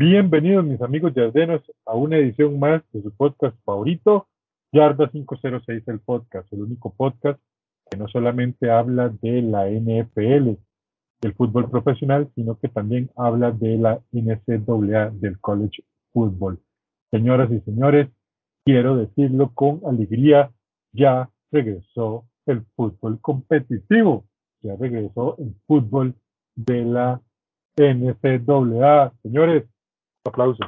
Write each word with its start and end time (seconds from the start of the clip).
Bienvenidos 0.00 0.64
mis 0.64 0.80
amigos 0.80 1.12
yardenos 1.12 1.60
a 1.84 1.96
una 1.96 2.18
edición 2.18 2.56
más 2.60 2.84
de 2.92 3.02
su 3.02 3.10
podcast 3.16 3.56
favorito, 3.64 4.28
Yarda 4.70 5.08
506 5.10 5.88
el 5.88 5.98
podcast, 5.98 6.52
el 6.52 6.62
único 6.62 6.94
podcast 6.94 7.40
que 7.90 7.96
no 7.96 8.06
solamente 8.06 8.70
habla 8.70 9.08
de 9.08 9.42
la 9.42 9.68
NFL, 9.68 10.56
del 11.20 11.34
fútbol 11.34 11.68
profesional, 11.68 12.30
sino 12.36 12.56
que 12.60 12.68
también 12.68 13.10
habla 13.16 13.50
de 13.50 13.76
la 13.76 14.00
NCAA, 14.12 15.10
del 15.14 15.40
college 15.40 15.82
football. 16.12 16.60
Señoras 17.10 17.50
y 17.50 17.58
señores, 17.62 18.08
quiero 18.64 18.96
decirlo 18.98 19.50
con 19.52 19.80
alegría, 19.84 20.52
ya 20.92 21.28
regresó 21.50 22.24
el 22.46 22.64
fútbol 22.76 23.20
competitivo, 23.20 24.26
ya 24.62 24.76
regresó 24.76 25.36
el 25.38 25.56
fútbol 25.66 26.14
de 26.54 26.84
la 26.84 27.20
NCAA. 27.76 29.12
Señores, 29.24 29.64
aplauso. 30.28 30.64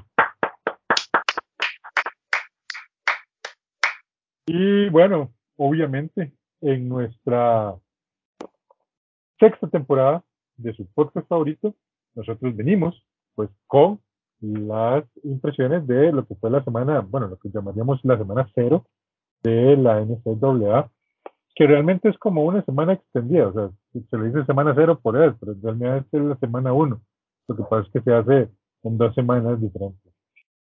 Y 4.47 4.89
bueno, 4.89 5.33
obviamente 5.57 6.33
en 6.61 6.89
nuestra 6.89 7.75
sexta 9.39 9.69
temporada 9.69 10.25
de 10.57 10.75
su 10.75 10.87
podcast 10.93 11.29
favorito, 11.29 11.75
nosotros 12.15 12.57
venimos 12.57 13.03
pues 13.35 13.49
con 13.67 14.01
las 14.41 15.05
impresiones 15.23 15.87
de 15.87 16.13
lo 16.13 16.27
que 16.27 16.35
fue 16.35 16.51
la 16.51 16.65
semana, 16.65 17.01
bueno, 17.01 17.29
lo 17.29 17.39
que 17.39 17.51
llamaríamos 17.51 18.01
la 18.05 18.19
semana 18.19 18.51
cero 18.55 18.87
de 19.43 19.77
la 19.77 20.01
NCAA, 20.01 20.91
que 21.55 21.67
realmente 21.67 22.09
es 22.09 22.19
como 22.19 22.45
una 22.45 22.65
semana 22.65 22.95
extendida, 22.95 23.49
o 23.49 23.53
sea, 23.53 23.71
se 23.93 24.19
le 24.19 24.27
dice 24.27 24.45
semana 24.47 24.73
cero 24.75 24.99
por 25.01 25.17
él, 25.17 25.35
pero 25.39 25.55
realmente 25.63 26.17
es 26.17 26.25
la 26.25 26.37
semana 26.37 26.73
uno. 26.73 27.01
Lo 27.49 27.57
que 27.57 27.63
pasa 27.65 27.87
es 27.87 27.93
que 27.93 28.01
se 28.01 28.13
hace 28.13 28.49
en 28.83 28.99
dos 28.99 29.15
semanas 29.15 29.61
diferentes. 29.61 30.13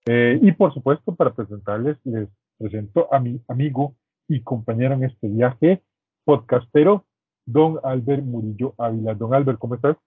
Eh, 0.08 0.40
y 0.42 0.52
por 0.52 0.74
supuesto, 0.74 1.16
para 1.16 1.34
presentarles, 1.34 1.98
les 2.04 2.28
presento 2.58 3.14
a 3.14 3.20
mi 3.20 3.42
amigo 3.48 3.96
y 4.28 4.42
compañero 4.42 4.94
en 4.96 5.04
este 5.04 5.28
viaje, 5.28 5.84
podcastero, 6.24 7.06
don 7.46 7.80
Albert 7.84 8.24
Murillo 8.24 8.74
Ávila. 8.78 9.14
Don 9.14 9.34
Albert, 9.34 9.60
¿cómo 9.60 9.76
estás? 9.76 9.98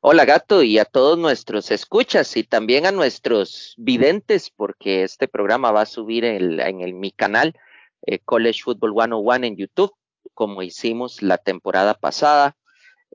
Hola 0.00 0.24
gato 0.24 0.62
y 0.62 0.78
a 0.78 0.84
todos 0.84 1.18
nuestros 1.18 1.70
escuchas 1.70 2.36
y 2.36 2.44
también 2.44 2.86
a 2.86 2.92
nuestros 2.92 3.74
videntes 3.76 4.50
porque 4.50 5.02
este 5.02 5.26
programa 5.26 5.72
va 5.72 5.82
a 5.82 5.86
subir 5.86 6.24
en, 6.24 7.00
mi 7.00 7.10
canal 7.10 7.54
eh, 8.02 8.20
College 8.20 8.60
Football 8.62 8.92
101 8.92 9.46
en 9.46 9.56
YouTube 9.56 9.92
como 10.34 10.62
hicimos 10.62 11.22
la 11.22 11.38
temporada 11.38 11.94
pasada. 11.94 12.56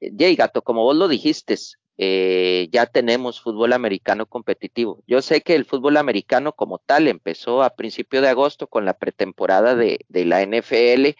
Eh, 0.01 0.11
Jay 0.17 0.35
gato, 0.35 0.63
como 0.63 0.83
vos 0.83 0.95
lo 0.95 1.07
dijiste, 1.07 1.55
eh, 1.97 2.67
ya 2.71 2.85
tenemos 2.85 3.41
fútbol 3.41 3.73
americano 3.73 4.25
competitivo. 4.25 5.03
Yo 5.07 5.21
sé 5.21 5.41
que 5.41 5.55
el 5.55 5.65
fútbol 5.65 5.97
americano 5.97 6.53
como 6.53 6.79
tal 6.79 7.07
empezó 7.07 7.63
a 7.63 7.75
principio 7.75 8.21
de 8.21 8.29
agosto 8.29 8.67
con 8.67 8.85
la 8.85 8.97
pretemporada 8.97 9.75
de, 9.75 10.05
la 10.09 10.41
NFL, 10.41 11.15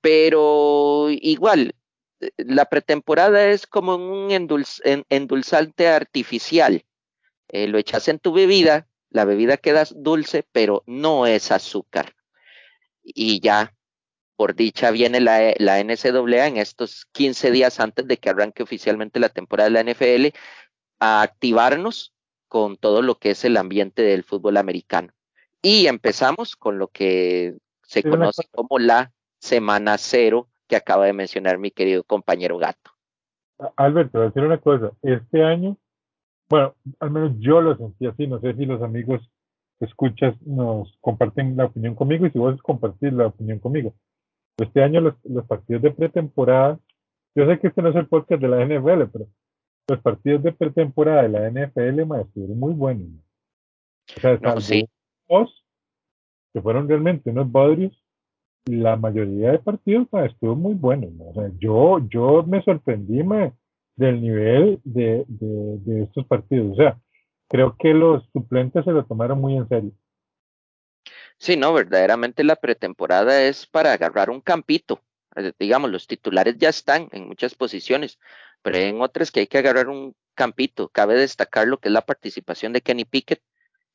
pero 0.00 1.08
igual, 1.10 1.74
eh, 2.20 2.30
la 2.38 2.66
pretemporada 2.66 3.48
es 3.48 3.66
como 3.66 3.96
un 3.96 4.30
endulzante 5.08 5.88
artificial. 5.88 6.84
Eh, 7.48 7.68
lo 7.68 7.78
echas 7.78 8.08
en 8.08 8.18
tu 8.18 8.32
bebida, 8.32 8.88
la 9.10 9.24
bebida 9.24 9.56
queda 9.56 9.84
dulce, 9.94 10.44
pero 10.52 10.82
no 10.86 11.26
es 11.26 11.50
azúcar. 11.52 12.14
Y 13.02 13.40
ya, 13.40 13.74
por 14.40 14.54
dicha, 14.54 14.90
viene 14.90 15.20
la, 15.20 15.52
la 15.58 15.84
NCAA 15.84 16.46
en 16.46 16.56
estos 16.56 17.04
15 17.12 17.50
días 17.50 17.78
antes 17.78 18.08
de 18.08 18.16
que 18.16 18.30
arranque 18.30 18.62
oficialmente 18.62 19.20
la 19.20 19.28
temporada 19.28 19.68
de 19.68 19.74
la 19.74 19.92
NFL 19.92 20.34
a 20.98 21.20
activarnos 21.20 22.14
con 22.48 22.78
todo 22.78 23.02
lo 23.02 23.16
que 23.16 23.32
es 23.32 23.44
el 23.44 23.58
ambiente 23.58 24.00
del 24.00 24.24
fútbol 24.24 24.56
americano. 24.56 25.12
Y 25.60 25.88
empezamos 25.88 26.56
con 26.56 26.78
lo 26.78 26.88
que 26.88 27.58
se 27.82 28.02
conoce 28.02 28.44
como 28.50 28.78
la 28.78 29.12
semana 29.40 29.98
cero 29.98 30.48
que 30.66 30.76
acaba 30.76 31.04
de 31.04 31.12
mencionar 31.12 31.58
mi 31.58 31.70
querido 31.70 32.02
compañero 32.02 32.56
Gato. 32.56 32.92
Alberto, 33.76 34.20
voy 34.20 34.22
a 34.22 34.28
decir 34.28 34.42
una 34.42 34.56
cosa. 34.56 34.92
Este 35.02 35.44
año, 35.44 35.76
bueno, 36.48 36.74
al 36.98 37.10
menos 37.10 37.32
yo 37.40 37.60
lo 37.60 37.76
sentí 37.76 38.06
así. 38.06 38.26
No 38.26 38.40
sé 38.40 38.54
si 38.54 38.64
los 38.64 38.80
amigos 38.80 39.20
escuchas 39.80 40.34
nos 40.46 40.96
comparten 41.02 41.58
la 41.58 41.66
opinión 41.66 41.94
conmigo 41.94 42.24
y 42.24 42.30
si 42.30 42.38
vos 42.38 42.58
compartís 42.62 43.12
la 43.12 43.26
opinión 43.26 43.58
conmigo. 43.58 43.92
Este 44.62 44.82
año 44.82 45.00
los, 45.00 45.14
los 45.24 45.46
partidos 45.46 45.82
de 45.82 45.90
pretemporada, 45.90 46.78
yo 47.34 47.46
sé 47.46 47.58
que 47.58 47.68
este 47.68 47.82
no 47.82 47.90
es 47.90 47.96
el 47.96 48.06
podcast 48.06 48.42
de 48.42 48.48
la 48.48 48.64
NFL, 48.64 49.10
pero 49.12 49.26
los 49.88 50.00
partidos 50.00 50.42
de 50.42 50.52
pretemporada 50.52 51.22
de 51.22 51.28
la 51.28 51.50
NFL 51.50 52.06
ma, 52.06 52.20
estuvieron 52.20 52.58
muy 52.58 52.72
buenos. 52.72 53.08
O 54.16 54.20
sea, 54.20 54.38
no, 54.40 54.60
sí. 54.60 54.88
dos 55.28 55.64
que 56.52 56.60
fueron 56.60 56.88
realmente 56.88 57.30
unos 57.30 57.50
bodrios, 57.50 57.92
la 58.66 58.96
mayoría 58.96 59.52
de 59.52 59.58
partidos 59.58 60.08
estuvo 60.24 60.54
muy 60.54 60.74
bueno. 60.74 61.08
O 61.24 61.34
sea, 61.34 61.50
yo, 61.58 61.98
yo 62.08 62.42
me 62.42 62.62
sorprendí 62.62 63.22
del 63.96 64.20
nivel 64.20 64.80
de, 64.84 65.24
de, 65.28 66.02
estos 66.02 66.26
partidos. 66.26 66.72
O 66.72 66.74
sea, 66.74 66.98
creo 67.48 67.76
que 67.78 67.94
los 67.94 68.24
suplentes 68.32 68.84
se 68.84 68.92
lo 68.92 69.04
tomaron 69.04 69.40
muy 69.40 69.56
en 69.56 69.68
serio. 69.68 69.92
Sí, 71.40 71.56
no, 71.56 71.72
verdaderamente 71.72 72.44
la 72.44 72.54
pretemporada 72.54 73.42
es 73.42 73.66
para 73.66 73.94
agarrar 73.94 74.28
un 74.28 74.42
campito. 74.42 75.02
Eh, 75.36 75.52
digamos, 75.58 75.90
los 75.90 76.06
titulares 76.06 76.56
ya 76.58 76.68
están 76.68 77.08
en 77.12 77.26
muchas 77.28 77.54
posiciones, 77.54 78.18
pero 78.60 78.76
en 78.76 79.00
otras 79.00 79.30
que 79.30 79.40
hay 79.40 79.46
que 79.46 79.56
agarrar 79.56 79.88
un 79.88 80.14
campito. 80.34 80.90
Cabe 80.90 81.14
destacar 81.14 81.66
lo 81.66 81.78
que 81.78 81.88
es 81.88 81.92
la 81.94 82.04
participación 82.04 82.74
de 82.74 82.82
Kenny 82.82 83.06
Pickett, 83.06 83.40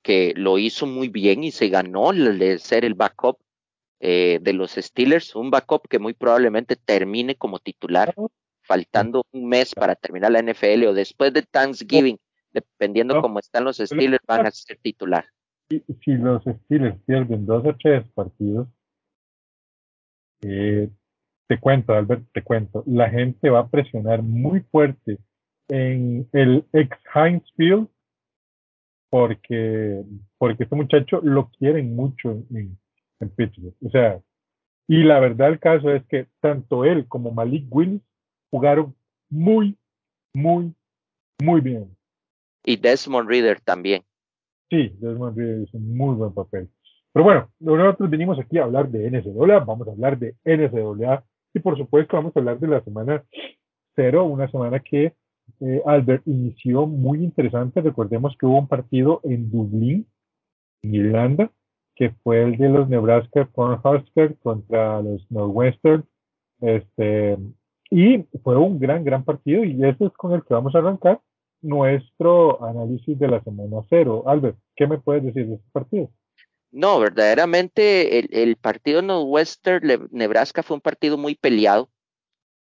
que 0.01 0.33
lo 0.35 0.57
hizo 0.57 0.87
muy 0.87 1.09
bien 1.09 1.43
y 1.43 1.51
se 1.51 1.69
ganó 1.69 2.09
el 2.11 2.39
de 2.39 2.57
ser 2.57 2.83
el 2.83 2.95
backup 2.95 3.37
eh, 3.99 4.39
de 4.41 4.53
los 4.53 4.71
Steelers, 4.71 5.35
un 5.35 5.51
backup 5.51 5.87
que 5.87 5.99
muy 5.99 6.15
probablemente 6.15 6.75
termine 6.75 7.35
como 7.35 7.59
titular, 7.59 8.15
faltando 8.63 9.23
un 9.31 9.47
mes 9.47 9.75
para 9.75 9.95
terminar 9.95 10.31
la 10.31 10.41
NFL 10.41 10.87
o 10.87 10.93
después 10.95 11.31
de 11.31 11.43
Thanksgiving, 11.43 12.17
dependiendo 12.51 13.21
cómo 13.21 13.37
están 13.37 13.65
los 13.65 13.77
Steelers, 13.77 14.25
van 14.25 14.47
a 14.47 14.51
ser 14.51 14.79
titular. 14.81 15.25
Si, 15.69 15.83
si 16.03 16.13
los 16.13 16.43
Steelers 16.43 16.99
pierden 17.05 17.45
dos 17.45 17.65
o 17.65 17.75
tres 17.75 18.07
partidos, 18.11 18.67
eh, 20.41 20.89
te 21.47 21.59
cuento, 21.59 21.93
Albert, 21.93 22.25
te 22.33 22.43
cuento, 22.43 22.83
la 22.85 23.09
gente 23.09 23.49
va 23.49 23.59
a 23.59 23.69
presionar 23.69 24.21
muy 24.21 24.61
fuerte 24.61 25.19
en 25.67 26.27
el 26.33 26.65
ex 26.73 26.97
Heinz 27.13 27.43
Field 27.55 27.87
porque, 29.09 30.03
porque 30.37 30.63
este 30.63 30.75
muchacho 30.75 31.21
lo 31.23 31.49
quieren 31.51 31.95
mucho 31.95 32.31
en, 32.51 32.77
en 33.19 33.29
Pittsburgh. 33.29 33.75
O 33.81 33.89
sea, 33.89 34.21
y 34.87 35.03
la 35.03 35.19
verdad 35.19 35.49
el 35.49 35.59
caso 35.59 35.89
es 35.91 36.05
que 36.07 36.27
tanto 36.41 36.85
él 36.85 37.07
como 37.07 37.31
Malik 37.31 37.65
Willis 37.69 38.01
jugaron 38.51 38.95
muy, 39.29 39.77
muy, 40.33 40.73
muy 41.41 41.61
bien. 41.61 41.95
Y 42.63 42.77
Desmond 42.77 43.29
Reader 43.29 43.59
también. 43.61 44.03
Sí, 44.69 44.91
Desmond 44.99 45.37
Reader 45.37 45.61
hizo 45.61 45.77
un 45.77 45.95
muy 45.95 46.15
buen 46.15 46.33
papel. 46.33 46.69
Pero 47.13 47.23
bueno, 47.23 47.49
nosotros 47.59 48.09
venimos 48.09 48.39
aquí 48.39 48.57
a 48.57 48.63
hablar 48.63 48.89
de 48.89 49.09
NCAA, 49.09 49.59
vamos 49.59 49.87
a 49.87 49.91
hablar 49.91 50.17
de 50.19 50.35
NCAA 50.43 51.23
y 51.53 51.59
por 51.59 51.77
supuesto 51.77 52.17
vamos 52.17 52.35
a 52.35 52.39
hablar 52.39 52.59
de 52.59 52.67
la 52.67 52.83
semana 52.83 53.23
cero, 53.95 54.25
una 54.25 54.49
semana 54.49 54.79
que 54.79 55.13
eh, 55.61 55.81
Albert 55.85 56.23
inició 56.27 56.87
muy 56.87 57.23
interesante. 57.23 57.81
Recordemos 57.81 58.35
que 58.37 58.45
hubo 58.45 58.59
un 58.59 58.67
partido 58.67 59.21
en 59.23 59.49
Dublín, 59.49 60.07
en 60.83 60.95
Irlanda, 60.95 61.51
que 61.95 62.09
fue 62.23 62.43
el 62.43 62.57
de 62.57 62.69
los 62.69 62.89
Nebraska 62.89 63.47
Cornhuskers 63.53 64.37
contra 64.41 65.01
los 65.01 65.25
Northwestern. 65.31 66.03
Este, 66.61 67.37
y 67.89 68.23
fue 68.43 68.57
un 68.57 68.79
gran, 68.79 69.03
gran 69.03 69.23
partido 69.23 69.63
y 69.63 69.83
eso 69.85 70.07
es 70.07 70.13
con 70.13 70.33
el 70.33 70.43
que 70.43 70.53
vamos 70.53 70.75
a 70.75 70.79
arrancar. 70.79 71.21
Nuestro 71.61 72.63
análisis 72.63 73.17
de 73.17 73.27
la 73.27 73.43
semana 73.43 73.77
cero. 73.89 74.23
Albert, 74.27 74.57
¿qué 74.75 74.87
me 74.87 74.99
puedes 74.99 75.23
decir 75.23 75.47
de 75.47 75.55
este 75.55 75.69
partido? 75.71 76.09
No, 76.71 76.99
verdaderamente 76.99 78.19
el, 78.19 78.29
el 78.31 78.55
partido 78.57 79.01
Northwestern 79.01 80.09
Nebraska 80.11 80.61
fue 80.61 80.75
un 80.75 80.81
partido 80.81 81.17
muy 81.17 81.35
peleado. 81.35 81.89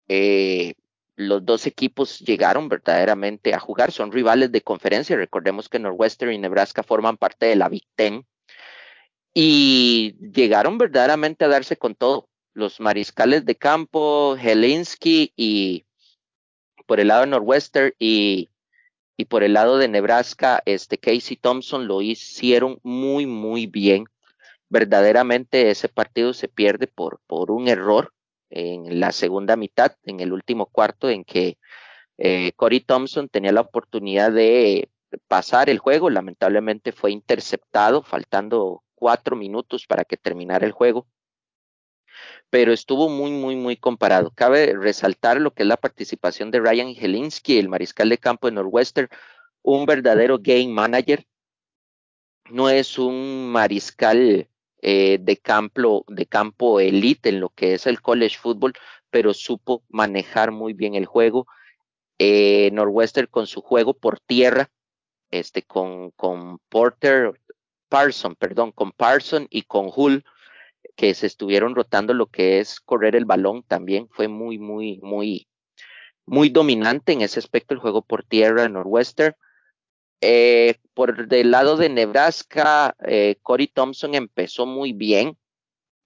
Eh, 0.09 0.75
los 1.17 1.45
dos 1.45 1.67
equipos 1.67 2.19
llegaron 2.21 2.69
verdaderamente 2.69 3.53
a 3.53 3.61
jugar, 3.61 3.93
son 3.93 4.11
rivales 4.11 4.51
de 4.51 4.63
conferencia. 4.63 5.17
Recordemos 5.17 5.69
que 5.69 5.79
Northwestern 5.79 6.33
y 6.33 6.39
Nebraska 6.39 6.83
forman 6.83 7.19
parte 7.19 7.47
de 7.47 7.57
la 7.57 7.69
Big 7.69 7.85
Ten 7.95 8.27
y 9.35 10.17
llegaron 10.33 10.79
verdaderamente 10.79 11.45
a 11.45 11.49
darse 11.49 11.77
con 11.77 11.95
todo. 11.95 12.29
Los 12.53 12.81
mariscales 12.81 13.45
de 13.45 13.55
campo, 13.55 14.37
Helinsky 14.37 15.33
y 15.37 15.85
por 16.87 16.99
el 16.99 17.09
lado 17.09 17.21
de 17.21 17.29
Northwestern 17.29 17.93
y, 17.99 18.49
y 19.21 19.27
por 19.27 19.43
el 19.43 19.53
lado 19.53 19.77
de 19.77 19.87
Nebraska, 19.87 20.63
este 20.65 20.97
Casey 20.97 21.37
Thompson 21.37 21.87
lo 21.87 22.01
hicieron 22.01 22.79
muy, 22.83 23.27
muy 23.27 23.67
bien. 23.67 24.07
Verdaderamente 24.71 25.71
ese 25.71 25.91
partido 25.91 26.33
se 26.33 26.49
pierde 26.49 26.87
por, 26.87 27.21
por 27.27 27.51
un 27.51 27.69
error 27.69 28.15
en 28.49 28.99
la 28.99 29.13
segunda 29.13 29.57
mitad, 29.57 29.93
en 30.05 30.21
el 30.21 30.33
último 30.33 30.65
cuarto, 30.65 31.11
en 31.11 31.25
que 31.25 31.59
eh, 32.17 32.53
Corey 32.57 32.81
Thompson 32.81 33.29
tenía 33.29 33.53
la 33.53 33.61
oportunidad 33.61 34.33
de 34.33 34.89
pasar 35.29 35.69
el 35.69 35.79
juego, 35.79 36.09
lamentablemente 36.09 36.93
fue 36.93 37.11
interceptado, 37.11 38.03
faltando 38.03 38.83
cuatro 38.95 39.37
minutos 39.37 39.85
para 39.87 40.07
que 40.07 40.17
terminara 40.17 40.65
el 40.65 40.73
juego, 40.73 41.07
pero 42.51 42.73
estuvo 42.73 43.09
muy, 43.09 43.31
muy, 43.31 43.57
muy 43.57 43.77
comparado. 43.77 44.33
Cabe 44.35 44.75
resaltar 44.75 45.41
lo 45.41 45.53
que 45.53 45.63
es 45.63 45.69
la 45.69 45.77
participación 45.77 46.51
de 46.51 46.61
Ryan 46.61 46.95
Jelinski, 46.95 47.59
el 47.59 47.69
mariscal 47.69 48.09
de 48.09 48.19
campo 48.19 48.49
de 48.49 48.55
Northwestern, 48.55 49.09
un 49.63 49.87
verdadero 49.87 50.39
game 50.39 50.69
manager. 50.69 51.27
No 52.51 52.69
es 52.69 52.99
un 52.99 53.51
mariscal 53.53 54.49
eh, 54.83 55.19
de, 55.21 55.37
campo, 55.37 56.05
de 56.09 56.27
campo 56.27 56.81
elite 56.81 57.29
en 57.29 57.41
lo 57.41 57.51
que 57.51 57.75
es 57.75 57.87
el 57.87 58.01
college 58.01 58.39
football, 58.39 58.73
pero 59.11 59.35
supo 59.35 59.85
manejar 59.89 60.51
muy 60.51 60.73
bien 60.73 60.95
el 60.95 61.07
juego. 61.07 61.47
Eh, 62.19 62.71
Northwestern 62.73 63.29
con 63.31 63.47
su 63.47 63.63
juego 63.63 63.95
por 63.95 64.21
tierra, 64.21 64.71
este, 65.31 65.63
con, 65.63 66.11
con 66.13 66.59
Porter, 66.69 67.41
Parson, 67.89 68.35
perdón, 68.37 68.73
con 68.73 68.93
Parson 68.93 69.47
y 69.51 69.63
con 69.63 69.91
Hull, 69.95 70.25
que 71.01 71.15
se 71.15 71.27
estuvieron 71.27 71.75
rotando 71.75 72.13
lo 72.13 72.27
que 72.27 72.61
es 72.61 72.79
correr 72.79 73.17
el 73.17 73.25
balón 73.25 73.63
también. 73.63 74.07
Fue 74.11 74.29
muy, 74.29 74.59
muy, 74.59 74.99
muy, 75.01 75.49
muy 76.27 76.51
dominante 76.51 77.15
en 77.15 77.23
ese 77.23 77.39
aspecto 77.39 77.73
el 77.73 77.81
juego 77.81 78.03
por 78.03 78.23
tierra 78.23 78.65
en 78.65 78.75
Northwestern. 78.75 79.35
Eh, 80.21 80.75
por 80.93 81.27
el 81.33 81.51
lado 81.51 81.79
de 81.79 81.89
Nebraska, 81.89 82.95
eh, 83.07 83.37
Corey 83.41 83.69
Thompson 83.69 84.15
empezó 84.15 84.67
muy 84.67 84.93
bien. 84.93 85.39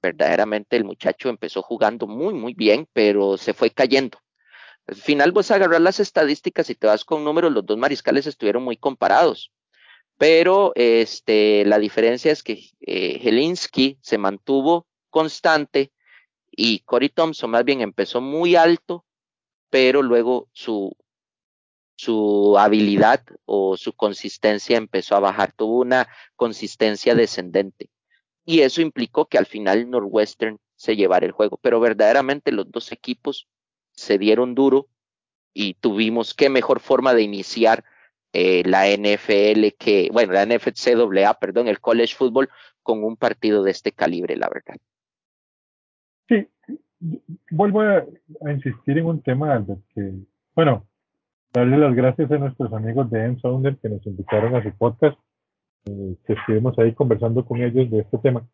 Verdaderamente 0.00 0.76
el 0.76 0.84
muchacho 0.84 1.28
empezó 1.28 1.60
jugando 1.60 2.06
muy, 2.06 2.32
muy 2.32 2.54
bien, 2.54 2.86
pero 2.92 3.36
se 3.36 3.52
fue 3.52 3.70
cayendo. 3.70 4.20
Al 4.86 4.94
final 4.94 5.32
vas 5.32 5.50
a 5.50 5.56
agarrar 5.56 5.80
las 5.80 5.98
estadísticas 5.98 6.70
y 6.70 6.76
te 6.76 6.86
vas 6.86 7.04
con 7.04 7.24
números, 7.24 7.52
los 7.52 7.66
dos 7.66 7.78
mariscales 7.78 8.28
estuvieron 8.28 8.62
muy 8.62 8.76
comparados 8.76 9.50
pero 10.18 10.72
este, 10.74 11.64
la 11.64 11.78
diferencia 11.78 12.30
es 12.32 12.42
que 12.42 12.70
eh, 12.80 13.98
se 14.00 14.18
mantuvo 14.18 14.86
constante 15.10 15.92
y 16.50 16.80
Corey 16.80 17.08
Thompson 17.08 17.50
más 17.50 17.64
bien 17.64 17.80
empezó 17.80 18.20
muy 18.20 18.54
alto, 18.54 19.04
pero 19.70 20.02
luego 20.02 20.48
su, 20.52 20.96
su 21.96 22.56
habilidad 22.58 23.24
o 23.44 23.76
su 23.76 23.92
consistencia 23.92 24.76
empezó 24.76 25.16
a 25.16 25.20
bajar, 25.20 25.52
tuvo 25.52 25.80
una 25.80 26.08
consistencia 26.36 27.14
descendente. 27.14 27.90
Y 28.44 28.60
eso 28.60 28.82
implicó 28.82 29.26
que 29.26 29.38
al 29.38 29.46
final 29.46 29.90
Northwestern 29.90 30.58
se 30.76 30.96
llevara 30.96 31.26
el 31.26 31.32
juego, 31.32 31.58
pero 31.60 31.80
verdaderamente 31.80 32.52
los 32.52 32.70
dos 32.70 32.92
equipos 32.92 33.48
se 33.92 34.18
dieron 34.18 34.54
duro 34.54 34.88
y 35.52 35.74
tuvimos 35.74 36.34
qué 36.34 36.50
mejor 36.50 36.80
forma 36.80 37.14
de 37.14 37.22
iniciar 37.22 37.84
eh, 38.36 38.64
la 38.66 38.86
NFL 38.88 39.76
que, 39.78 40.10
bueno, 40.12 40.32
la 40.32 40.44
NFCAA, 40.44 41.34
perdón, 41.38 41.68
el 41.68 41.78
college 41.78 42.16
football 42.16 42.48
con 42.82 43.04
un 43.04 43.16
partido 43.16 43.62
de 43.62 43.70
este 43.70 43.92
calibre, 43.92 44.36
la 44.36 44.48
verdad. 44.48 44.74
Sí, 46.28 46.48
vuelvo 47.52 47.82
a, 47.82 48.04
insistir 48.50 48.98
en 48.98 49.06
un 49.06 49.22
tema, 49.22 49.54
Albert, 49.54 49.80
que, 49.94 50.14
bueno, 50.56 50.84
darle 51.52 51.78
las 51.78 51.94
gracias 51.94 52.28
a 52.32 52.38
nuestros 52.38 52.72
amigos 52.72 53.08
de 53.10 53.24
End 53.24 53.40
Sounder 53.40 53.76
que 53.76 53.88
nos 53.88 54.04
invitaron 54.04 54.56
a 54.56 54.64
su 54.64 54.76
podcast, 54.76 55.16
eh, 55.84 56.16
que 56.26 56.32
estuvimos 56.32 56.76
ahí 56.80 56.92
conversando 56.92 57.44
con 57.44 57.62
ellos 57.62 57.88
de 57.88 58.00
este 58.00 58.18
tema. 58.18 58.44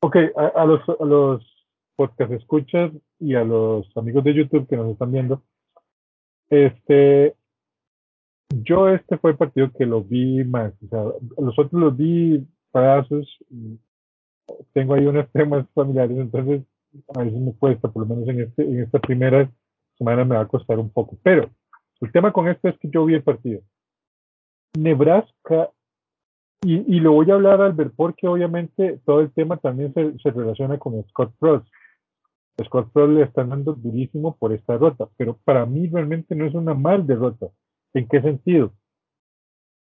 Ok, 0.00 0.16
a, 0.36 0.64
los, 0.64 0.80
a 0.88 1.04
los 1.04 1.66
podcast 1.94 2.32
escuchas 2.32 2.90
y 3.20 3.36
a 3.36 3.44
los 3.44 3.86
amigos 3.96 4.24
de 4.24 4.34
YouTube 4.34 4.66
que 4.68 4.76
nos 4.76 4.90
están 4.90 5.12
viendo, 5.12 5.44
este, 6.50 7.36
yo 8.50 8.88
este 8.88 9.18
fue 9.18 9.32
el 9.32 9.36
partido 9.36 9.70
que 9.72 9.86
lo 9.86 10.02
vi 10.02 10.44
más, 10.44 10.72
los 11.38 11.58
otros 11.58 11.72
los 11.72 11.96
vi 11.96 12.46
pedazos, 12.72 13.38
tengo 14.72 14.94
ahí 14.94 15.06
unos 15.06 15.28
temas 15.32 15.66
familiares, 15.74 16.16
entonces 16.18 16.62
a 17.14 17.22
veces 17.22 17.40
me 17.40 17.52
cuesta, 17.54 17.88
por 17.88 18.06
lo 18.06 18.14
menos 18.14 18.28
en, 18.28 18.40
este, 18.40 18.62
en 18.62 18.80
esta 18.82 18.98
primera 18.98 19.50
semana 19.98 20.24
me 20.24 20.36
va 20.36 20.42
a 20.42 20.48
costar 20.48 20.78
un 20.78 20.90
poco, 20.90 21.18
pero 21.22 21.50
el 22.00 22.12
tema 22.12 22.32
con 22.32 22.48
esto 22.48 22.68
es 22.68 22.78
que 22.78 22.88
yo 22.90 23.04
vi 23.04 23.14
el 23.14 23.22
partido. 23.22 23.62
Nebraska, 24.78 25.70
y, 26.62 26.96
y 26.96 27.00
lo 27.00 27.12
voy 27.12 27.30
a 27.30 27.34
hablar 27.34 27.60
al 27.60 27.72
ver 27.72 27.92
porque 27.94 28.26
obviamente 28.26 29.00
todo 29.04 29.20
el 29.20 29.32
tema 29.32 29.56
también 29.56 29.92
se, 29.94 30.18
se 30.18 30.30
relaciona 30.30 30.78
con 30.78 31.02
Scott 31.08 31.34
Frost. 31.38 31.66
Scott 32.64 32.90
Frost 32.92 33.12
le 33.12 33.22
están 33.22 33.50
dando 33.50 33.74
durísimo 33.74 34.36
por 34.36 34.52
esta 34.52 34.74
derrota, 34.74 35.08
pero 35.16 35.38
para 35.44 35.66
mí 35.66 35.88
realmente 35.88 36.34
no 36.34 36.46
es 36.46 36.54
una 36.54 36.74
mal 36.74 37.06
derrota 37.06 37.48
¿En 37.94 38.08
qué 38.08 38.20
sentido? 38.20 38.72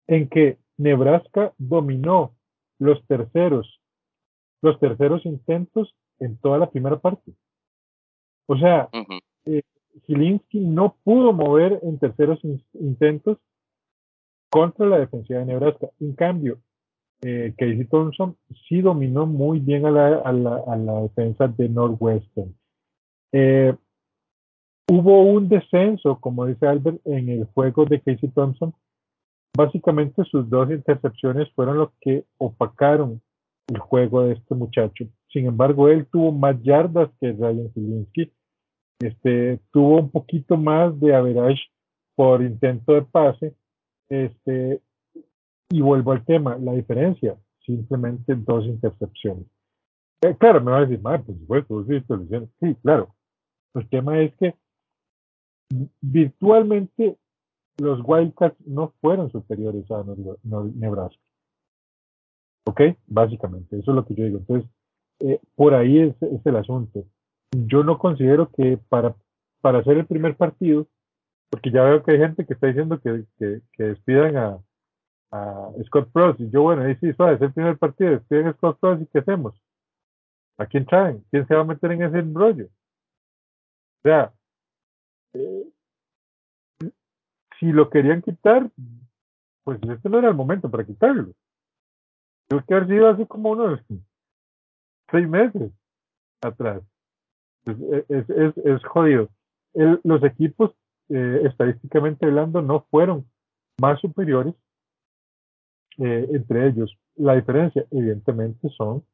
En 0.07 0.29
que 0.29 0.59
Nebraska 0.77 1.55
dominó 1.59 2.35
los 2.79 3.05
terceros, 3.07 3.81
los 4.63 4.79
terceros 4.81 5.25
intentos 5.25 5.95
en 6.19 6.37
toda 6.39 6.59
la 6.59 6.71
primera 6.71 6.99
parte. 6.99 7.33
O 8.47 8.57
sea, 8.57 8.89
uh 8.93 9.21
no 10.53 10.97
pudo 11.05 11.33
mover 11.33 11.79
en 11.83 11.99
terceros 11.99 12.41
intentos 12.73 13.39
contra 14.51 14.87
la 14.87 14.99
defensiva 14.99 15.39
de 15.41 15.47
Nebraska. 15.47 15.89
En 16.01 16.15
cambio, 16.15 16.59
eh, 17.23 17.55
Casey 17.57 17.85
Thompson 17.87 18.37
sí 18.69 18.81
dominó 18.81 19.27
muy 19.27 19.61
bien 19.61 19.87
a 19.87 19.91
la, 19.91 20.19
a 20.19 20.33
la, 20.33 20.63
a 20.67 20.77
la 20.77 21.03
defensa 21.03 21.49
de 21.49 21.69
Northwestern. 21.69 22.55
Eh, 23.33 23.75
Hubo 24.87 25.23
un 25.23 25.49
descenso, 25.49 26.21
como 26.21 26.47
dice 26.47 26.67
Albert, 26.67 27.01
en 27.07 27.29
el 27.31 27.45
juego 27.47 27.87
de 27.87 28.01
Casey 28.01 28.29
Thompson. 28.31 28.75
Básicamente 29.57 30.25
sus 30.25 30.49
dos 30.51 30.71
intercepciones 30.71 31.51
fueron 31.55 31.79
lo 31.79 31.93
que 32.01 32.25
opacaron 32.39 33.23
el 33.69 33.79
juego 33.79 34.23
de 34.23 34.35
este 34.35 34.55
muchacho. 34.55 35.07
Sin 35.33 35.47
embargo, 35.47 35.89
él 35.89 36.07
tuvo 36.07 36.33
más 36.33 36.61
yardas 36.63 37.11
que 37.21 37.33
Ryan 37.33 37.73
Zielinski. 37.73 38.33
Este, 39.01 39.61
tuvo 39.73 40.01
un 40.01 40.11
poquito 40.11 40.57
más 40.57 40.99
de 41.01 41.15
average 41.15 41.63
por 42.15 42.43
intento 42.43 42.93
de 42.93 43.03
pase. 43.03 43.55
Este, 44.09 44.83
y 45.71 45.81
vuelvo 45.81 46.13
al 46.13 46.25
tema, 46.25 46.59
la 46.59 46.73
diferencia, 46.73 47.37
simplemente 47.65 48.35
dos 48.35 48.65
intercepciones. 48.67 49.47
Eh, 50.23 50.37
claro, 50.39 50.61
me 50.61 50.71
va 50.71 50.79
a 50.79 50.87
decir, 50.87 51.03
por 51.03 51.25
supuesto, 51.27 51.85
sí, 51.87 52.03
sí, 52.61 52.75
claro. 52.83 53.15
El 53.75 53.89
tema 53.89 54.21
es 54.21 54.35
que 54.37 54.55
virtualmente 56.01 57.17
los 57.79 58.01
Wildcats 58.05 58.57
no 58.67 58.93
fueron 59.01 59.31
superiores 59.31 59.91
a 59.91 60.05
Nebraska. 60.45 61.21
¿Ok? 62.67 62.81
Básicamente, 63.07 63.79
eso 63.79 63.91
es 63.91 63.95
lo 63.95 64.05
que 64.07 64.15
yo 64.15 64.25
digo. 64.25 64.39
Entonces, 64.39 64.71
eh, 65.21 65.41
por 65.55 65.75
ahí 65.75 65.99
es, 65.99 66.17
el 66.45 66.57
asunto. 66.57 67.05
Yo 67.53 67.85
no 67.85 67.99
considero 67.99 68.51
que 68.51 68.79
para, 68.89 69.15
para 69.61 69.79
hacer 69.79 69.99
el 69.99 70.07
primer 70.07 70.37
partido, 70.37 70.87
porque 71.51 71.71
ya 71.71 71.83
veo 71.83 72.03
que 72.03 72.13
hay 72.13 72.19
gente 72.19 72.47
que 72.47 72.55
está 72.55 72.67
diciendo 72.67 73.01
que, 73.01 73.25
que, 73.39 73.83
despidan 73.83 74.37
a, 74.37 74.59
Scott 75.87 76.11
Frost. 76.13 76.41
Y 76.41 76.51
yo, 76.51 76.63
bueno, 76.63 76.83
ahí 76.83 76.95
sí, 77.01 77.13
suave, 77.13 77.35
es 77.35 77.43
el 77.43 77.53
primer 77.53 77.77
partido, 77.77 78.13
despiden 78.13 78.47
a 78.47 78.53
Scott 78.55 78.79
Frost 78.79 79.03
y 79.03 79.07
¿qué 79.07 79.19
hacemos? 79.19 79.61
¿A 80.59 80.67
quién 80.67 80.87
traen? 80.87 81.25
¿Quién 81.31 81.45
se 81.49 81.55
va 81.55 81.63
a 81.63 81.65
meter 81.65 81.91
en 81.91 82.03
ese 82.03 82.19
embrollo? 82.21 82.67
O 82.67 84.09
sea, 84.09 84.33
eh, 85.33 85.65
si 87.59 87.73
lo 87.73 87.91
querían 87.91 88.23
quitar, 88.23 88.71
pues 89.65 89.79
este 89.83 90.09
no 90.09 90.19
era 90.19 90.29
el 90.29 90.35
momento 90.35 90.71
para 90.71 90.85
quitarlo. 90.85 91.33
Tuvo 92.49 92.63
que 92.67 92.75
haber 92.75 92.89
sido 92.89 93.09
hace 93.09 93.27
como 93.27 93.51
unos 93.51 93.81
seis 95.11 95.29
meses 95.29 95.73
atrás. 96.43 96.83
Es, 97.67 98.29
es, 98.29 98.57
es, 98.59 98.85
jodido. 98.85 99.31
los 100.03 100.23
equipos, 100.23 100.73
eh, 101.09 101.43
estadísticamente 101.45 102.27
hablando, 102.27 102.61
no 102.61 102.87
fueron 102.91 103.27
más 103.81 104.01
superiores 104.01 104.55
eh, 105.99 106.29
entre 106.33 106.69
ellos. 106.69 106.97
La 107.17 107.37
diferencia, 107.37 107.87
evidentemente, 107.91 108.69
son 108.71 109.05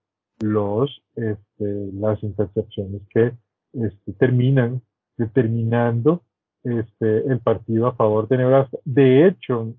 los, 0.40 1.02
este, 1.14 1.92
las 1.92 2.23
intercepciones 2.23 3.02
que 3.11 3.32
este, 3.73 4.12
terminan 4.14 4.82
determinando 5.16 6.25
este, 6.64 7.26
el 7.26 7.40
partido 7.40 7.87
a 7.87 7.95
favor 7.95 8.29
de 8.29 8.38
Nebraska. 8.38 8.79
De 8.85 9.26
hecho, 9.26 9.75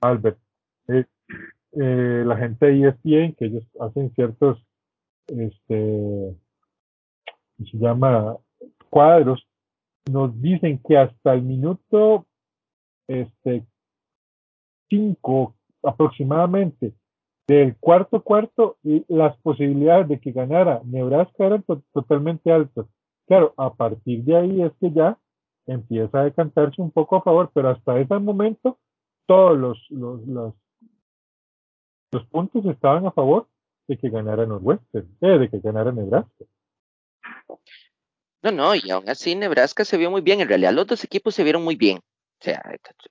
Albert, 0.00 0.38
eh, 0.88 1.04
eh, 1.72 2.22
la 2.26 2.36
gente 2.36 2.66
de 2.66 2.88
ESPN, 2.88 3.34
que 3.34 3.46
ellos 3.46 3.64
hacen 3.80 4.12
ciertos, 4.14 4.64
este, 5.26 6.36
se 7.58 7.78
llama 7.78 8.36
cuadros, 8.90 9.46
nos 10.10 10.40
dicen 10.40 10.80
que 10.86 10.98
hasta 10.98 11.32
el 11.32 11.42
minuto 11.42 12.26
este, 13.08 13.64
5 14.90 15.54
aproximadamente 15.82 16.94
del 17.46 17.76
cuarto 17.76 18.22
cuarto, 18.22 18.76
las 19.08 19.36
posibilidades 19.38 20.08
de 20.08 20.18
que 20.18 20.32
ganara 20.32 20.80
Nebraska 20.84 21.44
eran 21.44 21.64
totalmente 21.92 22.50
altas. 22.50 22.86
Claro, 23.26 23.52
a 23.56 23.74
partir 23.74 24.24
de 24.24 24.36
ahí 24.36 24.62
es 24.62 24.72
que 24.80 24.90
ya 24.90 25.18
empieza 25.66 26.20
a 26.20 26.24
decantarse 26.24 26.80
un 26.80 26.90
poco 26.90 27.16
a 27.16 27.22
favor, 27.22 27.50
pero 27.54 27.70
hasta 27.70 27.98
ese 27.98 28.18
momento 28.18 28.78
todos 29.26 29.58
los, 29.58 29.86
los, 29.90 30.26
los, 30.26 30.54
los 32.12 32.26
puntos 32.26 32.64
estaban 32.66 33.06
a 33.06 33.12
favor 33.12 33.48
de 33.86 33.98
que 33.98 34.08
ganara 34.10 34.46
Northwestern, 34.46 35.16
eh, 35.20 35.38
de 35.38 35.50
que 35.50 35.60
ganara 35.60 35.92
Nebraska. 35.92 36.44
No, 38.42 38.52
no, 38.52 38.74
y 38.74 38.90
aún 38.90 39.08
así 39.08 39.34
Nebraska 39.34 39.84
se 39.84 39.96
vio 39.96 40.10
muy 40.10 40.20
bien. 40.20 40.40
En 40.40 40.48
realidad 40.48 40.72
los 40.72 40.86
dos 40.86 41.02
equipos 41.04 41.34
se 41.34 41.44
vieron 41.44 41.64
muy 41.64 41.76
bien. 41.76 41.98
O 41.98 42.44
sea, 42.44 42.62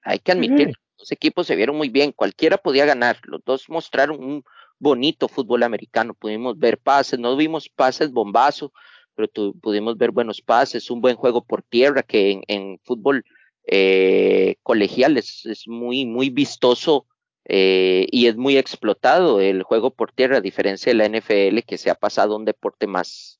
hay 0.04 0.20
que 0.20 0.32
admitir, 0.32 0.68
los 0.68 0.78
dos 0.98 1.12
equipos 1.12 1.48
se 1.48 1.56
vieron 1.56 1.76
muy 1.76 1.90
bien. 1.90 2.12
Cualquiera 2.12 2.58
podía 2.58 2.86
ganar. 2.86 3.18
Los 3.24 3.44
dos 3.44 3.68
mostraron 3.68 4.24
un 4.24 4.44
bonito 4.78 5.28
fútbol 5.28 5.64
americano. 5.64 6.14
Pudimos 6.14 6.60
ver 6.60 6.78
pases, 6.78 7.20
no 7.20 7.36
vimos 7.36 7.68
pases 7.68 8.12
bombazo, 8.12 8.72
pero 9.16 9.54
pudimos 9.62 9.98
ver 9.98 10.12
buenos 10.12 10.42
pases, 10.42 10.92
un 10.92 11.02
buen 11.02 11.16
juego 11.16 11.44
por 11.44 11.64
tierra 11.64 12.04
que 12.04 12.42
en, 12.48 12.80
fútbol 12.84 13.26
eh, 13.68 14.56
colegial 14.64 15.18
es, 15.18 15.46
es, 15.46 15.68
muy, 15.68 16.06
muy 16.06 16.30
vistoso 16.30 17.08
eh, 17.46 18.08
y 18.12 18.28
es 18.28 18.38
muy 18.38 18.58
explotado 18.58 19.42
el 19.42 19.64
juego 19.64 19.92
por 19.92 20.12
tierra, 20.12 20.38
a 20.38 20.42
diferencia 20.42 20.92
de 20.92 20.98
la 20.98 21.06
NFL 21.06 21.60
que 21.66 21.78
se 21.78 21.90
ha 21.90 21.96
pasado 21.96 22.34
a 22.34 22.38
un 22.38 22.46
deporte 22.46 22.88
más, 22.88 23.40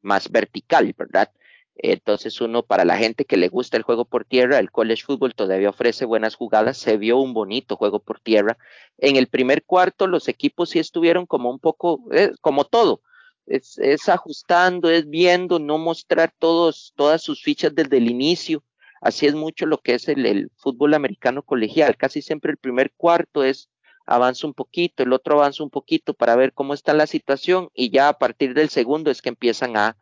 más 0.00 0.30
vertical, 0.30 0.94
¿verdad? 0.96 1.30
Entonces 1.74 2.40
uno, 2.40 2.62
para 2.62 2.84
la 2.84 2.98
gente 2.98 3.24
que 3.24 3.36
le 3.36 3.48
gusta 3.48 3.76
el 3.76 3.82
juego 3.82 4.04
por 4.04 4.24
tierra, 4.24 4.58
el 4.58 4.70
college 4.70 5.02
football 5.04 5.34
todavía 5.34 5.70
ofrece 5.70 6.04
buenas 6.04 6.34
jugadas, 6.34 6.76
se 6.76 6.96
vio 6.96 7.18
un 7.18 7.32
bonito 7.34 7.76
juego 7.76 7.98
por 7.98 8.20
tierra. 8.20 8.58
En 8.98 9.16
el 9.16 9.26
primer 9.26 9.64
cuarto 9.64 10.06
los 10.06 10.28
equipos 10.28 10.70
sí 10.70 10.78
estuvieron 10.78 11.26
como 11.26 11.50
un 11.50 11.58
poco, 11.58 12.00
eh, 12.12 12.32
como 12.40 12.64
todo, 12.64 13.00
es, 13.46 14.08
ajustando, 14.08 14.90
es 14.90 15.08
viendo, 15.08 15.58
no 15.58 15.78
mostrar 15.78 16.32
todos, 16.38 16.92
todas 16.96 17.22
sus 17.22 17.42
fichas 17.42 17.74
desde 17.74 17.98
el 17.98 18.10
inicio. 18.10 18.64
Así 19.00 19.26
es 19.26 19.34
mucho 19.34 19.66
lo 19.66 19.78
que 19.78 19.94
es 19.94 20.08
el, 20.08 20.50
fútbol 20.56 20.94
americano 20.94 21.42
colegial. 21.42 21.96
Casi 21.96 22.22
siempre 22.22 22.52
el 22.52 22.58
primer 22.58 22.92
cuarto 22.92 23.42
es 23.44 23.68
avanza 24.06 24.46
un 24.46 24.54
poquito, 24.54 25.02
el 25.02 25.12
otro 25.12 25.34
avanza 25.36 25.62
un 25.62 25.70
poquito 25.70 26.14
para 26.14 26.34
ver 26.36 26.52
cómo 26.52 26.74
está 26.74 26.92
la 26.92 27.06
situación 27.06 27.68
y 27.72 27.90
ya 27.90 28.08
a 28.08 28.18
partir 28.18 28.52
del 28.52 28.68
segundo 28.68 29.10
es 29.10 29.22
que 29.22 29.28
empiezan 29.28 29.76
a, 29.76 29.96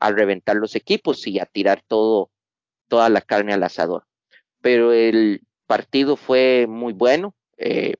a 0.00 0.10
reventar 0.10 0.56
los 0.56 0.74
equipos 0.74 1.26
y 1.26 1.38
a 1.38 1.46
tirar 1.46 1.82
todo, 1.86 2.30
toda 2.88 3.08
la 3.08 3.20
carne 3.20 3.52
al 3.52 3.62
asador. 3.62 4.06
Pero 4.60 4.92
el 4.92 5.42
partido 5.66 6.16
fue 6.16 6.66
muy 6.68 6.92
bueno. 6.92 7.34
Eh, 7.56 7.94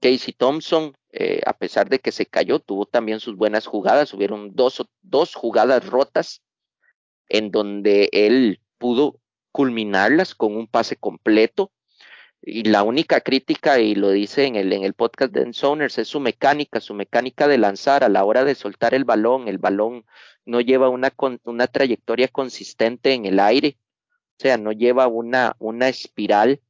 Casey 0.00 0.34
Thompson, 0.34 0.96
eh, 1.12 1.40
a 1.46 1.52
pesar 1.52 1.88
de 1.88 1.98
que 1.98 2.12
se 2.12 2.26
cayó, 2.26 2.58
tuvo 2.58 2.86
también 2.86 3.20
sus 3.20 3.36
buenas 3.36 3.66
jugadas. 3.66 4.12
Hubieron 4.14 4.54
dos, 4.54 4.84
dos 5.02 5.34
jugadas 5.34 5.86
rotas 5.86 6.42
en 7.28 7.50
donde 7.50 8.08
él 8.12 8.60
pudo 8.78 9.18
culminarlas 9.52 10.34
con 10.34 10.56
un 10.56 10.66
pase 10.66 10.96
completo 10.96 11.70
y 12.44 12.64
la 12.64 12.82
única 12.82 13.20
crítica, 13.20 13.78
y 13.78 13.94
lo 13.94 14.10
dice 14.10 14.46
en 14.46 14.56
el, 14.56 14.72
en 14.72 14.82
el 14.82 14.94
podcast 14.94 15.32
de 15.32 15.42
Ensoners, 15.42 15.98
es 15.98 16.08
su 16.08 16.18
mecánica, 16.18 16.80
su 16.80 16.92
mecánica 16.92 17.46
de 17.46 17.56
lanzar 17.56 18.02
a 18.02 18.08
la 18.08 18.24
hora 18.24 18.44
de 18.44 18.56
soltar 18.56 18.94
el 18.94 19.04
balón. 19.04 19.46
El 19.46 19.58
balón 19.58 20.04
no 20.44 20.60
lleva 20.60 20.88
una, 20.88 21.14
una 21.44 21.68
trayectoria 21.68 22.26
consistente 22.26 23.12
en 23.12 23.26
el 23.26 23.38
aire, 23.38 23.78
o 24.38 24.42
sea, 24.42 24.58
no 24.58 24.72
lleva 24.72 25.06
una, 25.06 25.54
una 25.60 25.88
espiral, 25.88 26.60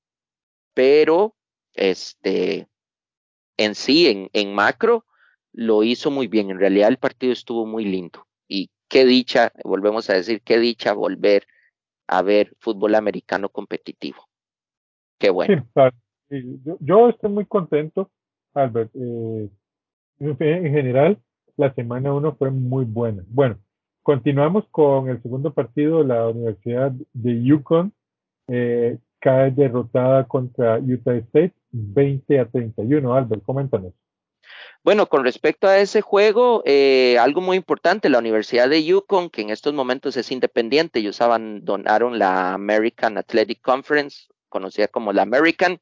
pero 0.74 1.34
este, 1.72 2.68
en 3.56 3.74
sí, 3.74 4.08
en, 4.08 4.30
en 4.32 4.54
macro, 4.54 5.04
lo 5.52 5.82
hizo 5.82 6.10
muy 6.10 6.28
bien. 6.28 6.50
En 6.50 6.58
realidad 6.58 6.88
el 6.88 6.98
partido 6.98 7.32
estuvo 7.32 7.66
muy 7.66 7.84
lindo. 7.84 8.26
Y 8.48 8.70
qué 8.88 9.04
dicha, 9.04 9.52
volvemos 9.64 10.08
a 10.10 10.14
decir, 10.14 10.42
qué 10.42 10.58
dicha 10.58 10.92
volver 10.92 11.46
a 12.06 12.22
ver 12.22 12.54
fútbol 12.58 12.94
americano 12.94 13.48
competitivo. 13.48 14.28
Qué 15.18 15.30
bueno. 15.30 15.66
yo, 16.80 17.08
estoy 17.08 17.30
muy 17.30 17.46
contento, 17.46 18.10
Albert. 18.54 18.90
Eh, 18.94 19.48
en 20.18 20.72
general, 20.72 21.18
la 21.56 21.72
semana 21.74 22.12
uno 22.12 22.34
fue 22.34 22.50
muy 22.50 22.84
buena. 22.84 23.24
Bueno, 23.28 23.58
continuamos 24.02 24.64
con 24.70 25.08
el 25.08 25.22
segundo 25.22 25.52
partido. 25.52 26.02
La 26.02 26.28
Universidad 26.28 26.92
de 27.12 27.42
Yukon 27.42 27.92
eh, 28.48 28.98
cae 29.22 29.52
derrotada 29.52 30.26
contra 30.26 30.78
Utah 30.78 31.14
State 31.14 31.54
20 31.70 32.40
a 32.40 32.46
31. 32.46 33.14
Albert, 33.14 33.42
coméntanos. 33.44 33.94
Bueno, 34.82 35.06
con 35.06 35.22
respecto 35.22 35.68
a 35.68 35.78
ese 35.78 36.00
juego, 36.00 36.62
eh, 36.66 37.16
algo 37.20 37.40
muy 37.40 37.56
importante, 37.56 38.10
la 38.10 38.18
Universidad 38.18 38.68
de 38.68 38.82
Yukon, 38.82 39.30
que 39.30 39.42
en 39.42 39.50
estos 39.50 39.72
momentos 39.74 40.16
es 40.16 40.32
independiente, 40.32 40.98
ellos 40.98 41.20
abandonaron 41.20 42.18
la 42.18 42.52
American 42.52 43.16
Athletic 43.16 43.60
Conference, 43.60 44.26
conocida 44.48 44.88
como 44.88 45.12
la 45.12 45.22
American. 45.22 45.78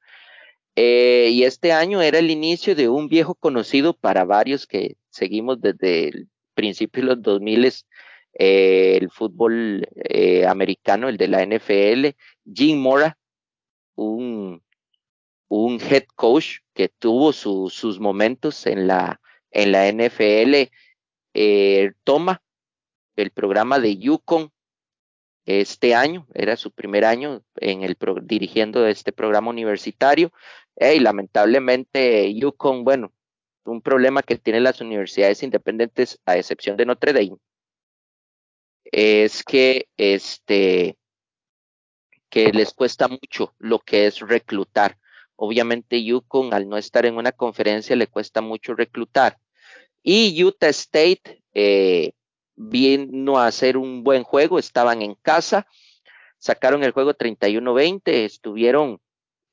Eh, 0.76 1.30
y 1.32 1.44
este 1.44 1.72
año 1.72 2.02
era 2.02 2.18
el 2.18 2.30
inicio 2.30 2.74
de 2.74 2.90
un 2.90 3.08
viejo 3.08 3.34
conocido 3.34 3.94
para 3.94 4.24
varios 4.24 4.66
que 4.66 4.96
seguimos 5.08 5.60
desde 5.62 6.08
el 6.08 6.28
principio 6.54 7.02
de 7.02 7.08
los 7.08 7.22
2000, 7.22 7.72
eh, 8.34 8.98
el 9.00 9.10
fútbol 9.10 9.88
eh, 9.94 10.46
americano, 10.46 11.08
el 11.08 11.16
de 11.16 11.28
la 11.28 11.42
NFL, 11.42 12.14
Jim 12.44 12.78
Mora, 12.78 13.16
un, 14.00 14.62
un 15.48 15.80
head 15.80 16.04
coach 16.14 16.58
que 16.74 16.88
tuvo 16.88 17.32
sus 17.32 18.00
momentos 18.00 18.66
en 18.66 18.86
la, 18.86 19.20
en 19.50 19.72
la 19.72 19.88
NFL, 19.88 20.70
toma 22.04 22.42
el 23.16 23.30
programa 23.30 23.78
de 23.78 23.98
Yukon 23.98 24.50
este 25.44 25.94
año, 25.94 26.26
era 26.34 26.56
su 26.56 26.70
primer 26.70 27.04
año 27.04 27.42
en 27.56 27.82
el 27.82 27.96
dirigiendo 28.22 28.86
este 28.86 29.12
programa 29.12 29.50
universitario. 29.50 30.32
Y 30.76 31.00
lamentablemente 31.00 32.32
Yukon, 32.34 32.84
bueno, 32.84 33.12
un 33.64 33.82
problema 33.82 34.22
que 34.22 34.36
tienen 34.38 34.64
las 34.64 34.80
universidades 34.80 35.42
independientes 35.42 36.18
a 36.24 36.36
excepción 36.36 36.76
de 36.76 36.86
Notre 36.86 37.12
Dame 37.12 37.36
es 38.84 39.44
que 39.44 39.88
este 39.96 40.96
que 42.30 42.52
les 42.52 42.72
cuesta 42.72 43.08
mucho 43.08 43.54
lo 43.58 43.80
que 43.80 44.06
es 44.06 44.20
reclutar. 44.20 44.96
Obviamente 45.36 46.02
Yukon 46.02 46.54
al 46.54 46.68
no 46.68 46.76
estar 46.76 47.04
en 47.04 47.16
una 47.16 47.32
conferencia 47.32 47.96
le 47.96 48.06
cuesta 48.06 48.40
mucho 48.40 48.74
reclutar. 48.74 49.38
Y 50.02 50.42
Utah 50.42 50.68
State 50.68 51.42
eh, 51.52 52.12
vino 52.56 53.38
a 53.38 53.46
hacer 53.46 53.76
un 53.76 54.04
buen 54.04 54.22
juego, 54.22 54.58
estaban 54.58 55.02
en 55.02 55.14
casa, 55.14 55.66
sacaron 56.38 56.84
el 56.84 56.92
juego 56.92 57.14
31-20, 57.14 58.00
estuvieron, 58.24 59.00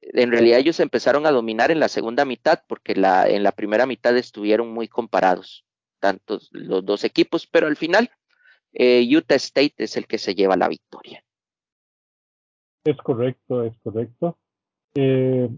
en 0.01 0.31
realidad 0.31 0.59
ellos 0.59 0.79
empezaron 0.79 1.25
a 1.25 1.31
dominar 1.31 1.71
en 1.71 1.79
la 1.79 1.89
segunda 1.89 2.25
mitad 2.25 2.61
porque 2.67 2.95
la, 2.95 3.27
en 3.27 3.43
la 3.43 3.51
primera 3.51 3.85
mitad 3.85 4.15
estuvieron 4.15 4.71
muy 4.71 4.87
comparados, 4.87 5.65
tantos 5.99 6.49
los 6.51 6.85
dos 6.85 7.03
equipos, 7.03 7.47
pero 7.47 7.67
al 7.67 7.75
final 7.75 8.11
eh, 8.73 9.07
Utah 9.09 9.35
State 9.35 9.75
es 9.77 9.97
el 9.97 10.05
que 10.05 10.17
se 10.17 10.35
lleva 10.35 10.55
la 10.55 10.69
victoria. 10.69 11.23
Es 12.87 12.95
correcto, 12.99 13.63
es 13.63 13.77
correcto. 13.83 14.37
Eh, 14.95 15.49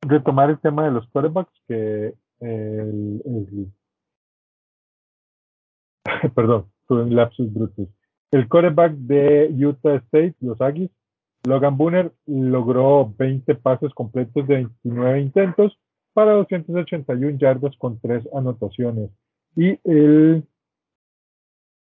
retomar 0.00 0.50
el 0.50 0.58
tema 0.58 0.84
de 0.84 0.90
los 0.90 1.06
quarterbacks, 1.10 1.52
que 1.68 2.12
el, 2.40 3.72
perdón, 6.34 6.66
tuve 6.88 7.04
un 7.04 7.14
lapsus 7.14 7.52
brutus. 7.54 7.88
El 8.32 8.48
quarterback 8.48 8.94
de 8.94 9.48
Utah 9.64 9.94
State, 10.06 10.34
los 10.40 10.60
Aggies, 10.60 10.90
Logan 11.44 11.76
Booner, 11.76 12.12
logró 12.26 13.14
20 13.16 13.54
pases 13.54 13.94
completos 13.94 14.44
de 14.48 14.54
29 14.56 15.20
intentos 15.20 15.78
para 16.14 16.32
281 16.32 17.38
yardas 17.38 17.76
con 17.76 18.00
3 18.00 18.28
anotaciones. 18.34 19.10
Y 19.54 19.78
el 19.84 20.44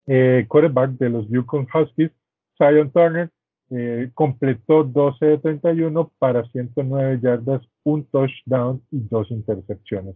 eh, 0.08 0.46
quarterback 0.50 0.92
de 0.92 1.10
los 1.10 1.26
Yukon 1.30 1.66
Huskies, 1.74 2.12
Zion 2.58 2.92
Turner, 2.92 3.32
eh, 3.70 4.12
completó 4.14 4.84
12 4.84 5.26
de 5.26 5.38
31 5.40 6.12
para 6.20 6.44
109 6.50 7.20
yardas, 7.22 7.62
un 7.84 8.06
touchdown 8.06 8.82
y 8.92 9.00
dos 9.00 9.32
intercepciones. 9.32 10.16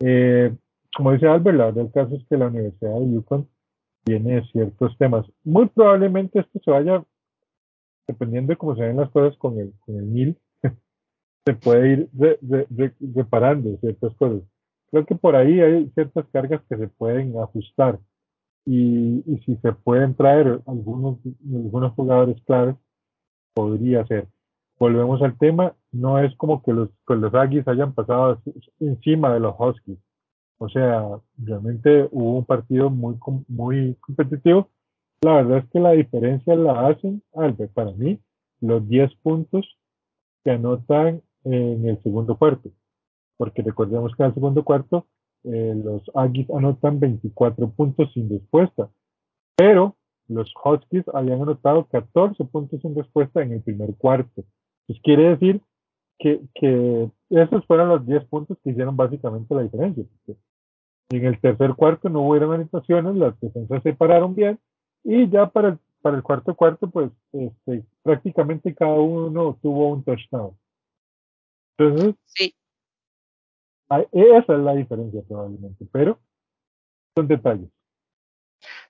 Eh, 0.00 0.54
como 0.96 1.12
dice 1.12 1.26
Albert, 1.26 1.58
la 1.58 1.64
verdad 1.66 1.84
el 1.86 1.92
caso 1.92 2.16
es 2.16 2.24
que 2.28 2.36
la 2.36 2.46
Universidad 2.46 2.98
de 2.98 3.12
Yukon 3.12 3.48
tiene 4.04 4.42
ciertos 4.52 4.96
temas. 4.98 5.26
Muy 5.42 5.66
probablemente 5.66 6.40
esto 6.40 6.60
se 6.64 6.70
vaya, 6.70 7.04
dependiendo 8.06 8.52
de 8.52 8.56
cómo 8.56 8.76
se 8.76 8.82
ven 8.82 8.96
las 8.96 9.10
cosas 9.10 9.36
con 9.38 9.58
el, 9.58 9.72
con 9.80 9.96
el 9.96 10.04
MIL, 10.04 10.38
se 11.44 11.54
puede 11.54 11.92
ir 11.92 12.08
reparando 13.14 13.76
ciertas 13.78 14.14
cosas. 14.14 14.42
Creo 14.90 15.04
que 15.04 15.16
por 15.16 15.34
ahí 15.34 15.60
hay 15.60 15.90
ciertas 15.90 16.26
cargas 16.32 16.62
que 16.68 16.76
se 16.76 16.88
pueden 16.88 17.36
ajustar 17.38 17.98
y, 18.66 19.22
si 19.44 19.56
se 19.56 19.72
pueden 19.72 20.14
traer 20.14 20.60
algunos, 20.66 21.18
algunos 21.44 21.92
jugadores 21.92 22.40
claves, 22.42 22.76
podría 23.54 24.04
ser. 24.06 24.28
Volvemos 24.78 25.22
al 25.22 25.38
tema, 25.38 25.74
no 25.92 26.18
es 26.18 26.34
como 26.36 26.62
que 26.62 26.72
los, 26.72 26.90
que 27.06 27.14
los 27.14 27.32
Aggies 27.34 27.66
hayan 27.68 27.94
pasado 27.94 28.42
encima 28.80 29.32
de 29.32 29.40
los 29.40 29.54
Huskies. 29.58 29.98
O 30.58 30.68
sea, 30.68 31.08
realmente 31.38 32.08
hubo 32.10 32.38
un 32.38 32.44
partido 32.44 32.90
muy, 32.90 33.16
muy 33.48 33.96
competitivo. 34.00 34.68
La 35.22 35.36
verdad 35.36 35.58
es 35.58 35.70
que 35.70 35.80
la 35.80 35.92
diferencia 35.92 36.54
la 36.56 36.88
hacen, 36.88 37.22
Albert, 37.34 37.72
para 37.72 37.92
mí, 37.92 38.20
los 38.60 38.86
10 38.88 39.14
puntos 39.16 39.78
que 40.42 40.50
anotan 40.50 41.22
en 41.44 41.86
el 41.88 42.02
segundo 42.02 42.36
cuarto. 42.36 42.70
Porque 43.36 43.62
recordemos 43.62 44.14
que 44.16 44.22
en 44.22 44.28
el 44.28 44.34
segundo 44.34 44.64
cuarto 44.64 45.06
eh, 45.44 45.74
los 45.82 46.02
Aggies 46.14 46.50
anotan 46.50 47.00
24 47.00 47.70
puntos 47.70 48.12
sin 48.12 48.28
respuesta. 48.28 48.90
Pero 49.56 49.96
los 50.28 50.52
Huskies 50.64 51.04
habían 51.12 51.42
anotado 51.42 51.86
14 51.86 52.44
puntos 52.44 52.80
sin 52.80 52.94
respuesta 52.94 53.42
en 53.42 53.52
el 53.52 53.62
primer 53.62 53.94
cuarto. 53.96 54.44
Pues 54.86 55.00
quiere 55.02 55.30
decir 55.30 55.60
que, 56.18 56.40
que 56.54 57.10
esos 57.30 57.66
fueron 57.66 57.88
los 57.88 58.06
10 58.06 58.24
puntos 58.26 58.58
que 58.62 58.70
hicieron 58.70 58.96
básicamente 58.96 59.54
la 59.54 59.62
diferencia. 59.62 60.04
En 61.10 61.26
el 61.26 61.40
tercer 61.40 61.74
cuarto 61.74 62.08
no 62.08 62.22
hubieron 62.26 62.52
anotaciones, 62.52 63.14
las 63.16 63.38
defensas 63.40 63.82
se 63.82 63.92
pararon 63.92 64.34
bien 64.34 64.58
y 65.02 65.28
ya 65.28 65.46
para 65.46 65.68
el, 65.68 65.78
para 66.00 66.16
el 66.16 66.22
cuarto 66.22 66.54
cuarto, 66.54 66.90
pues 66.90 67.10
este, 67.32 67.84
prácticamente 68.02 68.74
cada 68.74 68.94
uno 68.94 69.58
tuvo 69.60 69.88
un 69.88 70.02
touchdown. 70.02 70.56
Entonces, 71.76 72.14
sí. 72.24 72.54
esa 74.12 74.54
es 74.54 74.60
la 74.60 74.74
diferencia 74.74 75.22
probablemente, 75.26 75.86
pero 75.92 76.18
son 77.14 77.28
detalles. 77.28 77.73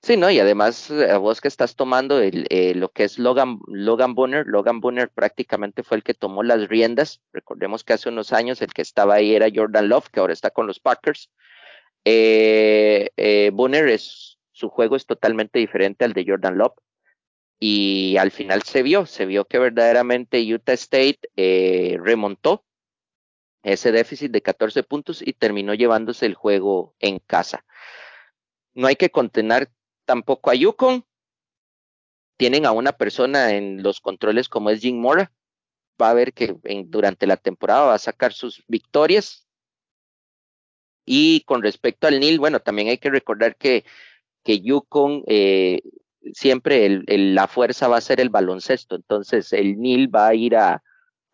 Sí, 0.03 0.17
no, 0.17 0.31
y 0.31 0.39
además 0.39 0.91
eh, 0.91 1.17
vos 1.17 1.41
que 1.41 1.49
estás 1.49 1.77
tomando 1.77 2.21
el, 2.21 2.47
eh, 2.51 2.75
lo 2.75 2.91
que 2.91 3.05
es 3.05 3.19
Logan, 3.19 3.59
Logan 3.67 4.15
Bunner, 4.15 4.47
Logan 4.47 4.81
Bunner 4.81 5.11
prácticamente 5.11 5.83
fue 5.83 5.97
el 5.97 6.03
que 6.03 6.15
tomó 6.15 6.43
las 6.43 6.69
riendas. 6.69 7.23
Recordemos 7.33 7.85
que 7.85 7.95
hace 7.95 8.09
unos 8.09 8.33
años 8.33 8.63
el 8.63 8.73
que 8.73 8.83
estaba 8.83 9.15
ahí 9.15 9.35
era 9.35 9.49
Jordan 9.55 9.89
Love, 9.89 10.09
que 10.11 10.21
ahora 10.21 10.33
está 10.33 10.51
con 10.51 10.67
los 10.67 10.81
Packers. 10.81 11.31
Eh, 12.05 13.11
eh 13.17 13.51
Bunner 13.53 13.89
es, 13.89 14.39
su 14.53 14.69
juego 14.69 14.97
es 14.97 15.07
totalmente 15.07 15.59
diferente 15.59 16.05
al 16.05 16.13
de 16.13 16.25
Jordan 16.27 16.59
Love. 16.59 16.75
Y 17.59 18.17
al 18.19 18.31
final 18.31 18.63
se 18.63 18.83
vio, 18.83 19.07
se 19.07 19.27
vio 19.27 19.47
que 19.47 19.59
verdaderamente 19.59 20.43
Utah 20.53 20.75
State 20.75 21.21
remontó 21.99 22.65
ese 23.63 23.91
déficit 23.93 24.31
de 24.31 24.43
14 24.43 24.83
puntos 24.83 25.23
y 25.27 25.33
terminó 25.33 25.73
llevándose 25.73 26.27
el 26.27 26.35
juego 26.35 26.95
en 27.01 27.19
casa. 27.21 27.65
No 28.75 28.87
hay 28.87 28.97
que 28.97 29.11
contener 29.11 29.71
tampoco 30.05 30.51
a 30.51 30.55
Yukon. 30.55 31.05
Tienen 32.37 32.67
a 32.67 32.73
una 32.73 32.93
persona 32.93 33.55
en 33.55 33.83
los 33.83 34.01
controles 34.01 34.49
como 34.49 34.71
es 34.71 34.81
Jim 34.81 34.99
Mora. 34.99 35.33
Va 36.01 36.11
a 36.11 36.15
ver 36.15 36.33
que 36.33 36.57
durante 36.87 37.27
la 37.27 37.37
temporada 37.37 37.87
va 37.87 37.95
a 37.95 37.99
sacar 37.99 38.33
sus 38.33 38.65
victorias. 38.67 39.47
Y 41.07 41.43
con 41.43 41.63
respecto 41.63 42.07
al 42.07 42.19
Nil, 42.19 42.39
bueno, 42.39 42.61
también 42.61 42.89
hay 42.89 42.99
que 42.99 43.11
recordar 43.11 43.57
que, 43.57 43.85
que 44.43 44.61
Yukon 44.61 45.23
eh, 45.27 45.83
siempre 46.33 47.03
la 47.07 47.47
fuerza 47.47 47.89
va 47.89 47.99
a 47.99 48.01
ser 48.01 48.21
el 48.21 48.31
baloncesto. 48.31 48.97
Entonces 48.97 49.53
el 49.53 49.79
Nil 49.79 50.13
va 50.13 50.29
a 50.29 50.35
ir 50.35 50.57
a, 50.57 50.83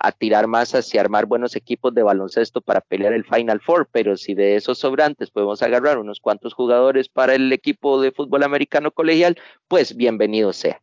a 0.02 0.12
tirar 0.12 0.46
más 0.46 0.74
hacia 0.74 1.00
armar 1.00 1.26
buenos 1.26 1.54
equipos 1.54 1.94
de 1.94 2.02
baloncesto 2.02 2.62
para 2.62 2.80
pelear 2.80 3.12
el 3.12 3.24
Final 3.24 3.60
Four, 3.60 3.88
pero 3.92 4.16
si 4.16 4.34
de 4.34 4.56
esos 4.56 4.78
sobrantes 4.78 5.30
podemos 5.30 5.62
agarrar 5.62 5.98
unos 5.98 6.20
cuantos 6.20 6.54
jugadores 6.54 7.08
para 7.08 7.34
el 7.34 7.52
equipo 7.52 8.00
de 8.00 8.10
fútbol 8.10 8.42
americano 8.42 8.90
colegial, 8.90 9.36
pues 9.68 9.94
bienvenido 9.94 10.54
sea. 10.54 10.80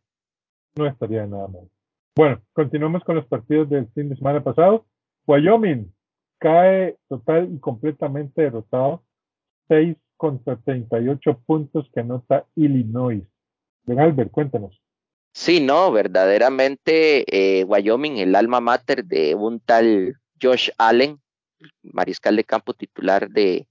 No 0.76 0.86
estaría 0.86 1.26
nada 1.26 1.48
mal. 1.48 1.68
Bueno, 2.14 2.40
continuamos 2.52 3.02
con 3.02 3.16
los 3.16 3.26
partidos 3.26 3.68
del 3.68 3.88
fin 3.88 4.08
de 4.08 4.16
semana 4.16 4.42
pasado. 4.42 4.86
Wyoming 5.26 5.92
cae 6.38 6.96
total 7.08 7.52
y 7.52 7.58
completamente 7.58 8.42
derrotado. 8.42 9.02
6 9.66 9.96
contra 10.16 10.56
38 10.56 11.40
puntos 11.44 11.90
que 11.92 12.00
anota 12.00 12.46
Illinois. 12.54 13.22
Don 13.84 13.98
Albert, 13.98 14.30
cuéntanos. 14.30 14.80
Sí, 15.32 15.60
no, 15.60 15.92
verdaderamente 15.92 17.24
eh, 17.28 17.64
Wyoming, 17.64 18.18
el 18.18 18.34
alma 18.34 18.60
mater 18.60 19.04
de 19.04 19.34
un 19.34 19.60
tal 19.60 20.16
Josh 20.42 20.70
Allen, 20.78 21.20
mariscal 21.82 22.36
de 22.36 22.44
campo 22.44 22.74
titular 22.74 23.28
de, 23.28 23.68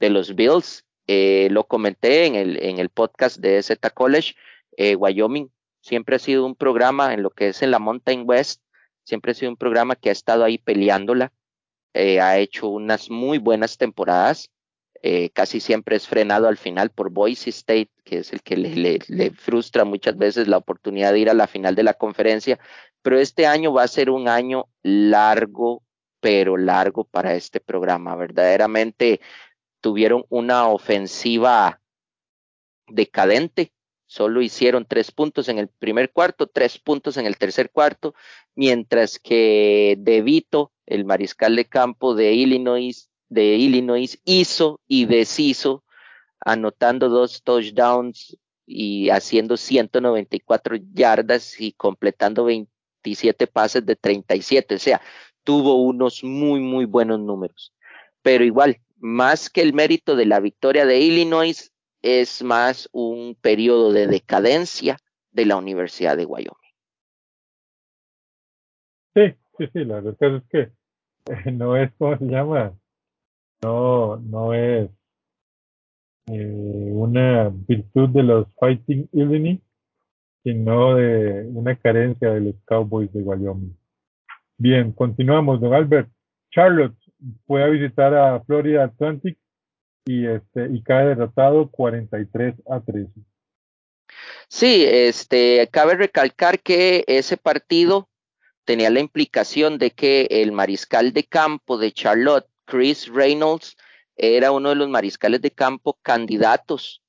de 0.00 0.10
los 0.10 0.34
Bills. 0.34 0.84
Eh, 1.06 1.48
lo 1.50 1.64
comenté 1.64 2.26
en 2.26 2.34
el, 2.34 2.62
en 2.62 2.78
el 2.78 2.88
podcast 2.88 3.38
de 3.38 3.62
Z 3.62 3.90
College. 3.90 4.34
Eh, 4.76 4.96
Wyoming 4.96 5.50
siempre 5.80 6.16
ha 6.16 6.18
sido 6.18 6.46
un 6.46 6.54
programa 6.54 7.14
en 7.14 7.22
lo 7.22 7.30
que 7.30 7.48
es 7.48 7.62
en 7.62 7.70
la 7.70 7.78
Mountain 7.78 8.24
West, 8.26 8.62
siempre 9.04 9.32
ha 9.32 9.34
sido 9.34 9.50
un 9.50 9.56
programa 9.56 9.96
que 9.96 10.08
ha 10.08 10.12
estado 10.12 10.44
ahí 10.44 10.58
peleándola, 10.58 11.32
ha 11.94 12.38
hecho 12.38 12.68
unas 12.68 13.08
muy 13.08 13.38
buenas 13.38 13.78
temporadas. 13.78 14.50
Eh, 15.02 15.30
casi 15.30 15.60
siempre 15.60 15.96
es 15.96 16.06
frenado 16.08 16.48
al 16.48 16.56
final 16.56 16.90
por 16.90 17.10
Boise 17.10 17.50
State, 17.50 17.90
que 18.04 18.18
es 18.18 18.32
el 18.32 18.42
que 18.42 18.56
le, 18.56 18.98
le, 19.06 19.30
frustra 19.30 19.84
muchas 19.84 20.16
veces 20.16 20.48
la 20.48 20.56
oportunidad 20.56 21.12
de 21.12 21.20
ir 21.20 21.30
a 21.30 21.34
la 21.34 21.46
final 21.46 21.74
de 21.74 21.82
la 21.82 21.94
conferencia, 21.94 22.58
pero 23.02 23.18
este 23.18 23.46
año 23.46 23.72
va 23.72 23.82
a 23.82 23.88
ser 23.88 24.10
un 24.10 24.28
año 24.28 24.68
largo, 24.82 25.82
pero 26.20 26.56
largo 26.56 27.04
para 27.04 27.34
este 27.34 27.60
programa. 27.60 28.16
Verdaderamente 28.16 29.20
tuvieron 29.80 30.24
una 30.28 30.68
ofensiva 30.68 31.80
decadente, 32.88 33.72
solo 34.06 34.42
hicieron 34.42 34.86
tres 34.86 35.12
puntos 35.12 35.48
en 35.48 35.58
el 35.58 35.68
primer 35.68 36.12
cuarto, 36.12 36.46
tres 36.46 36.78
puntos 36.78 37.16
en 37.16 37.26
el 37.26 37.36
tercer 37.36 37.70
cuarto, 37.70 38.14
mientras 38.54 39.18
que 39.18 39.96
De 39.98 40.22
Vito, 40.22 40.72
el 40.86 41.04
mariscal 41.04 41.56
de 41.56 41.66
campo 41.66 42.14
de 42.14 42.32
Illinois, 42.32 43.10
de 43.28 43.56
Illinois 43.56 44.20
hizo 44.24 44.80
y 44.86 45.06
deshizo, 45.06 45.84
anotando 46.40 47.08
dos 47.08 47.42
touchdowns 47.42 48.36
y 48.66 49.10
haciendo 49.10 49.56
194 49.56 50.76
yardas 50.92 51.60
y 51.60 51.72
completando 51.72 52.44
27 52.44 53.46
pases 53.46 53.84
de 53.86 53.96
37. 53.96 54.74
O 54.74 54.78
sea, 54.78 55.00
tuvo 55.44 55.82
unos 55.82 56.24
muy, 56.24 56.60
muy 56.60 56.84
buenos 56.84 57.20
números. 57.20 57.72
Pero 58.22 58.44
igual, 58.44 58.80
más 58.98 59.50
que 59.50 59.62
el 59.62 59.72
mérito 59.72 60.16
de 60.16 60.26
la 60.26 60.40
victoria 60.40 60.86
de 60.86 61.00
Illinois, 61.00 61.72
es 62.02 62.42
más 62.42 62.88
un 62.92 63.36
periodo 63.40 63.92
de 63.92 64.06
decadencia 64.06 64.98
de 65.30 65.46
la 65.46 65.56
Universidad 65.56 66.16
de 66.16 66.24
Wyoming. 66.24 66.54
Sí, 69.14 69.34
sí, 69.58 69.66
sí, 69.72 69.84
la 69.84 70.00
verdad 70.00 70.36
es 70.36 70.42
que 70.50 71.50
no 71.50 71.76
es 71.76 71.92
como 71.98 72.16
se 72.18 72.24
llama 72.26 72.74
no, 73.66 74.16
no 74.18 74.54
es 74.54 74.88
eh, 76.28 76.90
una 76.92 77.48
virtud 77.48 78.08
de 78.10 78.22
los 78.22 78.46
Fighting 78.60 79.08
Illini, 79.12 79.60
sino 80.44 80.94
de 80.94 81.48
una 81.52 81.74
carencia 81.74 82.30
de 82.30 82.40
los 82.42 82.54
Cowboys 82.64 83.12
de 83.12 83.22
Wyoming. 83.22 83.76
Bien, 84.56 84.92
continuamos, 84.92 85.60
don 85.60 85.74
Albert. 85.74 86.08
Charlotte 86.50 86.96
fue 87.46 87.64
a 87.64 87.66
visitar 87.66 88.14
a 88.14 88.40
Florida 88.44 88.84
Atlantic 88.84 89.36
y 90.06 90.26
este 90.26 90.68
y 90.72 90.82
cae 90.82 91.06
derrotado 91.06 91.68
43 91.68 92.54
a 92.70 92.80
13. 92.80 93.10
Sí, 94.48 94.84
este 94.88 95.68
cabe 95.72 95.96
recalcar 95.96 96.60
que 96.60 97.04
ese 97.08 97.36
partido 97.36 98.08
tenía 98.64 98.90
la 98.90 99.00
implicación 99.00 99.78
de 99.78 99.90
que 99.90 100.28
el 100.30 100.52
mariscal 100.52 101.12
de 101.12 101.24
campo 101.24 101.78
de 101.78 101.90
Charlotte 101.90 102.46
Chris 102.66 103.08
Reynolds 103.08 103.76
era 104.16 104.52
uno 104.52 104.70
de 104.70 104.74
los 104.74 104.88
mariscales 104.88 105.40
de 105.40 105.50
campo 105.50 105.98
candidatos 106.02 107.02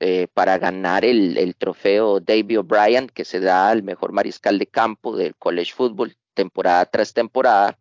eh, 0.00 0.26
para 0.34 0.58
ganar 0.58 1.04
el, 1.04 1.54
trofeo 1.56 2.18
David 2.18 2.58
O'Brien, 2.60 3.08
que 3.08 3.24
se 3.24 3.38
da 3.38 3.70
al 3.70 3.84
mejor 3.84 4.12
mariscal 4.12 4.58
de 4.58 4.66
campo 4.66 5.16
del 5.16 5.36
college 5.36 5.72
football 5.72 6.16
temporada 6.34 6.86
tras 6.86 7.12
temporada. 7.12 7.78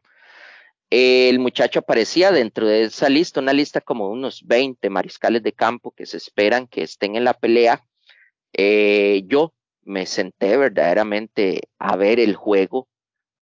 El 0.92 1.40
muchacho 1.40 1.80
aparecía 1.80 2.32
dentro 2.32 2.68
de 2.68 2.84
esa 2.84 3.10
lista, 3.10 3.40
una 3.40 3.54
lista 3.54 3.82
como 3.82 4.10
unos 4.10 4.46
20 4.46 4.90
mariscales 4.90 5.42
de 5.42 5.54
campo 5.54 5.92
que 5.92 6.06
se 6.06 6.18
esperan 6.18 6.68
que 6.68 6.84
estén 6.84 7.16
en 7.16 7.24
la 7.24 7.34
pelea. 7.34 7.84
Eh, 8.54 9.24
yo 9.26 9.54
me 9.84 10.06
senté 10.06 10.58
verdaderamente 10.58 11.62
a 11.80 11.96
ver 11.96 12.20
el 12.20 12.36
juego 12.36 12.88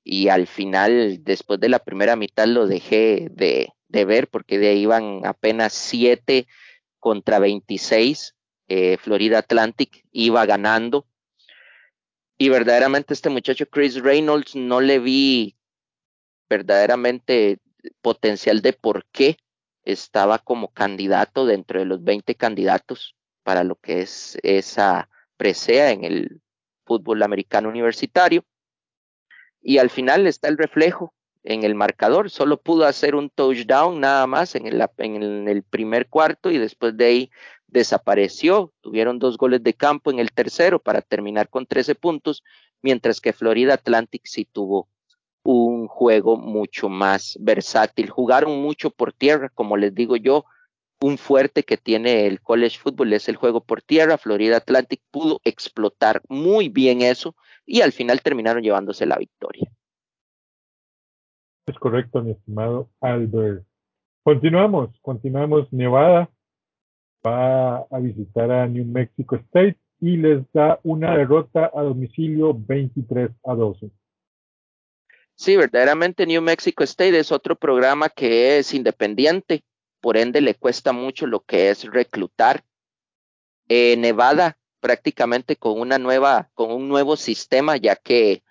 y 0.09 0.29
al 0.29 0.47
final, 0.47 1.25
después 1.25 1.59
de 1.59 1.69
la 1.69 1.81
primera 1.81 2.15
mitad, 2.15 2.47
lo 2.47 2.69
dejé 2.69 3.27
de, 3.33 3.73
ver 3.89 4.29
porque 4.29 4.57
de 4.57 4.69
ahí 4.69 4.83
iban 4.83 5.27
apenas 5.27 5.73
7 5.73 6.47
contra 7.01 7.41
26. 7.41 8.37
Eh, 8.69 8.99
Florida 8.99 9.39
Atlantic 9.39 10.07
iba 10.13 10.47
ganando. 10.47 11.09
Y 12.39 12.51
verdaderamente 12.51 13.15
este 13.15 13.31
muchacho 13.31 13.67
Chris 13.69 14.01
Reynolds 14.01 14.55
no 14.55 14.81
le 14.81 15.01
vi 15.01 15.57
verdaderamente 16.49 17.59
potencial 18.01 18.63
de 18.63 18.75
por 18.75 19.07
qué 19.07 19.39
estaba 19.83 20.39
como 20.39 20.69
candidato 20.69 21.47
dentro 21.47 21.81
de 21.81 21.87
los 21.87 22.05
20 22.05 22.37
candidatos 22.37 23.17
para 23.43 23.65
lo 23.65 23.75
que 23.75 24.03
es 24.03 24.39
esa 24.45 25.09
presea 25.37 25.91
en 25.91 26.05
el 26.05 26.43
fútbol 26.85 27.25
americano 27.25 27.69
universitario. 27.69 28.45
Y 29.69 29.79
al 29.79 29.91
final 29.91 30.29
está 30.29 30.47
el 30.47 30.59
reflejo 30.59 31.13
en 31.43 31.65
el 31.65 31.75
marcador. 31.75 32.31
Solo 32.31 32.57
pudo 32.57 32.85
hacer 32.85 33.17
un 33.17 33.31
touchdown 33.31 33.99
nada 33.99 34.25
más 34.29 34.55
en 34.55 34.69
el, 34.69 35.63
primer 35.65 36.07
cuarto 36.07 36.53
y 36.53 36.59
después 36.59 36.97
de 36.97 37.05
ahí 37.05 37.31
desapareció. 37.67 38.73
Tuvieron 38.81 39.19
dos 39.19 39.37
goles 39.37 39.65
de 39.65 39.75
campo 39.75 40.13
en 40.13 40.21
el 40.21 40.31
tercero 40.31 40.79
para 40.79 41.03
terminar 41.03 41.49
con 41.49 41.67
13 41.67 41.97
puntos, 41.97 42.45
mientras 42.81 43.21
que 43.21 43.33
Florida 43.33 43.75
Atlantic 43.75 44.23
sí 44.27 44.45
tuvo 44.45 44.89
un 45.43 45.89
juego 45.89 46.37
mucho 46.37 46.89
más 46.89 47.37
versátil. 47.41 48.09
Jugaron 48.09 48.63
mucho 48.63 48.91
por 48.91 49.13
tierra, 49.13 49.49
como 49.49 49.77
les 49.77 49.93
digo 49.93 50.15
yo, 50.15 50.45
un 51.01 51.19
fuerte 51.19 51.65
que 51.65 51.77
tiene 51.77 52.29
el 52.29 52.41
college 52.41 52.79
football 52.79 53.15
es 53.15 53.29
el 53.29 53.35
juego 53.35 53.63
por 53.63 53.83
tierra. 53.83 54.17
Florida 54.17 54.59
Atlantic 54.59 55.01
pudo 55.11 55.41
explotar 55.43 56.23
muy 56.29 56.69
bien 56.69 57.03
eso 57.03 57.35
y 57.67 57.81
al 57.81 57.93
final 57.93 58.23
terminaron 58.23 58.63
llevándose 58.63 59.05
la 59.05 59.19
victoria. 59.19 59.71
Es 61.67 61.77
correcto, 61.79 62.23
mi 62.23 62.31
estimado 62.31 62.89
Albert. 63.01 63.65
Continuamos, 64.23 64.91
continuamos. 65.03 65.73
Nevada 65.73 66.31
va 67.27 67.79
a 67.79 67.99
visitar 68.01 68.51
a 68.51 68.67
New 68.67 68.85
Mexico 68.85 69.37
State 69.37 69.77
y 70.01 70.17
les 70.17 70.51
da 70.53 70.79
una 70.85 71.17
derrota 71.17 71.71
a 71.75 71.83
domicilio 71.83 72.55
23 72.55 73.31
a 73.45 73.55
12. 73.55 73.91
Sí, 75.35 75.57
verdaderamente 75.57 76.27
New 76.27 76.41
Mexico 76.41 76.85
State 76.85 77.19
es 77.19 77.33
otro 77.33 77.57
programa 77.57 78.09
que 78.09 78.59
es 78.59 78.73
independiente, 78.73 79.65
por 80.01 80.17
ende 80.17 80.41
le 80.41 80.55
cuesta 80.55 80.93
mucho 80.93 81.27
lo 81.27 81.41
que 81.41 81.71
es 81.71 81.85
reclutar. 81.85 82.65
Eh, 83.69 83.97
Nevada 83.97 84.57
prácticamente 84.81 85.57
con 85.57 85.81
una 85.81 85.99
nueva, 85.99 86.51
con 86.55 86.71
un 86.71 86.89
nuevo 86.89 87.17
sistema, 87.17 87.77
ya 87.77 87.97
que 87.97 88.43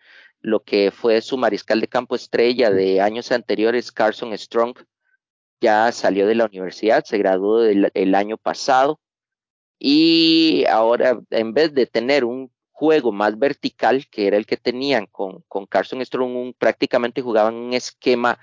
lo 0.41 0.63
que 0.63 0.91
fue 0.91 1.21
su 1.21 1.38
mariscal 1.38 1.81
de 1.81 1.88
campo 1.88 2.15
estrella 2.15 2.69
de 2.69 3.01
años 3.01 3.31
anteriores, 3.31 3.91
Carson 3.91 4.38
Strong, 4.38 4.77
ya 5.61 5.91
salió 5.91 6.27
de 6.27 6.35
la 6.35 6.45
universidad, 6.45 7.03
se 7.03 7.17
graduó 7.17 7.63
el 7.63 8.15
año 8.15 8.38
pasado. 8.38 8.99
Y 9.79 10.65
ahora 10.69 11.19
en 11.31 11.53
vez 11.53 11.73
de 11.73 11.85
tener 11.85 12.25
un 12.25 12.51
juego 12.71 13.11
más 13.11 13.39
vertical, 13.39 14.05
que 14.11 14.27
era 14.27 14.38
el 14.38 14.45
que 14.45 14.57
tenían 14.57 15.05
con, 15.07 15.43
con 15.47 15.65
Carson 15.65 16.05
Strong, 16.05 16.53
prácticamente 16.57 17.21
jugaban 17.21 17.55
un 17.55 17.73
esquema 17.73 18.38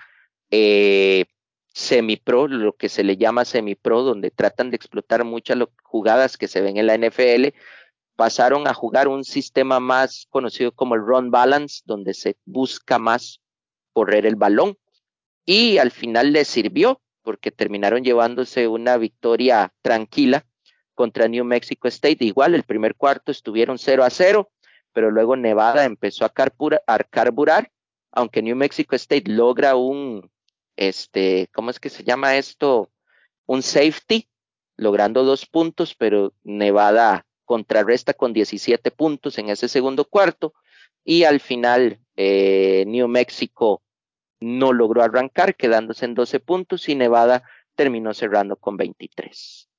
eh, 0.49 1.25
semi-pro, 1.73 2.47
lo 2.47 2.73
que 2.73 2.87
se 2.87 3.03
le 3.03 3.17
llama 3.17 3.45
semi-pro, 3.45 4.03
donde 4.03 4.31
tratan 4.31 4.69
de 4.69 4.75
explotar 4.77 5.25
muchas 5.25 5.57
jugadas 5.83 6.37
que 6.37 6.47
se 6.47 6.61
ven 6.61 6.77
en 6.77 6.87
la 6.87 6.97
NFL, 6.97 7.49
pasaron 8.15 8.67
a 8.67 8.73
jugar 8.73 9.07
un 9.07 9.23
sistema 9.23 9.79
más 9.79 10.27
conocido 10.29 10.71
como 10.71 10.95
el 10.95 11.01
run 11.01 11.31
balance, 11.31 11.81
donde 11.85 12.13
se 12.13 12.37
busca 12.45 12.99
más 12.99 13.41
correr 13.91 14.25
el 14.25 14.35
balón. 14.35 14.77
Y 15.45 15.79
al 15.79 15.91
final 15.91 16.31
les 16.31 16.47
sirvió, 16.47 17.01
porque 17.23 17.51
terminaron 17.51 18.03
llevándose 18.03 18.67
una 18.67 18.97
victoria 18.97 19.73
tranquila 19.81 20.45
contra 20.93 21.27
New 21.27 21.43
Mexico 21.43 21.87
State. 21.87 22.23
Igual 22.23 22.53
el 22.53 22.63
primer 22.63 22.95
cuarto 22.95 23.31
estuvieron 23.31 23.79
0 23.79 24.03
a 24.03 24.09
0, 24.09 24.51
pero 24.93 25.09
luego 25.09 25.35
Nevada 25.35 25.85
empezó 25.85 26.23
a, 26.23 26.29
carburar, 26.29 27.71
aunque 28.11 28.43
New 28.43 28.55
Mexico 28.55 28.95
State 28.95 29.31
logra 29.31 29.75
un, 29.75 30.29
este, 30.75 31.49
¿cómo 31.53 31.69
es 31.69 31.79
que 31.79 31.89
se 31.89 32.03
llama 32.03 32.37
esto? 32.37 32.89
Un 33.45 33.61
safety, 33.61 34.27
logrando 34.77 35.23
dos 35.23 35.45
puntos, 35.45 35.95
pero 35.95 36.33
Nevada 36.43 37.25
contrarresta 37.45 38.13
con 38.13 38.33
17 38.33 38.91
puntos 38.91 39.37
en 39.37 39.49
ese 39.49 39.67
segundo 39.67 40.05
cuarto 40.05 40.53
y 41.03 41.23
al 41.23 41.39
final 41.39 41.99
eh, 42.15 42.85
New 42.87 43.07
Mexico 43.07 43.81
no 44.39 44.73
logró 44.73 45.03
arrancar, 45.03 45.55
quedándose 45.55 46.05
en 46.05 46.15
12 46.15 46.39
puntos 46.39 46.89
y 46.89 46.95
Nevada 46.95 47.43
terminó 47.75 48.13
cerrando 48.13 48.55
con 48.55 48.77
23. 48.77 49.69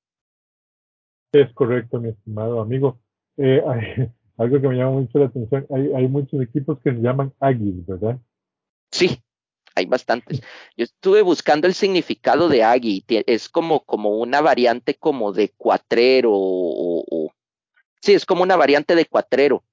Es 1.32 1.52
correcto, 1.52 2.00
mi 2.00 2.10
estimado 2.10 2.60
amigo. 2.60 3.00
Eh, 3.36 3.62
algo 4.36 4.60
que 4.60 4.68
me 4.68 4.76
llama 4.76 4.92
mucho 4.92 5.18
la 5.18 5.26
atención, 5.26 5.66
hay, 5.70 6.08
muchos 6.08 6.40
equipos 6.42 6.78
que 6.80 6.92
se 6.92 7.00
llaman 7.00 7.32
Aggies, 7.40 7.86
¿verdad? 7.86 8.18
Sí, 8.90 9.18
hay 9.74 9.86
bastantes. 9.86 10.40
Yo 10.76 10.84
estuve 10.84 11.22
buscando 11.22 11.66
el 11.66 11.74
significado 11.74 12.48
de 12.48 12.62
Aggie, 12.62 13.04
es 13.08 13.48
como, 13.48 13.84
como 13.84 14.18
una 14.18 14.40
variante 14.40 14.94
como 14.94 15.32
de 15.32 15.50
cuatrero 15.50 16.30
o, 16.32 17.32
sí, 18.00 18.14
es 18.14 18.24
como 18.24 18.42
una 18.42 18.56
variante 18.56 18.94
de 18.94 19.06
cuatrero, 19.06 19.64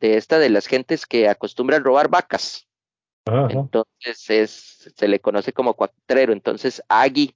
de 0.00 0.16
esta 0.16 0.38
de 0.38 0.50
las 0.50 0.66
gentes 0.66 1.06
que 1.06 1.28
acostumbran 1.28 1.84
robar 1.84 2.08
vacas. 2.08 2.66
Entonces 3.48 4.30
es, 4.30 4.92
se 4.96 5.08
le 5.08 5.20
conoce 5.20 5.52
como 5.52 5.74
cuatrero, 5.74 6.32
entonces 6.32 6.80
Aggie 6.88 7.34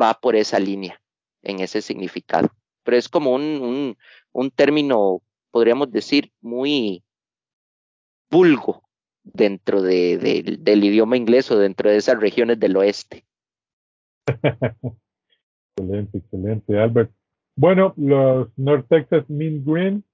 va 0.00 0.12
por 0.14 0.36
esa 0.36 0.58
línea, 0.58 1.00
en 1.42 1.60
ese 1.60 1.80
significado 1.80 2.50
pero 2.84 2.96
es 2.96 3.08
como 3.08 3.32
un, 3.32 3.96
un, 4.32 4.50
término, 4.50 5.22
podríamos 5.50 5.90
decir, 5.90 6.32
muy 6.40 7.02
vulgo 8.30 8.83
dentro 9.24 9.82
de, 9.82 10.58
del 10.60 10.84
idioma 10.84 11.16
inglés 11.16 11.50
o 11.50 11.58
dentro 11.58 11.90
de 11.90 11.96
esas 11.96 12.20
regiones 12.20 12.60
del 12.60 12.76
oeste. 12.76 13.24
excelente, 15.76 16.18
excelente, 16.18 16.78
Albert. 16.78 17.10
Bueno, 17.56 17.94
los 17.96 18.48
North 18.56 18.86
Texas 18.88 19.28
Mean 19.28 19.64
Green 19.64 20.04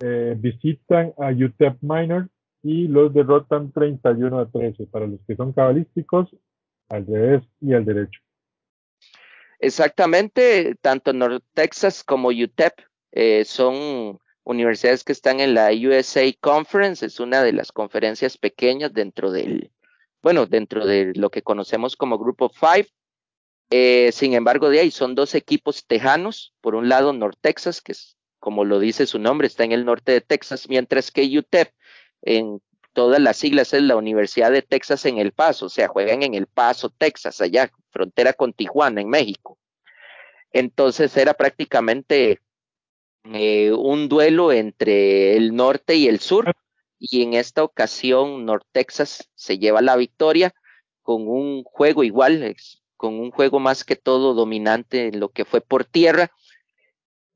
eh, 0.00 0.34
visitan 0.38 1.12
a 1.18 1.30
UTEP 1.30 1.78
Minor 1.80 2.28
y 2.62 2.88
los 2.88 3.12
derrotan 3.12 3.72
31 3.72 4.38
a 4.38 4.50
13. 4.50 4.86
Para 4.86 5.06
los 5.06 5.20
que 5.26 5.36
son 5.36 5.52
cabalísticos, 5.52 6.34
al 6.88 7.06
revés 7.06 7.42
y 7.60 7.74
al 7.74 7.84
derecho. 7.84 8.20
Exactamente, 9.58 10.74
tanto 10.80 11.12
North 11.12 11.44
Texas 11.54 12.04
como 12.04 12.28
UTEP 12.28 12.72
eh, 13.12 13.44
son 13.44 14.18
universidades 14.44 15.04
que 15.04 15.12
están 15.12 15.40
en 15.40 15.54
la 15.54 15.70
USA 15.72 16.22
Conference, 16.40 17.04
es 17.04 17.18
una 17.18 17.42
de 17.42 17.52
las 17.52 17.72
conferencias 17.72 18.38
pequeñas 18.38 18.92
dentro 18.92 19.32
del, 19.32 19.70
bueno, 20.22 20.46
dentro 20.46 20.86
de 20.86 21.12
lo 21.14 21.30
que 21.30 21.42
conocemos 21.42 21.96
como 21.96 22.18
Grupo 22.18 22.50
Five. 22.50 22.88
Eh, 23.70 24.10
sin 24.12 24.34
embargo, 24.34 24.68
de 24.68 24.80
ahí 24.80 24.90
son 24.90 25.14
dos 25.14 25.34
equipos 25.34 25.86
tejanos. 25.86 26.54
Por 26.60 26.74
un 26.74 26.88
lado, 26.88 27.12
North 27.12 27.38
Texas, 27.40 27.80
que 27.80 27.92
es, 27.92 28.16
como 28.38 28.64
lo 28.64 28.78
dice 28.78 29.06
su 29.06 29.18
nombre, 29.18 29.46
está 29.46 29.64
en 29.64 29.72
el 29.72 29.84
norte 29.84 30.12
de 30.12 30.20
Texas, 30.20 30.68
mientras 30.68 31.10
que 31.10 31.22
UTEP, 31.38 31.70
en 32.22 32.60
todas 32.92 33.20
las 33.20 33.38
siglas, 33.38 33.72
es 33.72 33.82
la 33.82 33.96
Universidad 33.96 34.52
de 34.52 34.62
Texas 34.62 35.06
en 35.06 35.18
El 35.18 35.32
Paso, 35.32 35.66
o 35.66 35.70
sea, 35.70 35.88
juegan 35.88 36.22
en 36.22 36.34
El 36.34 36.46
Paso, 36.46 36.90
Texas, 36.90 37.40
allá, 37.40 37.70
frontera 37.90 38.34
con 38.34 38.52
Tijuana, 38.52 39.00
en 39.00 39.08
México. 39.08 39.58
Entonces 40.52 41.16
era 41.16 41.34
prácticamente 41.34 42.40
eh, 43.24 43.72
un 43.72 44.08
duelo 44.08 44.52
entre 44.52 45.36
el 45.36 45.54
norte 45.54 45.94
y 45.96 46.08
el 46.08 46.20
sur, 46.20 46.52
y 46.98 47.22
en 47.22 47.34
esta 47.34 47.64
ocasión 47.64 48.44
North 48.44 48.66
Texas 48.72 49.30
se 49.34 49.58
lleva 49.58 49.82
la 49.82 49.96
victoria 49.96 50.54
con 51.02 51.26
un 51.28 51.64
juego 51.64 52.04
igual, 52.04 52.56
con 52.96 53.18
un 53.18 53.30
juego 53.30 53.60
más 53.60 53.84
que 53.84 53.96
todo 53.96 54.34
dominante 54.34 55.08
en 55.08 55.20
lo 55.20 55.30
que 55.30 55.44
fue 55.44 55.60
por 55.60 55.84
tierra, 55.84 56.30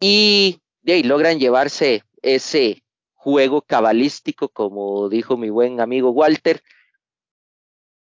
y 0.00 0.60
de 0.82 0.94
ahí 0.94 1.02
logran 1.02 1.38
llevarse 1.38 2.04
ese 2.22 2.82
juego 3.14 3.62
cabalístico, 3.62 4.48
como 4.48 5.08
dijo 5.08 5.36
mi 5.36 5.50
buen 5.50 5.80
amigo 5.80 6.10
Walter, 6.10 6.62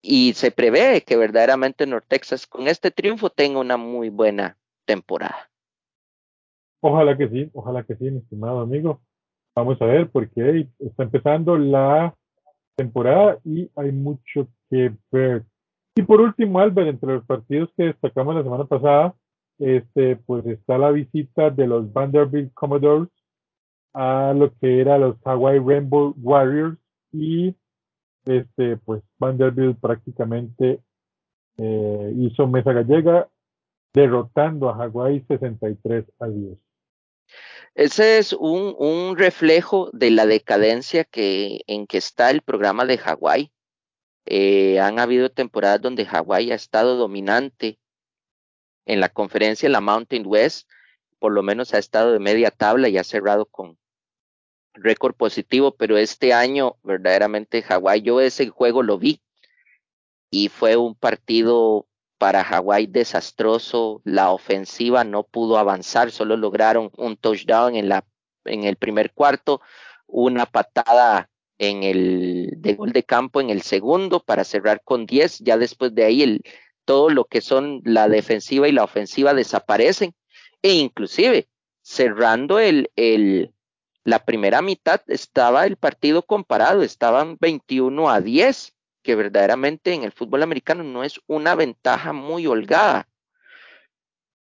y 0.01 0.35
se 0.35 0.51
prevé 0.51 1.03
que 1.03 1.17
verdaderamente 1.17 1.87
North 1.87 2.07
Texas 2.09 2.47
con 2.47 2.69
este 2.69 2.91
triunfo 2.91 3.31
tenga 3.31 3.59
una 3.59 3.77
muy 3.77 4.11
buena 4.11 4.59
temporada. 4.85 5.51
Ojalá 6.87 7.17
que 7.17 7.31
sí, 7.31 7.51
ojalá 7.55 7.83
que 7.83 7.97
sí, 7.97 8.11
mi 8.11 8.19
estimado 8.19 8.61
amigo. 8.61 9.01
Vamos 9.57 9.81
a 9.81 9.87
ver 9.87 10.11
porque 10.11 10.69
está 10.79 11.05
empezando 11.05 11.57
la 11.57 12.15
temporada 12.77 13.39
y 13.43 13.71
hay 13.75 13.91
mucho 13.91 14.49
que 14.69 14.93
ver. 15.11 15.47
Y 15.97 16.03
por 16.03 16.21
último, 16.21 16.59
Albert, 16.59 16.89
entre 16.89 17.15
los 17.15 17.25
partidos 17.25 17.71
que 17.75 17.85
destacamos 17.85 18.35
la 18.35 18.43
semana 18.43 18.67
pasada, 18.67 19.15
este, 19.59 20.17
pues 20.17 20.45
está 20.45 20.77
la 20.77 20.91
visita 20.91 21.49
de 21.49 21.67
los 21.67 21.91
Vanderbilt 21.91 22.53
Commodores 22.53 23.09
a 23.95 24.35
lo 24.37 24.53
que 24.59 24.83
era 24.83 24.99
los 24.99 25.17
Hawaii 25.25 25.61
Rainbow 25.61 26.15
Warriors 26.19 26.77
y 27.13 27.57
este 28.27 28.77
pues 28.77 29.03
Vanderbilt 29.19 29.81
prácticamente 29.81 30.81
eh, 31.57 32.13
hizo 32.19 32.47
mesa 32.47 32.75
gallega 32.75 33.27
derrotando 33.95 34.69
a 34.69 34.85
Hawaii 34.85 35.25
63 35.29 36.05
a 36.19 36.27
10. 36.27 36.64
Ese 37.75 38.19
es 38.19 38.33
un, 38.33 39.17
reflejo 39.17 39.91
de 39.93 40.11
la 40.11 40.27
decadencia 40.27 41.09
en 41.13 41.87
que 41.87 41.99
está 41.99 42.31
el 42.31 42.43
programa 42.43 42.85
de 42.85 42.99
Hawái. 42.99 43.53
Eh, 44.27 44.81
han 44.81 44.99
habido 44.99 45.31
temporadas 45.31 45.81
donde 45.83 46.07
Hawái 46.07 46.53
ha 46.53 46.55
estado 46.55 46.97
dominante 46.97 47.79
en 48.87 49.01
la 49.01 49.09
conferencia, 49.09 49.69
la 49.69 49.81
Mountain 49.81 50.25
West, 50.27 50.69
por 51.19 51.33
lo 51.33 51.43
menos 51.43 51.75
ha 51.75 51.79
estado 51.79 52.13
de 52.13 52.19
media 52.21 52.51
tabla 52.51 52.89
y 52.89 52.99
ha 52.99 53.05
cerrado 53.05 53.47
con 53.47 53.79
récord 54.75 55.15
positivo, 55.15 55.75
pero 55.75 55.97
este 55.97 56.33
año 56.33 56.77
verdaderamente 56.83 57.63
Hawái, 57.63 58.03
yo 58.03 58.21
ese 58.21 58.49
juego 58.49 58.83
lo 58.83 58.99
vi 58.99 59.23
y 60.31 60.49
fue 60.49 60.77
un 60.77 60.95
partido 60.95 61.87
para 62.25 62.43
Hawái 62.43 62.87
desastroso. 62.87 64.01
La 64.03 64.31
ofensiva 64.31 65.05
no 65.05 65.25
pudo 65.25 65.59
avanzar, 65.59 66.11
solo 66.11 66.39
lograron 66.39 66.91
un 66.97 67.19
touchdown 67.19 67.77
en, 67.77 67.91
la, 67.91 68.07
en 68.47 68.65
el 68.65 68.77
primer 68.77 69.13
cuarto, 69.13 69.61
una 70.07 70.47
patada 70.47 71.29
en 71.59 71.83
el 71.83 72.49
de 72.57 72.73
gol 72.77 72.93
de 72.93 73.03
campo 73.03 73.43
en 73.43 73.51
el 73.51 73.61
segundo 73.61 74.21
para 74.21 74.45
cerrar 74.45 74.81
con 74.83 75.05
10. 75.05 75.41
Ya 75.41 75.59
después 75.59 75.95
de 75.95 76.05
ahí 76.05 76.23
el, 76.23 76.41
todo 76.87 77.11
lo 77.11 77.27
que 77.27 77.43
son 77.43 77.83
la 77.85 78.09
defensiva 78.09 78.69
y 78.69 78.73
la 78.73 78.85
ofensiva 78.85 79.35
desaparecen. 79.35 80.15
E 80.63 80.73
inclusive 80.73 81.51
cerrando 81.83 82.59
el, 82.59 82.91
el, 82.97 83.53
la 84.03 84.25
primera 84.25 84.63
mitad 84.63 85.03
estaba 85.09 85.67
el 85.67 85.77
partido 85.77 86.23
comparado, 86.23 86.83
estaban 86.83 87.37
21 87.39 88.09
a 88.09 88.23
10 88.23 88.74
que 89.05 89.15
verdaderamente 89.15 89.93
en 89.93 90.03
el 90.03 90.11
fútbol 90.11 90.43
americano 90.43 90.83
no 90.83 91.05
es 91.05 91.21
una 91.29 91.55
ventaja 91.55 92.13
muy 92.13 92.47
holgada. 92.49 93.07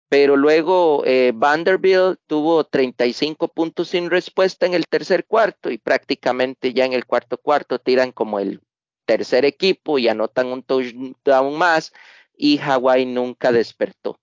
Pero 0.09 0.37
luego 0.37 1.03
eh, 1.05 1.33
Vanderbilt 1.35 2.19
tuvo 2.27 2.65
35 2.65 3.49
puntos 3.49 3.89
sin 3.89 4.09
respuesta 4.11 4.65
en 4.67 4.75
el 4.75 4.87
tercer 4.87 5.27
cuarto 5.27 5.71
y 5.71 5.79
prácticamente 5.79 6.73
ya 6.73 6.85
en 6.85 6.93
el 6.93 7.07
cuarto 7.07 7.39
cuarto 7.39 7.79
tiran 7.79 8.13
como 8.13 8.41
el 8.41 8.61
tercer 9.05 9.45
equipo 9.45 9.99
y 9.99 10.09
anotan 10.09 10.47
un 10.47 10.63
touchdown 10.63 11.59
más 11.59 11.93
y 12.37 12.59
Hawaii 12.59 13.05
nunca 13.05 13.53
despertó. 13.53 14.19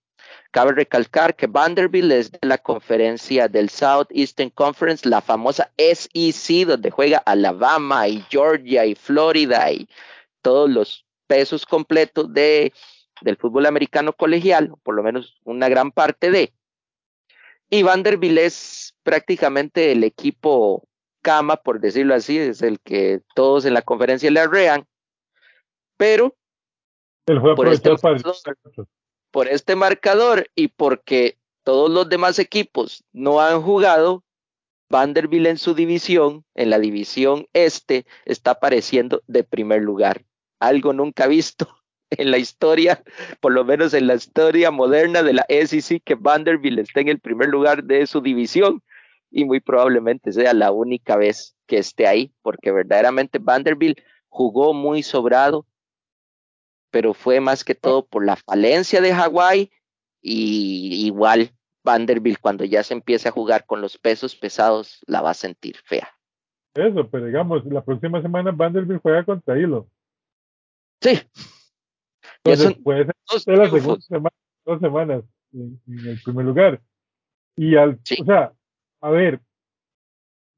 Cabe 0.51 0.71
recalcar 0.71 1.35
que 1.35 1.47
Vanderbilt 1.47 2.11
es 2.11 2.31
de 2.31 2.39
la 2.43 2.57
conferencia 2.57 3.47
del 3.47 3.69
Southeastern 3.69 4.51
Conference, 4.51 5.07
la 5.07 5.21
famosa 5.21 5.71
SEC, 5.77 6.65
donde 6.65 6.91
juega 6.91 7.17
Alabama 7.17 8.07
y 8.07 8.23
Georgia 8.29 8.85
y 8.85 8.95
Florida 8.95 9.71
y 9.71 9.87
todos 10.43 10.69
los 10.69 11.07
pesos 11.25 11.65
completos 11.65 12.31
de, 12.31 12.71
del 13.21 13.37
fútbol 13.37 13.65
americano 13.65 14.13
colegial, 14.13 14.69
o 14.71 14.77
por 14.77 14.93
lo 14.93 15.01
menos 15.01 15.39
una 15.43 15.67
gran 15.69 15.91
parte 15.91 16.29
de. 16.29 16.53
Y 17.71 17.81
Vanderbilt 17.81 18.37
es 18.37 18.95
prácticamente 19.01 19.91
el 19.91 20.03
equipo 20.03 20.87
cama, 21.23 21.55
por 21.55 21.79
decirlo 21.79 22.13
así, 22.13 22.37
es 22.37 22.61
el 22.61 22.79
que 22.81 23.21
todos 23.33 23.65
en 23.65 23.73
la 23.73 23.81
conferencia 23.81 24.29
le 24.29 24.41
arrean, 24.41 24.85
pero 25.97 26.35
por, 27.25 27.69
este 27.69 27.89
marcador, 27.89 28.35
por 29.31 29.47
este 29.47 29.75
marcador 29.75 30.47
y 30.53 30.67
porque 30.67 31.39
todos 31.63 31.89
los 31.89 32.09
demás 32.09 32.37
equipos 32.39 33.05
no 33.13 33.39
han 33.39 33.61
jugado, 33.61 34.23
Vanderbilt 34.89 35.47
en 35.47 35.57
su 35.57 35.73
división, 35.73 36.45
en 36.53 36.69
la 36.69 36.77
división 36.77 37.47
este, 37.53 38.05
está 38.25 38.51
apareciendo 38.51 39.23
de 39.27 39.43
primer 39.43 39.81
lugar 39.81 40.25
algo 40.67 40.93
nunca 40.93 41.27
visto 41.27 41.67
en 42.09 42.31
la 42.31 42.37
historia, 42.37 43.03
por 43.39 43.51
lo 43.51 43.65
menos 43.65 43.93
en 43.93 44.07
la 44.07 44.15
historia 44.15 44.71
moderna 44.71 45.23
de 45.23 45.33
la 45.33 45.45
SEC, 45.49 46.01
que 46.03 46.15
Vanderbilt 46.15 46.79
esté 46.79 47.01
en 47.01 47.09
el 47.09 47.19
primer 47.19 47.49
lugar 47.49 47.83
de 47.83 48.05
su 48.07 48.21
división 48.21 48.81
y 49.31 49.45
muy 49.45 49.59
probablemente 49.59 50.31
sea 50.31 50.53
la 50.53 50.71
única 50.71 51.17
vez 51.17 51.55
que 51.65 51.79
esté 51.79 52.07
ahí, 52.07 52.31
porque 52.41 52.71
verdaderamente 52.71 53.39
Vanderbilt 53.39 53.99
jugó 54.29 54.73
muy 54.73 55.01
sobrado, 55.01 55.65
pero 56.91 57.13
fue 57.15 57.39
más 57.39 57.63
que 57.63 57.73
todo 57.73 58.05
por 58.05 58.23
la 58.23 58.35
falencia 58.35 59.01
de 59.01 59.13
Hawái 59.13 59.71
y 60.21 61.05
igual 61.07 61.51
Vanderbilt 61.83 62.39
cuando 62.39 62.63
ya 62.63 62.83
se 62.83 62.93
empiece 62.93 63.27
a 63.27 63.31
jugar 63.31 63.65
con 63.65 63.81
los 63.81 63.97
pesos 63.97 64.35
pesados 64.35 65.03
la 65.07 65.21
va 65.21 65.31
a 65.31 65.35
sentir 65.35 65.77
fea. 65.83 66.09
Eso, 66.75 67.07
pero 67.09 67.25
digamos, 67.25 67.65
la 67.65 67.83
próxima 67.83 68.21
semana 68.21 68.51
Vanderbilt 68.51 69.01
juega 69.01 69.23
contra 69.23 69.59
Hilo. 69.59 69.87
Sí. 71.03 71.19
Entonces, 72.43 72.77
puede 72.81 73.05
ser 73.39 73.57
la 73.57 73.69
segunda 73.69 74.01
semana, 74.01 74.35
dos 74.65 74.79
semanas 74.79 75.23
en, 75.51 75.81
el 75.85 76.21
primer 76.23 76.45
lugar. 76.45 76.81
Y 77.57 77.75
al, 77.75 77.99
o 78.21 78.25
sea, 78.25 78.53
a 79.01 79.09
ver, 79.09 79.41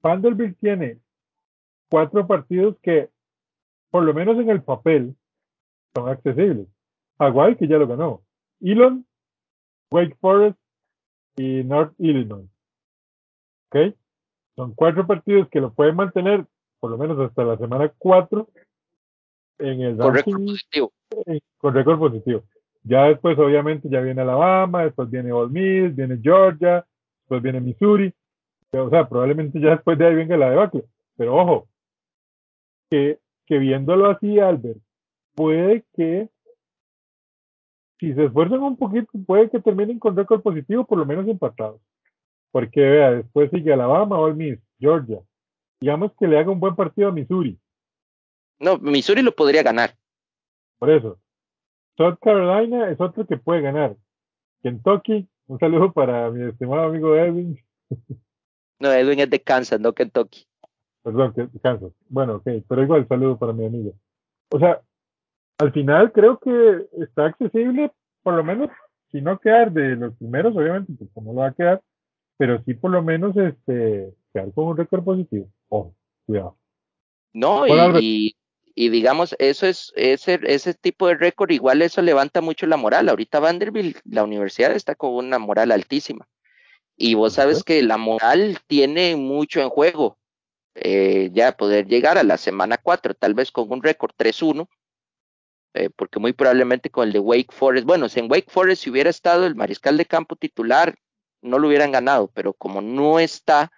Vanderbilt 0.04 0.58
tiene 0.60 1.00
cuatro 1.90 2.28
partidos 2.28 2.78
que, 2.82 3.10
por 3.90 4.04
lo 4.04 4.14
menos 4.14 4.38
en 4.38 4.50
el 4.52 4.62
papel, 4.62 5.16
son 5.96 6.10
accesibles. 6.10 6.68
Hawaii, 7.18 7.56
que 7.56 7.68
ya 7.68 7.78
lo 7.78 7.88
ganó. 7.88 8.24
Elon, 8.62 9.06
Wake 9.90 10.16
Forest 10.22 10.60
y 11.38 11.64
North 11.64 11.94
Illinois. 11.98 12.48
¿Ok? 13.70 13.96
Son 14.56 14.74
cuatro 14.76 15.08
partidos 15.08 15.50
que 15.50 15.60
lo 15.60 15.74
pueden 15.74 15.96
mantener 15.96 16.46
por 16.80 16.92
lo 16.92 16.98
menos 17.00 17.20
hasta 17.20 17.44
la 17.44 17.58
semana 17.58 17.92
cuatro 17.98 18.50
en 19.60 19.82
el 19.82 19.98
con 19.98 20.14
récord 20.14 20.46
positivo. 20.46 20.92
con 21.58 21.74
récord 21.74 22.00
positivo. 22.00 22.44
Ya 22.84 23.06
después, 23.06 23.38
obviamente, 23.40 23.90
ya 23.90 24.02
viene 24.02 24.22
Alabama, 24.22 24.84
después 24.84 25.10
viene 25.10 25.32
Ole 25.32 25.52
Miss, 25.52 25.96
viene 25.96 26.20
Georgia, 26.22 26.86
después 27.22 27.42
viene 27.42 27.60
Missouri. 27.60 28.14
O 28.72 28.90
sea, 28.90 29.08
probablemente 29.08 29.60
ya 29.60 29.72
después 29.72 29.98
de 29.98 30.08
ahí 30.08 30.16
venga 30.16 30.38
la 30.38 30.52
debacle. 30.52 30.84
Pero 31.18 31.36
ojo, 31.36 31.68
que, 32.90 33.20
que 33.46 33.58
viéndolo 33.58 34.10
así, 34.10 34.40
Albert, 34.40 34.80
puede 35.34 35.84
que 35.94 36.30
si 38.00 38.14
se 38.14 38.26
esfuerzan 38.26 38.62
un 38.62 38.78
poquito, 38.78 39.08
puede 39.26 39.50
que 39.50 39.60
terminen 39.60 40.00
con 40.00 40.16
récord 40.16 40.42
positivo, 40.42 40.86
por 40.86 40.98
lo 40.98 41.06
menos 41.06 41.28
empatados. 41.28 41.82
Porque 42.52 42.82
vea, 42.82 43.12
después 43.12 43.50
sigue 43.52 43.74
Alabama, 43.74 44.20
Ole 44.20 44.36
Miss, 44.36 44.60
Georgia. 44.80 45.22
Digamos 45.80 46.12
que 46.20 46.28
le 46.28 46.38
haga 46.38 46.52
un 46.52 46.60
buen 46.60 46.76
partido 46.76 47.10
a 47.10 47.12
Missouri. 47.12 47.58
No, 48.60 48.78
Missouri 48.78 49.22
lo 49.22 49.36
podría 49.36 49.64
ganar. 49.64 49.96
Por 50.80 50.90
eso. 50.92 51.20
South 51.98 52.18
Carolina 52.22 52.90
es 52.90 53.00
otro 53.00 53.26
que 53.26 53.38
puede 53.38 53.62
ganar. 53.62 53.96
Kentucky, 54.62 55.28
un 55.48 55.60
saludo 55.60 55.92
para 55.94 56.30
mi 56.32 56.50
estimado 56.50 56.84
amigo 56.84 57.16
Edwin. 57.16 57.58
No, 58.78 58.92
Edwin 58.92 59.22
es 59.22 59.30
de 59.30 59.42
Kansas, 59.42 59.80
no 59.80 59.94
Kentucky. 59.94 60.46
Perdón, 61.02 61.34
Kansas. 61.64 61.94
Bueno, 62.10 62.36
ok, 62.36 62.48
pero 62.68 62.84
igual 62.84 63.08
saludo 63.08 63.40
para 63.40 63.54
mi 63.54 63.66
amigo. 63.66 63.94
O 64.52 64.60
sea, 64.60 64.82
al 65.58 65.72
final 65.72 66.12
creo 66.12 66.40
que 66.40 66.86
está 67.02 67.28
accesible, 67.28 67.94
por 68.22 68.34
lo 68.34 68.44
menos, 68.44 68.70
si 69.12 69.22
no 69.22 69.40
quedar 69.40 69.72
de 69.72 69.96
los 69.96 70.14
primeros, 70.18 70.54
obviamente, 70.58 70.94
pues 70.94 71.26
no 71.26 71.32
lo 71.32 71.40
va 71.40 71.48
a 71.48 71.54
quedar, 71.54 71.82
pero 72.38 72.62
sí 72.64 72.74
por 72.74 72.92
lo 72.92 73.02
menos 73.02 73.36
este 73.38 74.14
quedar 74.34 74.52
con 74.54 74.68
un 74.68 74.78
récord 74.78 75.04
positivo. 75.04 75.48
Ojo, 75.70 75.96
cuidado. 76.26 76.58
No, 77.34 77.66
y, 78.00 78.36
y 78.76 78.90
digamos, 78.90 79.36
eso 79.40 79.68
es, 79.68 79.94
ese, 79.96 80.40
ese 80.44 80.74
tipo 80.74 81.08
de 81.08 81.16
récord, 81.16 81.50
igual 81.52 81.82
eso 81.82 82.02
levanta 82.02 82.42
mucho 82.42 82.68
la 82.68 82.76
moral. 82.76 83.08
Ahorita 83.08 83.40
Vanderbilt, 83.40 84.00
la 84.04 84.24
universidad 84.26 84.74
está 84.74 84.96
con 84.96 85.14
una 85.14 85.40
moral 85.40 85.72
altísima. 85.72 86.28
Y 86.98 87.14
vos 87.14 87.34
sabes 87.34 87.64
que 87.64 87.82
la 87.84 87.98
moral 87.98 88.60
tiene 88.68 89.16
mucho 89.16 89.62
en 89.62 89.70
juego. 89.70 90.18
Eh, 90.76 91.30
ya 91.34 91.56
poder 91.56 91.88
llegar 91.88 92.18
a 92.18 92.24
la 92.24 92.38
semana 92.38 92.78
4, 92.78 93.14
tal 93.14 93.34
vez 93.34 93.50
con 93.50 93.72
un 93.72 93.82
récord 93.82 94.12
3-1, 94.18 94.68
eh, 95.74 95.90
porque 95.96 96.20
muy 96.20 96.34
probablemente 96.34 96.90
con 96.90 97.08
el 97.08 97.14
de 97.14 97.20
Wake 97.20 97.54
Forest, 97.54 97.86
bueno, 97.86 98.10
si 98.10 98.20
en 98.20 98.30
Wake 98.30 98.50
Forest 98.50 98.84
si 98.84 98.90
hubiera 98.90 99.10
estado 99.10 99.46
el 99.46 99.56
mariscal 99.56 99.96
de 99.96 100.06
campo 100.06 100.36
titular, 100.36 100.96
no 101.42 101.60
lo 101.60 101.70
hubieran 101.70 101.94
ganado, 101.94 102.30
pero 102.34 102.54
como 102.54 102.82
no 102.82 103.20
está, 103.20 103.72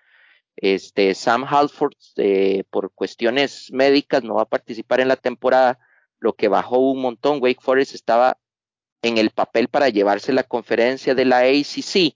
este, 0.57 1.13
Sam 1.13 1.45
Halford, 1.47 1.93
eh, 2.17 2.63
por 2.69 2.91
cuestiones 2.91 3.69
médicas, 3.71 4.23
no 4.23 4.35
va 4.35 4.43
a 4.43 4.49
participar 4.49 4.99
en 4.99 5.07
la 5.07 5.15
temporada, 5.15 5.79
lo 6.19 6.33
que 6.33 6.47
bajó 6.47 6.79
un 6.79 7.01
montón. 7.01 7.39
Wake 7.41 7.61
Forest 7.61 7.93
estaba 7.93 8.37
en 9.03 9.19
el 9.19 9.29
papel 9.29 9.67
para 9.67 9.89
llevarse 9.89 10.33
la 10.33 10.43
conferencia 10.43 11.13
de 11.13 11.25
la 11.25 11.39
ACC 11.39 12.15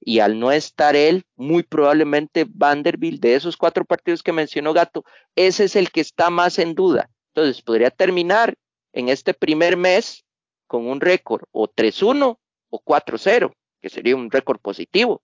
y 0.00 0.20
al 0.20 0.38
no 0.38 0.52
estar 0.52 0.96
él, 0.96 1.24
muy 1.34 1.64
probablemente 1.64 2.46
Vanderbilt, 2.48 3.20
de 3.20 3.34
esos 3.34 3.56
cuatro 3.56 3.84
partidos 3.84 4.22
que 4.22 4.32
mencionó 4.32 4.72
Gato, 4.72 5.04
ese 5.34 5.64
es 5.64 5.76
el 5.76 5.90
que 5.90 6.00
está 6.00 6.30
más 6.30 6.58
en 6.58 6.74
duda. 6.74 7.10
Entonces, 7.34 7.60
podría 7.60 7.90
terminar 7.90 8.54
en 8.92 9.08
este 9.08 9.34
primer 9.34 9.76
mes 9.76 10.24
con 10.66 10.86
un 10.86 11.00
récord 11.00 11.42
o 11.50 11.68
3-1 11.68 12.38
o 12.70 12.82
4-0, 12.82 13.52
que 13.82 13.90
sería 13.90 14.16
un 14.16 14.30
récord 14.30 14.60
positivo 14.60 15.22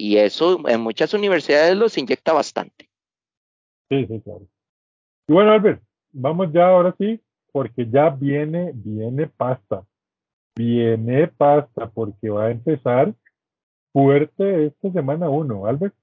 Y 0.00 0.16
eso 0.16 0.66
en 0.66 0.80
muchas 0.80 1.12
universidades 1.12 1.76
los 1.76 1.98
inyecta 1.98 2.32
bastante. 2.32 2.88
Sí, 3.90 4.06
sí, 4.06 4.20
claro. 4.22 4.46
Y 5.28 5.32
bueno, 5.34 5.52
Albert, 5.52 5.82
vamos 6.10 6.50
ya 6.54 6.68
ahora 6.68 6.94
sí, 6.98 7.20
porque 7.52 7.86
ya 7.86 8.08
viene, 8.08 8.72
viene 8.74 9.26
pasta. 9.26 9.84
Viene 10.56 11.28
pasta, 11.28 11.90
porque 11.90 12.30
va 12.30 12.46
a 12.46 12.50
empezar 12.50 13.14
fuerte 13.92 14.66
esta 14.66 14.90
semana 14.90 15.28
uno, 15.28 15.66
Albert. 15.66 15.94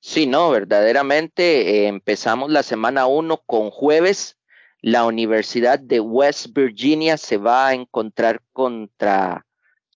Sí, 0.00 0.26
no, 0.26 0.50
verdaderamente 0.50 1.84
eh, 1.84 1.86
empezamos 1.86 2.50
la 2.50 2.64
semana 2.64 3.06
uno 3.06 3.40
con 3.46 3.70
jueves. 3.70 4.36
La 4.80 5.06
Universidad 5.06 5.78
de 5.78 6.00
West 6.00 6.48
Virginia 6.52 7.18
se 7.18 7.36
va 7.38 7.68
a 7.68 7.74
encontrar 7.74 8.42
contra 8.52 9.46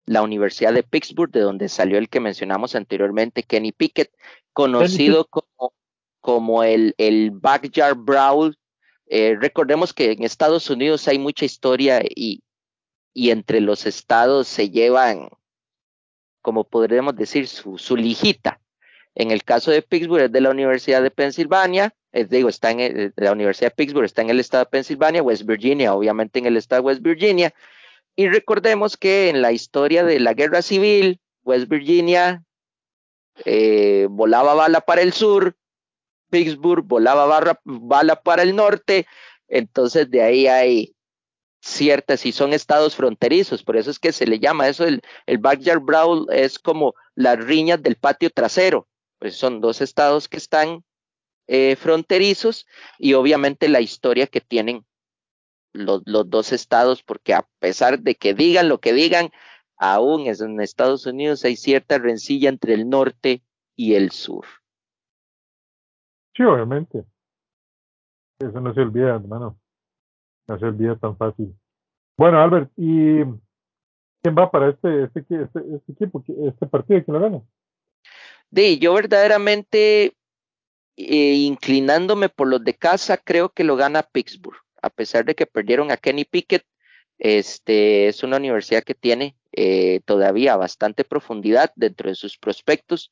la 0.09 0.23
Universidad 0.23 0.73
de 0.73 0.83
Pittsburgh, 0.83 1.31
de 1.31 1.41
donde 1.41 1.69
salió 1.69 1.99
el 1.99 2.09
que 2.09 2.21
mencionamos 2.21 2.75
anteriormente, 2.75 3.43
Kenny 3.43 3.73
Pickett, 3.73 4.11
conocido 4.53 5.27
como, 5.27 5.73
como 6.21 6.63
el, 6.63 6.95
el 6.99 7.31
Backyard 7.31 7.97
Brawl. 7.97 8.57
Eh, 9.07 9.37
recordemos 9.41 9.93
que 9.93 10.13
en 10.13 10.23
Estados 10.25 10.69
Unidos 10.71 11.09
hay 11.09 11.19
mucha 11.19 11.45
historia 11.45 12.03
y, 12.03 12.43
y 13.15 13.31
entre 13.31 13.61
los 13.61 13.87
estados 13.87 14.49
se 14.49 14.71
llevan, 14.71 15.29
como 16.43 16.65
podríamos 16.65 17.15
decir, 17.17 17.47
su, 17.47 17.79
su 17.79 17.97
lijita. 17.97 18.61
En 19.15 19.31
el 19.31 19.43
caso 19.45 19.71
de 19.71 19.83
Pittsburgh 19.83 20.25
es 20.25 20.33
de 20.33 20.41
la 20.41 20.51
Universidad 20.51 21.03
de 21.03 21.11
Pensilvania, 21.11 21.95
es, 22.13 22.31
digo, 22.31 22.49
está 22.49 22.71
en 22.71 23.13
la 23.17 23.33
Universidad 23.33 23.71
de 23.71 23.77
Pittsburgh, 23.77 24.07
está 24.07 24.23
en 24.23 24.31
el 24.31 24.41
estado 24.41 24.65
de 24.65 24.71
Pensilvania, 24.71 25.23
West 25.23 25.45
Virginia, 25.45 25.95
obviamente 25.95 26.39
en 26.39 26.47
el 26.47 26.57
estado 26.57 26.83
de 26.83 26.87
West 26.87 27.03
Virginia. 27.03 27.53
Y 28.19 28.29
recordemos 28.29 28.97
que 28.97 29.29
en 29.29 29.43
la 29.43 29.53
historia 29.53 30.03
de 30.03 30.19
la 30.19 30.35
guerra 30.35 30.61
civil, 30.61 31.21
West 31.45 31.69
Virginia 31.69 32.43
eh, 33.45 34.09
volaba 34.11 34.55
bala 34.55 34.81
para 34.81 35.03
el 35.03 35.13
sur, 35.13 35.57
Pittsburgh 36.29 36.85
volaba 36.85 37.55
bala 37.63 38.21
para 38.21 38.43
el 38.43 38.57
norte, 38.57 39.07
entonces 39.47 40.11
de 40.11 40.23
ahí 40.23 40.49
hay 40.49 40.97
ciertas, 41.61 42.27
y 42.27 42.33
son 42.33 42.55
estados 42.55 42.97
fronterizos, 42.97 43.63
por 43.63 43.77
eso 43.77 43.93
es 43.93 44.01
que 44.01 44.11
se 44.11 44.27
le 44.27 44.41
llama 44.41 44.67
eso, 44.67 44.85
el, 44.85 45.01
el 45.27 45.39
backyard 45.39 45.81
brawl 45.81 46.27
es 46.33 46.59
como 46.59 46.97
las 47.15 47.39
riñas 47.39 47.81
del 47.85 47.95
patio 47.95 48.31
trasero, 48.31 48.89
pues 49.21 49.37
son 49.37 49.61
dos 49.61 49.81
estados 49.81 50.29
que 50.29 50.39
están 50.39 50.83
eh, 51.47 51.77
fronterizos 51.77 52.67
y 52.99 53.15
obviamente 53.15 53.69
la 53.69 53.81
historia 53.81 54.27
que 54.27 54.41
tienen 54.41 54.85
los, 55.85 56.03
los, 56.07 56.29
dos 56.29 56.53
estados, 56.53 57.03
porque 57.03 57.35
a 57.35 57.47
pesar 57.59 58.01
de 58.01 58.15
que 58.15 58.35
digan 58.35 58.69
lo 58.69 58.79
que 58.79 58.93
digan, 58.93 59.31
aún 59.77 60.27
en 60.27 60.61
Estados 60.61 61.07
Unidos 61.07 61.45
hay 61.45 61.57
cierta 61.57 61.99
rencilla 61.99 62.49
entre 62.49 62.75
el 62.75 62.89
norte 62.89 63.43
y 63.77 63.95
el 63.95 64.11
sur. 64.11 64.45
Sí, 66.37 66.43
obviamente. 66.43 67.05
Eso 68.39 68.61
no 68.61 68.73
se 68.73 68.81
olvida, 68.81 69.17
hermano. 69.17 69.59
No 70.47 70.59
se 70.59 70.67
olvida 70.67 70.97
tan 70.97 71.17
fácil. 71.17 71.55
Bueno, 72.17 72.41
Albert, 72.41 72.71
¿y 72.77 73.23
quién 74.23 74.37
va 74.37 74.51
para 74.51 74.71
este, 74.71 75.05
este, 75.05 75.21
este, 75.21 75.61
este 75.77 75.93
equipo, 75.93 76.23
este 76.47 76.67
partido? 76.67 77.05
¿Quién 77.05 77.15
lo 77.17 77.21
gana? 77.21 77.43
De, 78.51 78.79
yo 78.79 78.95
verdaderamente, 78.95 80.17
eh, 80.97 81.35
inclinándome 81.35 82.29
por 82.29 82.49
los 82.49 82.65
de 82.65 82.75
casa, 82.75 83.19
creo 83.19 83.51
que 83.51 83.65
lo 83.65 83.77
gana 83.77 84.03
Pittsburgh, 84.03 84.59
a 84.89 84.91
pesar 84.91 85.25
de 85.25 85.35
que 85.35 85.47
perdieron 85.47 85.91
a 85.91 85.97
Kenny 85.97 86.25
Pickett. 86.25 86.65
Este 87.19 88.09
es 88.09 88.23
una 88.23 88.37
universidad 88.37 88.83
que 88.83 88.95
tiene 88.95 89.37
eh, 89.53 90.01
todavía 90.05 90.57
bastante 90.57 91.05
profundidad 91.05 91.73
dentro 91.77 92.09
de 92.09 92.15
sus 92.15 92.39
prospectos 92.39 93.11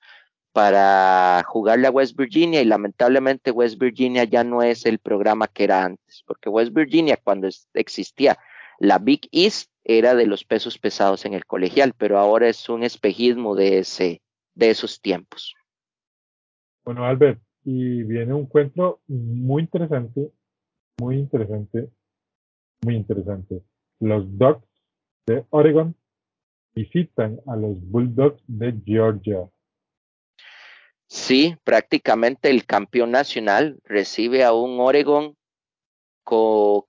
para 0.53 1.45
jugarle 1.47 1.87
a 1.87 1.91
West 1.91 2.17
Virginia 2.17 2.63
y 2.63 2.65
lamentablemente 2.65 3.51
West 3.51 3.79
Virginia 3.79 4.25
ya 4.25 4.43
no 4.43 4.63
es 4.63 4.87
el 4.87 4.99
programa 4.99 5.49
que 5.49 5.65
era 5.65 5.85
antes, 5.85 6.23
porque 6.27 6.49
West 6.49 6.73
Virginia 6.73 7.19
cuando 7.23 7.49
existía 7.75 8.39
la 8.79 8.99
Big 8.99 9.29
East 9.33 9.71
era 9.85 10.15
de 10.15 10.27
los 10.27 10.45
pesos 10.45 10.79
pesados 10.79 11.27
en 11.27 11.35
el 11.35 11.45
colegial, 11.45 11.93
pero 11.97 12.19
ahora 12.19 12.49
es 12.49 12.69
un 12.69 12.85
espejismo 12.85 13.55
de 13.55 13.79
ese, 13.79 14.23
de 14.55 14.71
esos 14.71 15.01
tiempos. 15.01 15.55
Bueno, 16.85 17.05
Albert, 17.05 17.41
y 17.65 18.03
viene 18.05 18.33
un 18.33 18.43
encuentro 18.43 19.01
muy 19.09 19.65
interesante, 19.65 20.31
muy 21.01 21.17
interesante, 21.17 21.91
muy 22.83 22.97
interesante. 22.97 23.63
Los 24.01 24.25
Ducks 24.39 24.67
de 25.27 25.45
Oregon 25.51 25.95
visitan 26.75 27.41
a 27.47 27.57
los 27.57 27.81
Bulldogs 27.91 28.43
de 28.47 28.75
Georgia. 28.85 29.49
Sí, 31.09 31.57
prácticamente 31.65 32.51
el 32.51 32.67
campeón 32.67 33.13
nacional 33.13 33.79
recibe 33.85 34.45
a 34.45 34.53
un 34.53 34.81
Oregon 34.81 35.37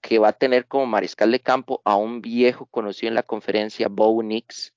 que 0.02 0.17
va 0.17 0.30
a 0.30 0.34
tener 0.34 0.65
como 0.65 0.88
mariscal 0.88 1.32
de 1.32 1.39
campo 1.39 1.82
a 1.86 1.96
un 1.96 2.22
viejo 2.22 2.65
conocido 2.65 3.10
en 3.10 3.15
la 3.15 3.22
conferencia, 3.22 3.88
Bo 3.88 4.24
Nix, 4.24 4.74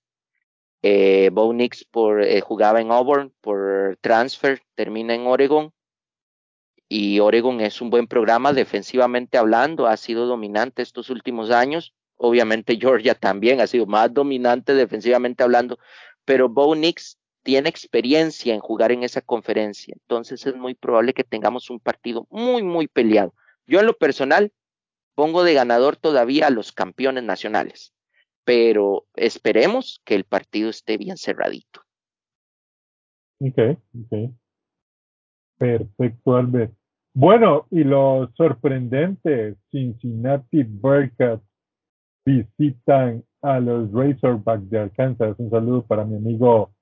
eh, 0.82 1.30
Bo 1.32 1.52
Nix 1.54 1.84
por, 1.84 2.22
eh, 2.22 2.42
jugaba 2.42 2.80
en 2.82 2.92
Auburn 2.92 3.32
por 3.40 3.96
transfer, 4.02 4.60
termina 4.74 5.14
en 5.14 5.26
Oregon. 5.26 5.72
Y 6.90 7.20
Oregon 7.20 7.62
es 7.62 7.80
un 7.80 7.88
buen 7.88 8.06
programa 8.06 8.52
defensivamente 8.52 9.38
hablando, 9.38 9.86
ha 9.86 9.96
sido 9.96 10.26
dominante 10.26 10.82
estos 10.82 11.08
últimos 11.08 11.50
años. 11.50 11.94
Obviamente 12.16 12.76
Georgia 12.78 13.14
también 13.14 13.62
ha 13.62 13.66
sido 13.66 13.86
más 13.86 14.12
dominante 14.12 14.74
defensivamente 14.74 15.42
hablando, 15.42 15.78
pero 16.26 16.50
Bo 16.50 16.74
Nix 16.74 17.16
tiene 17.42 17.68
experiencia 17.70 18.52
en 18.52 18.60
jugar 18.60 18.92
en 18.92 19.04
esa 19.04 19.22
conferencia. 19.22 19.94
Entonces 19.94 20.44
es 20.44 20.54
muy 20.56 20.74
probable 20.74 21.14
que 21.14 21.24
tengamos 21.24 21.70
un 21.70 21.80
partido 21.80 22.26
muy, 22.28 22.62
muy 22.62 22.88
peleado. 22.88 23.32
Yo 23.66 23.80
en 23.80 23.86
lo 23.86 23.96
personal 23.96 24.52
pongo 25.14 25.44
de 25.44 25.54
ganador 25.54 25.96
todavía 25.96 26.48
a 26.48 26.50
los 26.50 26.72
campeones 26.72 27.24
nacionales 27.24 27.94
pero 28.50 29.06
esperemos 29.14 30.02
que 30.04 30.16
el 30.16 30.24
partido 30.24 30.70
esté 30.70 30.96
bien 30.98 31.16
cerradito. 31.16 31.82
Ok, 33.38 33.78
ok. 33.94 34.34
Perfecto, 35.56 36.36
Albert. 36.36 36.74
Bueno, 37.20 37.66
y 37.70 37.84
lo 37.84 38.32
sorprendente, 38.34 39.56
Cincinnati 39.70 40.62
Bearcats 40.62 41.44
visitan 42.24 43.22
a 43.42 43.60
los 43.60 43.92
Razorbacks 43.92 44.70
de 44.70 44.78
Arkansas. 44.78 45.34
Un 45.36 45.50
saludo 45.50 45.84
para 45.84 46.06
mi 46.06 46.16
amigo 46.16 46.72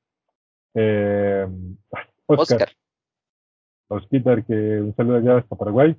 eh, 0.75 1.45
Oscar. 2.27 2.71
Oscar. 3.89 4.45
que 4.45 4.53
un 4.53 4.95
saludo 4.95 5.17
allá 5.17 5.39
hasta 5.39 5.57
Paraguay. 5.57 5.97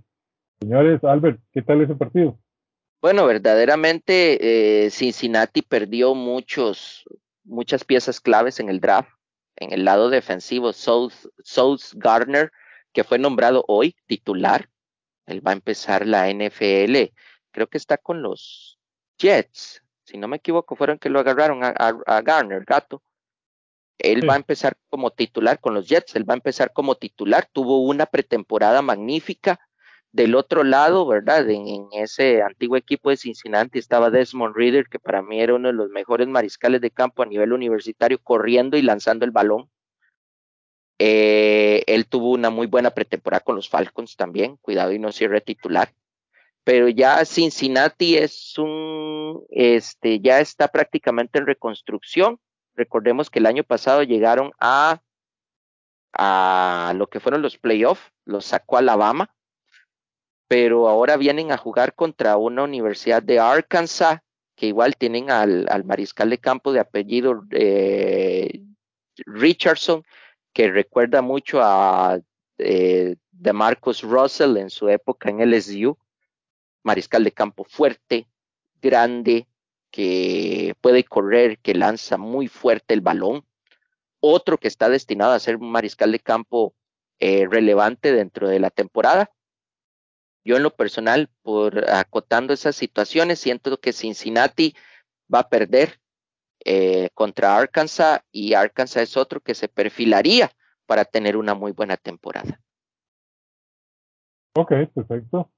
Señores, 0.62 1.04
Albert, 1.04 1.42
¿qué 1.52 1.62
tal 1.62 1.82
ese 1.82 1.96
partido? 1.96 2.40
Bueno, 3.02 3.26
verdaderamente 3.26 4.86
eh, 4.86 4.90
Cincinnati 4.90 5.64
perdió 5.64 6.16
muchos, 6.16 7.04
muchas 7.44 7.84
piezas 7.84 8.22
claves 8.22 8.62
en 8.62 8.70
el 8.70 8.80
draft. 8.80 9.10
En 9.58 9.74
el 9.74 9.84
lado 9.84 10.10
defensivo, 10.10 10.72
South, 10.72 11.28
South 11.44 11.82
Gardner, 11.96 12.54
que 12.94 13.04
fue 13.04 13.20
nombrado 13.20 13.64
hoy 13.68 13.96
titular, 14.06 14.70
él 15.26 15.46
va 15.46 15.52
a 15.52 15.56
empezar 15.56 16.06
la 16.06 16.30
NFL. 16.30 17.14
Creo 17.52 17.68
que 17.68 17.78
está 17.78 17.98
con 17.98 18.22
los 18.22 18.80
Jets. 19.18 19.84
Si 20.04 20.18
no 20.18 20.28
me 20.28 20.38
equivoco, 20.38 20.76
fueron 20.76 20.98
que 20.98 21.10
lo 21.10 21.20
agarraron 21.20 21.64
a, 21.64 21.70
a, 21.70 22.22
Garner, 22.22 22.66
gato. 22.66 23.04
Él 24.00 24.28
va 24.28 24.34
a 24.34 24.38
empezar 24.38 24.78
como 24.90 25.12
titular 25.12 25.60
con 25.60 25.74
los 25.74 25.88
Jets, 25.88 26.16
él 26.16 26.28
va 26.28 26.34
a 26.34 26.38
empezar 26.38 26.72
como 26.74 26.96
titular. 26.96 27.48
Tuvo 27.52 27.82
una 27.82 28.06
pretemporada 28.06 28.82
magnífica 28.82 29.60
del 30.12 30.36
otro 30.36 30.64
lado, 30.64 31.06
¿verdad? 31.06 31.48
En, 31.50 31.88
ese 31.94 32.42
antiguo 32.42 32.78
equipo 32.78 33.10
de 33.10 33.18
Cincinnati 33.18 33.78
estaba 33.80 34.10
Desmond 34.10 34.56
Reader, 34.56 34.88
que 34.88 35.00
para 35.00 35.22
mí 35.22 35.42
era 35.42 35.56
uno 35.56 35.68
de 35.68 35.74
los 35.74 35.90
mejores 35.90 36.28
mariscales 36.28 36.82
de 36.82 36.92
campo 36.92 37.24
a 37.24 37.28
nivel 37.28 37.54
universitario, 37.54 38.20
corriendo 38.20 38.78
y 38.78 38.82
lanzando 38.82 39.26
el 39.26 39.32
balón. 39.32 39.70
Eh, 41.00 41.84
él 41.88 42.08
tuvo 42.08 42.32
una 42.32 42.50
muy 42.50 42.68
buena 42.68 42.92
pretemporada 42.92 43.42
con 43.42 43.56
los 43.56 43.70
Falcons 43.70 44.16
también, 44.16 44.58
cuidado 44.58 44.92
y 44.92 45.00
no 45.00 45.12
cierre 45.12 45.42
titular. 45.42 45.94
Pero 46.64 46.90
ya 46.90 47.26
Cincinnati 47.26 48.18
es 48.18 48.58
un, 48.58 49.44
este, 49.50 50.20
ya 50.20 50.40
está 50.40 50.68
prácticamente 50.68 51.40
en 51.40 51.48
reconstrucción. 51.48 52.40
Recordemos 52.76 53.30
que 53.30 53.40
el 53.40 53.46
año 53.46 53.64
pasado 53.64 54.04
llegaron 54.04 54.52
a, 54.60 55.02
a 56.14 56.94
lo 56.96 57.08
que 57.08 57.20
fueron 57.20 57.42
los 57.42 57.58
playoffs, 57.58 58.12
los 58.26 58.46
sacó 58.46 58.78
Alabama 58.78 59.34
pero 60.50 60.90
ahora 60.90 61.16
vienen 61.16 61.52
a 61.52 61.58
jugar 61.58 61.94
contra 61.94 62.36
una 62.36 62.64
universidad 62.64 63.22
de 63.22 63.38
Arkansas, 63.40 64.20
que 64.56 64.66
igual 64.66 64.96
tienen 64.98 65.30
al, 65.30 65.68
mariscal 65.86 66.32
de 66.32 66.40
campo 66.40 66.74
de 66.74 66.80
apellido 66.80 67.44
eh, 67.52 68.64
Richardson, 69.28 70.04
que 70.54 70.70
recuerda 70.72 71.22
mucho 71.22 71.62
a 71.62 72.20
eh, 72.58 73.16
de 73.32 73.54
Marcus 73.54 74.02
Russell 74.02 74.58
en 74.58 74.70
su 74.70 74.90
época 74.90 75.30
en 75.30 75.40
LSU, 75.50 75.98
mariscal 76.84 77.24
de 77.24 77.32
campo 77.32 77.64
fuerte, 77.64 78.28
grande, 78.82 79.48
que 79.92 80.76
puede 80.82 81.04
correr, 81.04 81.60
que 81.60 81.74
lanza 81.74 82.18
muy 82.18 82.48
fuerte 82.48 82.94
el 82.94 83.02
balón. 83.02 83.46
otro 84.22 84.58
que 84.58 84.68
está 84.68 84.90
destinado 84.90 85.32
a 85.32 85.40
ser 85.40 85.56
un 85.56 85.72
mariscal 85.72 86.12
de 86.12 86.20
campo 86.20 86.76
eh, 87.20 87.48
relevante 87.50 88.12
dentro 88.12 88.50
de 88.50 88.60
la 88.60 88.70
temporada. 88.70 89.32
Yo 90.44 90.58
en 90.58 90.64
lo 90.64 90.76
personal, 90.76 91.30
por 91.42 91.90
acotando 91.90 92.54
esas 92.54 92.76
situaciones, 92.76 93.40
siento 93.40 93.80
que 93.80 93.94
Cincinnati 93.94 94.76
va 95.34 95.40
a 95.40 95.50
perder 95.50 96.02
eh, 96.66 97.10
contra 97.14 97.58
Arkansas 97.58 98.22
y 98.32 98.54
Arkansas 98.54 99.04
es 99.04 99.18
otro 99.18 99.40
que 99.40 99.56
se 99.56 99.68
perfilaría 99.68 100.52
para 100.86 101.06
tener 101.06 101.38
una 101.38 101.54
muy 101.54 101.72
buena 101.72 101.98
temporada. 101.98 102.60
Ok, 104.56 104.72
perfecto. 104.94 105.50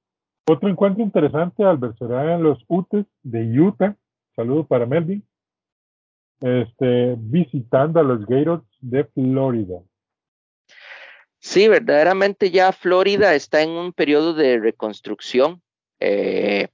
Otro 0.48 0.70
encuentro 0.70 1.04
interesante, 1.04 1.64
Albert, 1.64 1.98
será 1.98 2.36
en 2.36 2.44
los 2.44 2.64
Utes 2.68 3.06
de 3.24 3.60
Utah. 3.60 3.96
Saludo 4.36 4.66
para 4.66 4.86
Melvin. 4.86 5.26
Este, 6.42 7.16
visitando 7.18 8.00
a 8.00 8.04
los 8.04 8.26
Gators 8.26 8.66
de 8.80 9.06
Florida. 9.06 9.80
Sí, 11.40 11.68
verdaderamente 11.68 12.52
ya 12.52 12.72
Florida 12.72 13.34
está 13.34 13.62
en 13.62 13.70
un 13.72 13.94
periodo 13.94 14.34
de 14.34 14.60
reconstrucción. 14.60 15.62
Eh, 16.00 16.68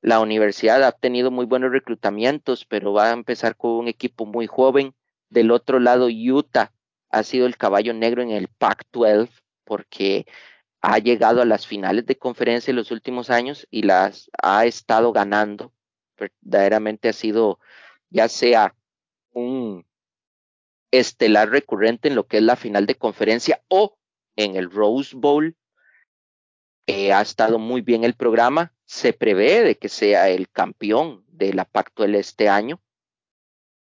la 0.00 0.20
universidad 0.20 0.82
ha 0.84 0.92
tenido 0.92 1.30
muy 1.30 1.46
buenos 1.46 1.72
reclutamientos, 1.72 2.64
pero 2.64 2.92
va 2.92 3.10
a 3.10 3.12
empezar 3.12 3.56
con 3.56 3.72
un 3.72 3.88
equipo 3.88 4.26
muy 4.26 4.46
joven. 4.46 4.94
Del 5.28 5.50
otro 5.50 5.80
lado, 5.80 6.08
Utah 6.08 6.72
ha 7.10 7.22
sido 7.22 7.46
el 7.46 7.56
caballo 7.56 7.94
negro 7.94 8.22
en 8.22 8.30
el 8.30 8.48
Pac-12 8.48 9.30
porque 9.64 10.26
ha 10.80 10.98
llegado 10.98 11.42
a 11.42 11.44
las 11.44 11.66
finales 11.66 12.06
de 12.06 12.16
conferencia 12.16 12.70
en 12.70 12.76
los 12.76 12.90
últimos 12.90 13.30
años 13.30 13.66
y 13.70 13.82
las 13.82 14.30
ha 14.42 14.64
estado 14.66 15.12
ganando. 15.12 15.72
Verdaderamente 16.16 17.08
ha 17.08 17.12
sido 17.12 17.58
ya 18.10 18.28
sea 18.28 18.74
un 19.32 19.84
estelar 20.90 21.50
recurrente 21.50 22.08
en 22.08 22.14
lo 22.14 22.26
que 22.26 22.38
es 22.38 22.42
la 22.42 22.56
final 22.56 22.86
de 22.86 22.94
conferencia 22.94 23.62
o 23.68 23.98
en 24.36 24.56
el 24.56 24.70
Rose 24.70 25.14
Bowl. 25.16 25.56
Eh, 26.86 27.12
ha 27.12 27.20
estado 27.20 27.58
muy 27.58 27.82
bien 27.82 28.04
el 28.04 28.14
programa. 28.14 28.72
Se 28.88 29.12
prevé 29.12 29.62
de 29.62 29.76
que 29.76 29.90
sea 29.90 30.30
el 30.30 30.48
campeón 30.48 31.22
de 31.28 31.52
la 31.52 31.66
Pactuel 31.66 32.14
este 32.14 32.48
año. 32.48 32.80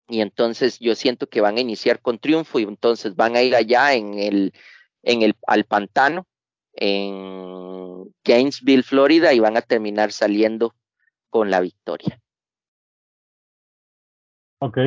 Y 0.08 0.22
entonces 0.22 0.78
yo 0.80 0.94
siento 0.94 1.28
que 1.28 1.42
van 1.42 1.58
a 1.58 1.62
iniciar 1.62 2.02
con 2.02 2.20
triunfo 2.20 2.60
y 2.60 2.64
entonces 2.64 3.16
van 3.16 3.36
a 3.36 3.42
ir 3.42 3.56
allá 3.56 3.96
en 3.96 4.20
el, 4.20 4.54
en 5.02 5.24
el, 5.24 5.36
al 5.48 5.64
pantano, 5.64 6.28
en 6.74 8.14
Gainesville, 8.24 8.84
Florida, 8.84 9.34
y 9.34 9.40
van 9.40 9.58
a 9.58 9.62
terminar 9.62 10.12
saliendo 10.12 10.76
con 11.32 11.50
la 11.50 11.62
victoria. 11.62 12.22
Ok. 14.60 14.78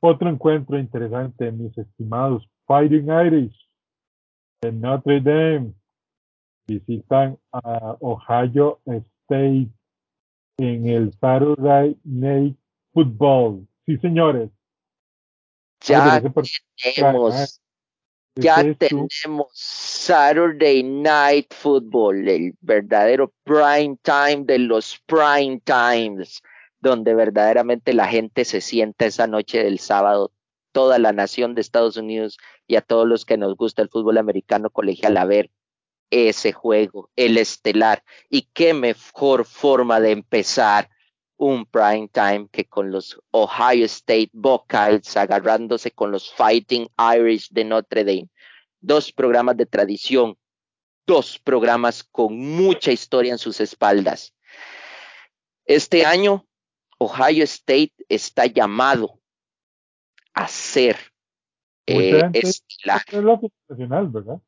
Otro 0.00 0.28
encuentro 0.28 0.78
interesante, 0.78 1.50
mis 1.50 1.76
estimados 1.78 2.46
Fighting 2.66 3.08
Irish 3.08 3.56
en 4.60 4.82
Notre 4.82 5.20
Dame 5.20 5.77
visitan 6.68 7.38
a 7.52 7.96
Ohio 8.00 8.78
State 8.86 9.68
en 10.58 10.86
el 10.86 11.12
Saturday 11.18 11.96
Night 12.04 12.56
Football. 12.92 13.66
Sí, 13.86 13.96
señores. 13.98 14.50
Ya 15.80 16.20
tenemos, 16.20 17.62
ya 18.34 18.74
tenemos 18.74 19.48
Saturday 19.54 20.82
Night 20.82 21.54
Football, 21.54 22.28
el 22.28 22.54
verdadero 22.60 23.32
prime 23.44 23.96
time 24.02 24.44
de 24.44 24.58
los 24.58 25.00
prime 25.06 25.60
times 25.64 26.42
donde 26.80 27.14
verdaderamente 27.14 27.92
la 27.92 28.06
gente 28.06 28.44
se 28.44 28.60
sienta 28.60 29.06
esa 29.06 29.26
noche 29.26 29.62
del 29.62 29.78
sábado, 29.78 30.32
toda 30.72 30.98
la 30.98 31.12
nación 31.12 31.54
de 31.54 31.60
Estados 31.60 31.96
Unidos 31.96 32.38
y 32.66 32.76
a 32.76 32.82
todos 32.82 33.06
los 33.06 33.24
que 33.24 33.36
nos 33.36 33.56
gusta 33.56 33.82
el 33.82 33.88
fútbol 33.88 34.18
americano 34.18 34.70
colegial 34.70 35.16
a 35.16 35.24
ver 35.24 35.50
ese 36.10 36.52
juego, 36.52 37.10
el 37.16 37.38
estelar. 37.38 38.02
Y 38.28 38.42
qué 38.52 38.74
mejor 38.74 39.44
forma 39.44 40.00
de 40.00 40.12
empezar 40.12 40.88
un 41.36 41.66
prime 41.66 42.08
time 42.08 42.48
que 42.50 42.64
con 42.64 42.90
los 42.90 43.20
Ohio 43.30 43.84
State 43.86 44.30
Buckeyes 44.32 45.16
agarrándose 45.16 45.92
con 45.92 46.10
los 46.10 46.32
Fighting 46.32 46.88
Irish 47.16 47.48
de 47.50 47.64
Notre 47.64 48.04
Dame. 48.04 48.28
Dos 48.80 49.12
programas 49.12 49.56
de 49.56 49.66
tradición, 49.66 50.36
dos 51.06 51.38
programas 51.38 52.04
con 52.04 52.36
mucha 52.36 52.92
historia 52.92 53.32
en 53.32 53.38
sus 53.38 53.60
espaldas. 53.60 54.34
Este 55.64 56.04
año 56.04 56.44
Ohio 56.98 57.44
State 57.44 57.92
está 58.08 58.46
llamado 58.46 59.20
a 60.34 60.48
ser 60.48 60.96
eh, 61.86 62.30
estelar. 62.32 63.02
¿verdad? 64.12 64.40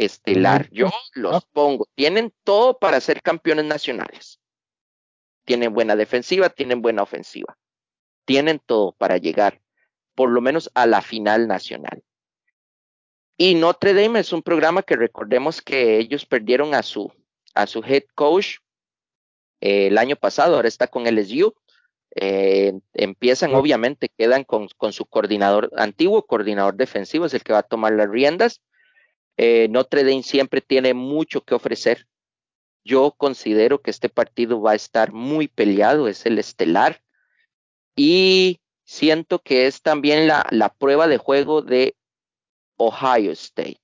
Estelar. 0.00 0.70
Yo 0.70 0.90
los 1.12 1.44
pongo. 1.44 1.86
Tienen 1.94 2.32
todo 2.42 2.78
para 2.78 3.00
ser 3.00 3.20
campeones 3.20 3.66
nacionales. 3.66 4.40
Tienen 5.44 5.74
buena 5.74 5.94
defensiva, 5.94 6.48
tienen 6.48 6.80
buena 6.80 7.02
ofensiva. 7.02 7.58
Tienen 8.24 8.60
todo 8.64 8.92
para 8.92 9.18
llegar, 9.18 9.60
por 10.14 10.30
lo 10.30 10.40
menos, 10.40 10.70
a 10.74 10.86
la 10.86 11.02
final 11.02 11.46
nacional. 11.46 12.02
Y 13.36 13.54
Notre 13.56 13.92
Dame 13.92 14.20
es 14.20 14.32
un 14.32 14.42
programa 14.42 14.82
que 14.82 14.96
recordemos 14.96 15.60
que 15.60 15.98
ellos 15.98 16.24
perdieron 16.24 16.74
a 16.74 16.82
su, 16.82 17.12
a 17.54 17.66
su 17.66 17.82
head 17.84 18.04
coach 18.14 18.56
eh, 19.60 19.88
el 19.88 19.98
año 19.98 20.16
pasado, 20.16 20.56
ahora 20.56 20.68
está 20.68 20.86
con 20.86 21.04
LSU. 21.06 21.54
Eh, 22.16 22.72
empiezan, 22.94 23.54
obviamente, 23.54 24.08
quedan 24.16 24.44
con, 24.44 24.68
con, 24.78 24.94
su 24.94 25.04
coordinador, 25.04 25.70
antiguo 25.76 26.26
coordinador 26.26 26.76
defensivo, 26.76 27.26
es 27.26 27.34
el 27.34 27.42
que 27.42 27.52
va 27.52 27.58
a 27.58 27.64
tomar 27.64 27.92
las 27.92 28.08
riendas. 28.08 28.62
Eh, 29.36 29.68
Notre 29.70 30.04
Dame 30.04 30.22
siempre 30.22 30.60
tiene 30.60 30.94
mucho 30.94 31.42
que 31.42 31.54
ofrecer. 31.54 32.06
Yo 32.84 33.12
considero 33.12 33.80
que 33.80 33.90
este 33.90 34.08
partido 34.08 34.60
va 34.60 34.72
a 34.72 34.76
estar 34.76 35.12
muy 35.12 35.48
peleado, 35.48 36.08
es 36.08 36.26
el 36.26 36.38
estelar. 36.38 37.02
Y 37.96 38.60
siento 38.84 39.40
que 39.40 39.66
es 39.66 39.82
también 39.82 40.26
la, 40.26 40.74
prueba 40.78 41.06
de 41.06 41.18
juego 41.18 41.62
de 41.62 41.96
Ohio 42.76 43.32
State. 43.32 43.80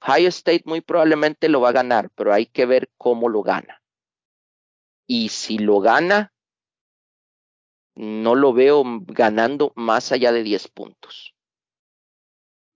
Ohio 0.00 0.28
State 0.28 0.62
muy 0.66 0.80
probablemente 0.80 1.48
lo 1.48 1.60
va 1.60 1.70
a 1.70 1.72
ganar, 1.72 2.10
pero 2.14 2.32
hay 2.32 2.46
que 2.46 2.66
ver 2.66 2.90
cómo 2.98 3.28
lo 3.28 3.42
gana 3.42 3.82
y 5.06 5.28
si 5.28 5.58
lo 5.58 5.80
gana, 5.80 6.32
no 7.94 8.34
lo 8.34 8.52
veo 8.52 8.82
ganando 9.06 9.72
más 9.76 10.12
allá 10.12 10.32
de 10.32 10.42
10 10.42 10.68
puntos. 10.68 11.35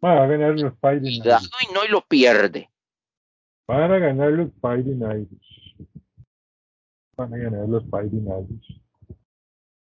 Va 0.03 0.23
a 0.23 0.27
ganar 0.27 0.59
los 0.59 0.79
Fighting 0.79 1.07
Irish. 1.07 1.51
Y 1.69 1.75
no 1.75 1.85
y 1.87 1.91
lo 1.91 2.01
pierde. 2.03 2.71
Van 3.69 3.93
a 3.93 3.99
ganar 3.99 4.33
los 4.33 4.51
Fighting 4.61 5.01
Irish. 5.03 5.77
Van 7.17 7.35
a 7.35 7.37
ganar 7.37 7.69
los 7.69 7.89
Fighting 7.91 8.27
Irish. 8.27 8.81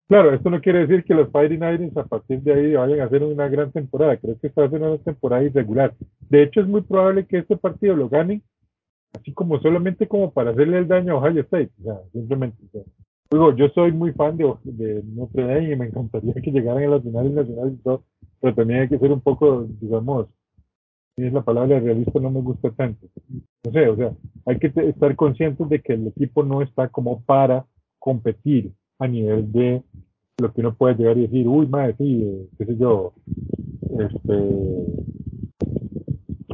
Claro, 0.09 0.33
esto 0.33 0.51
no 0.51 0.61
quiere 0.61 0.87
decir 0.87 1.05
que 1.05 1.15
los 1.15 1.31
Fighting 1.31 1.63
Irish 1.63 1.99
a 1.99 2.05
partir 2.05 2.41
de 2.41 2.55
ahí 2.55 2.73
vayan 2.75 3.01
a 3.01 3.05
hacer 3.05 3.23
una 3.23 3.49
gran 3.49 3.73
temporada. 3.73 4.17
Creo 4.17 4.39
que 4.39 4.47
está 4.47 4.65
haciendo 4.65 4.93
una 4.95 5.03
temporada 5.03 5.43
irregular. 5.43 5.95
De 6.21 6.43
hecho, 6.43 6.61
es 6.61 6.67
muy 6.67 6.83
probable 6.83 7.27
que 7.27 7.39
este 7.39 7.57
partido 7.57 7.95
lo 7.95 8.09
ganen 8.09 8.43
así 9.17 9.33
como 9.33 9.61
solamente 9.61 10.07
como 10.07 10.31
para 10.31 10.51
hacerle 10.51 10.79
el 10.79 10.89
daño 10.89 11.15
a 11.15 11.17
Ohio 11.19 11.43
State, 11.43 11.71
o 11.81 11.85
sea, 11.85 12.01
simplemente. 12.13 12.59
digo, 13.31 13.55
yo 13.55 13.69
soy 13.71 13.93
muy 13.93 14.13
fan 14.13 14.37
de, 14.37 14.55
de 14.65 15.03
Notre 15.05 15.43
Dame 15.43 15.73
y 15.73 15.77
me 15.77 15.87
encantaría 15.87 16.35
que 16.35 16.51
llegaran 16.51 16.85
a 16.85 16.89
las 16.89 17.03
finales 17.03 17.33
nacionales 17.33 17.75
y 17.75 17.83
todo, 17.83 18.05
pero 18.41 18.55
también 18.55 18.81
hay 18.81 18.89
que 18.89 18.99
ser 18.99 19.13
un 19.13 19.21
poco, 19.21 19.67
digamos, 19.81 20.27
si 21.17 21.25
es 21.25 21.33
la 21.33 21.43
palabra 21.43 21.81
realista, 21.81 22.21
no 22.21 22.31
me 22.31 22.41
gusta 22.41 22.71
tanto. 22.71 23.07
No 23.65 23.73
sé, 23.73 23.89
o 23.89 23.97
sea, 23.97 24.13
hay 24.45 24.59
que 24.59 24.73
estar 24.77 25.17
conscientes 25.17 25.69
de 25.69 25.81
que 25.81 25.95
el 25.95 26.09
equipo 26.09 26.43
no 26.43 26.61
está 26.63 26.89
como 26.89 27.23
para 27.23 27.65
competir 27.99 28.73
a 28.99 29.09
nivel 29.09 29.51
de 29.51 29.83
lo 30.39 30.53
que 30.53 30.61
uno 30.61 30.75
puede 30.75 30.97
llegar 30.97 31.17
y 31.17 31.23
decir, 31.23 31.49
uy, 31.49 31.67
madre, 31.67 31.95
sí, 31.97 32.23
eh, 32.23 32.49
qué 32.59 32.67
sé 32.67 32.77
yo, 32.77 33.15
este, 33.99 34.33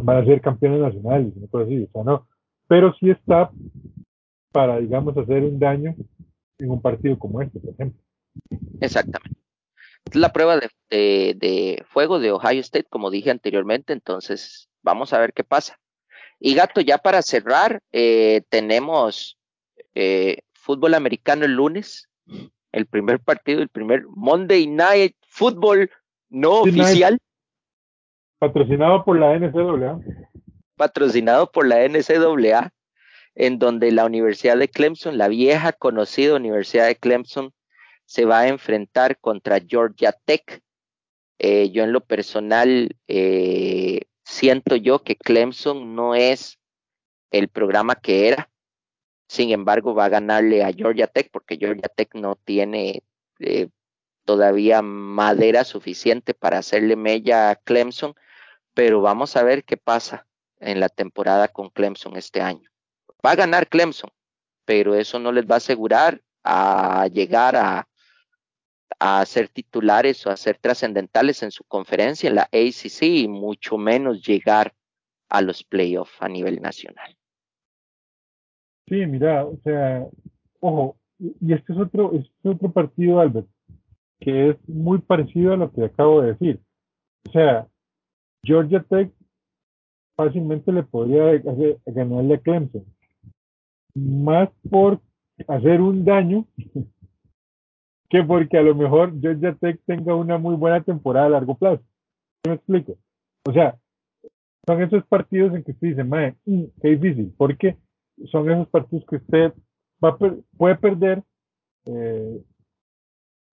van 0.00 0.18
a 0.18 0.24
ser 0.24 0.40
campeones 0.40 0.80
nacionales, 0.80 1.36
no 1.36 1.46
puedo 1.48 1.64
decir, 1.64 1.88
o 1.88 1.92
sea, 1.92 2.04
no, 2.04 2.26
pero 2.68 2.94
sí 2.94 3.10
está 3.10 3.50
para, 4.52 4.78
digamos, 4.78 5.16
hacer 5.16 5.42
un 5.42 5.58
daño 5.58 5.94
en 6.58 6.70
un 6.70 6.80
partido 6.80 7.18
como 7.18 7.42
este, 7.42 7.58
por 7.58 7.70
ejemplo. 7.70 8.00
Exactamente. 8.80 9.41
Es 10.12 10.20
la 10.20 10.32
prueba 10.32 10.58
de, 10.58 10.70
de, 11.36 11.84
fuego 11.88 12.18
de 12.18 12.32
Ohio 12.32 12.60
State, 12.60 12.86
como 12.88 13.10
dije 13.10 13.30
anteriormente, 13.30 13.92
entonces 13.92 14.68
vamos 14.82 15.12
a 15.12 15.18
ver 15.18 15.32
qué 15.32 15.42
pasa. 15.42 15.78
Y 16.38 16.54
Gato, 16.54 16.80
ya 16.80 16.98
para 16.98 17.22
cerrar, 17.22 17.80
eh, 17.92 18.42
tenemos 18.48 19.38
eh, 19.94 20.38
fútbol 20.52 20.94
americano 20.94 21.44
el 21.44 21.52
lunes, 21.52 22.08
el 22.72 22.86
primer 22.86 23.20
partido, 23.20 23.62
el 23.62 23.68
primer 23.68 24.04
Monday 24.08 24.66
Night 24.66 25.16
Football 25.28 25.90
no 26.28 26.60
oficial. 26.60 27.18
Patrocinado 28.38 29.04
por 29.04 29.18
la 29.18 29.38
NCAA 29.38 30.00
patrocinado 30.82 31.52
por 31.52 31.66
la 31.66 31.86
NCAA, 31.88 32.72
en 33.36 33.60
donde 33.60 33.92
la 33.92 34.04
Universidad 34.04 34.58
de 34.58 34.66
Clemson, 34.66 35.16
la 35.16 35.28
vieja 35.28 35.72
conocida 35.72 36.34
Universidad 36.34 36.86
de 36.86 36.96
Clemson, 36.96 37.52
se 38.12 38.26
va 38.26 38.40
a 38.40 38.48
enfrentar 38.48 39.18
contra 39.18 39.58
Georgia 39.58 40.12
Tech. 40.12 40.60
Eh, 41.38 41.70
yo 41.70 41.82
en 41.82 41.92
lo 41.92 42.02
personal 42.02 42.94
eh, 43.08 44.02
siento 44.22 44.76
yo 44.76 45.02
que 45.02 45.16
Clemson 45.16 45.96
no 45.96 46.14
es 46.14 46.58
el 47.30 47.48
programa 47.48 47.94
que 47.94 48.28
era. 48.28 48.50
Sin 49.28 49.50
embargo, 49.50 49.94
va 49.94 50.04
a 50.04 50.10
ganarle 50.10 50.62
a 50.62 50.74
Georgia 50.74 51.06
Tech 51.06 51.30
porque 51.32 51.56
Georgia 51.56 51.88
Tech 51.88 52.14
no 52.14 52.36
tiene 52.36 53.02
eh, 53.38 53.70
todavía 54.26 54.82
madera 54.82 55.64
suficiente 55.64 56.34
para 56.34 56.58
hacerle 56.58 56.96
mella 56.96 57.48
a 57.48 57.56
Clemson, 57.56 58.14
pero 58.74 59.00
vamos 59.00 59.36
a 59.36 59.42
ver 59.42 59.64
qué 59.64 59.78
pasa 59.78 60.26
en 60.60 60.80
la 60.80 60.90
temporada 60.90 61.48
con 61.48 61.70
Clemson 61.70 62.18
este 62.18 62.42
año. 62.42 62.68
Va 63.24 63.30
a 63.30 63.36
ganar 63.36 63.68
Clemson, 63.68 64.10
pero 64.66 64.94
eso 64.96 65.18
no 65.18 65.32
les 65.32 65.46
va 65.46 65.54
a 65.54 65.64
asegurar 65.64 66.20
a 66.44 67.06
llegar 67.06 67.56
a, 67.56 67.88
a 68.98 69.24
ser 69.26 69.48
titulares 69.48 70.26
o 70.26 70.30
a 70.30 70.36
ser 70.36 70.58
trascendentales 70.58 71.42
en 71.42 71.50
su 71.50 71.64
conferencia, 71.64 72.28
en 72.28 72.36
la 72.36 72.42
ACC, 72.44 73.02
y 73.02 73.28
mucho 73.28 73.78
menos 73.78 74.26
llegar 74.26 74.72
a 75.28 75.40
los 75.40 75.64
playoffs 75.64 76.20
a 76.20 76.28
nivel 76.28 76.60
nacional. 76.60 77.16
Sí, 78.88 79.06
mira, 79.06 79.44
o 79.44 79.56
sea, 79.64 80.06
ojo, 80.60 80.96
y 81.18 81.52
este 81.52 81.72
es 81.72 81.78
otro, 81.78 82.12
este 82.14 82.30
es 82.44 82.54
otro 82.54 82.72
partido, 82.72 83.20
Albert, 83.20 83.48
que 84.20 84.50
es 84.50 84.68
muy 84.68 84.98
parecido 84.98 85.52
a 85.52 85.56
lo 85.56 85.72
que 85.72 85.84
acabo 85.84 86.20
de 86.20 86.32
decir. 86.32 86.60
O 87.28 87.32
sea, 87.32 87.68
Georgia 88.44 88.84
Tech 88.88 89.10
fácilmente 90.16 90.72
le 90.72 90.82
podría 90.82 91.40
ganarle 91.86 92.34
a 92.34 92.38
Clemson. 92.38 92.84
Más 93.94 94.50
por 94.68 95.00
hacer 95.48 95.80
un 95.80 96.04
daño 96.04 96.46
que 98.12 98.22
porque 98.22 98.58
a 98.58 98.62
lo 98.62 98.74
mejor 98.74 99.18
Georgia 99.22 99.54
Tech 99.54 99.80
tenga 99.86 100.14
una 100.14 100.36
muy 100.36 100.54
buena 100.54 100.82
temporada 100.82 101.26
a 101.26 101.30
largo 101.30 101.54
plazo. 101.56 101.82
me 102.46 102.52
explico? 102.52 102.98
O 103.48 103.54
sea, 103.54 103.78
son 104.66 104.82
esos 104.82 105.02
partidos 105.06 105.54
en 105.54 105.64
que 105.64 105.70
usted 105.72 105.88
dice, 105.88 106.04
madre, 106.04 106.36
mm, 106.44 106.64
qué 106.82 106.88
difícil, 106.88 107.34
porque 107.38 107.78
son 108.30 108.50
esos 108.50 108.68
partidos 108.68 109.06
que 109.08 109.16
usted 109.16 109.54
va 110.04 110.18
puede 110.58 110.76
perder 110.76 111.22
eh, 111.86 112.42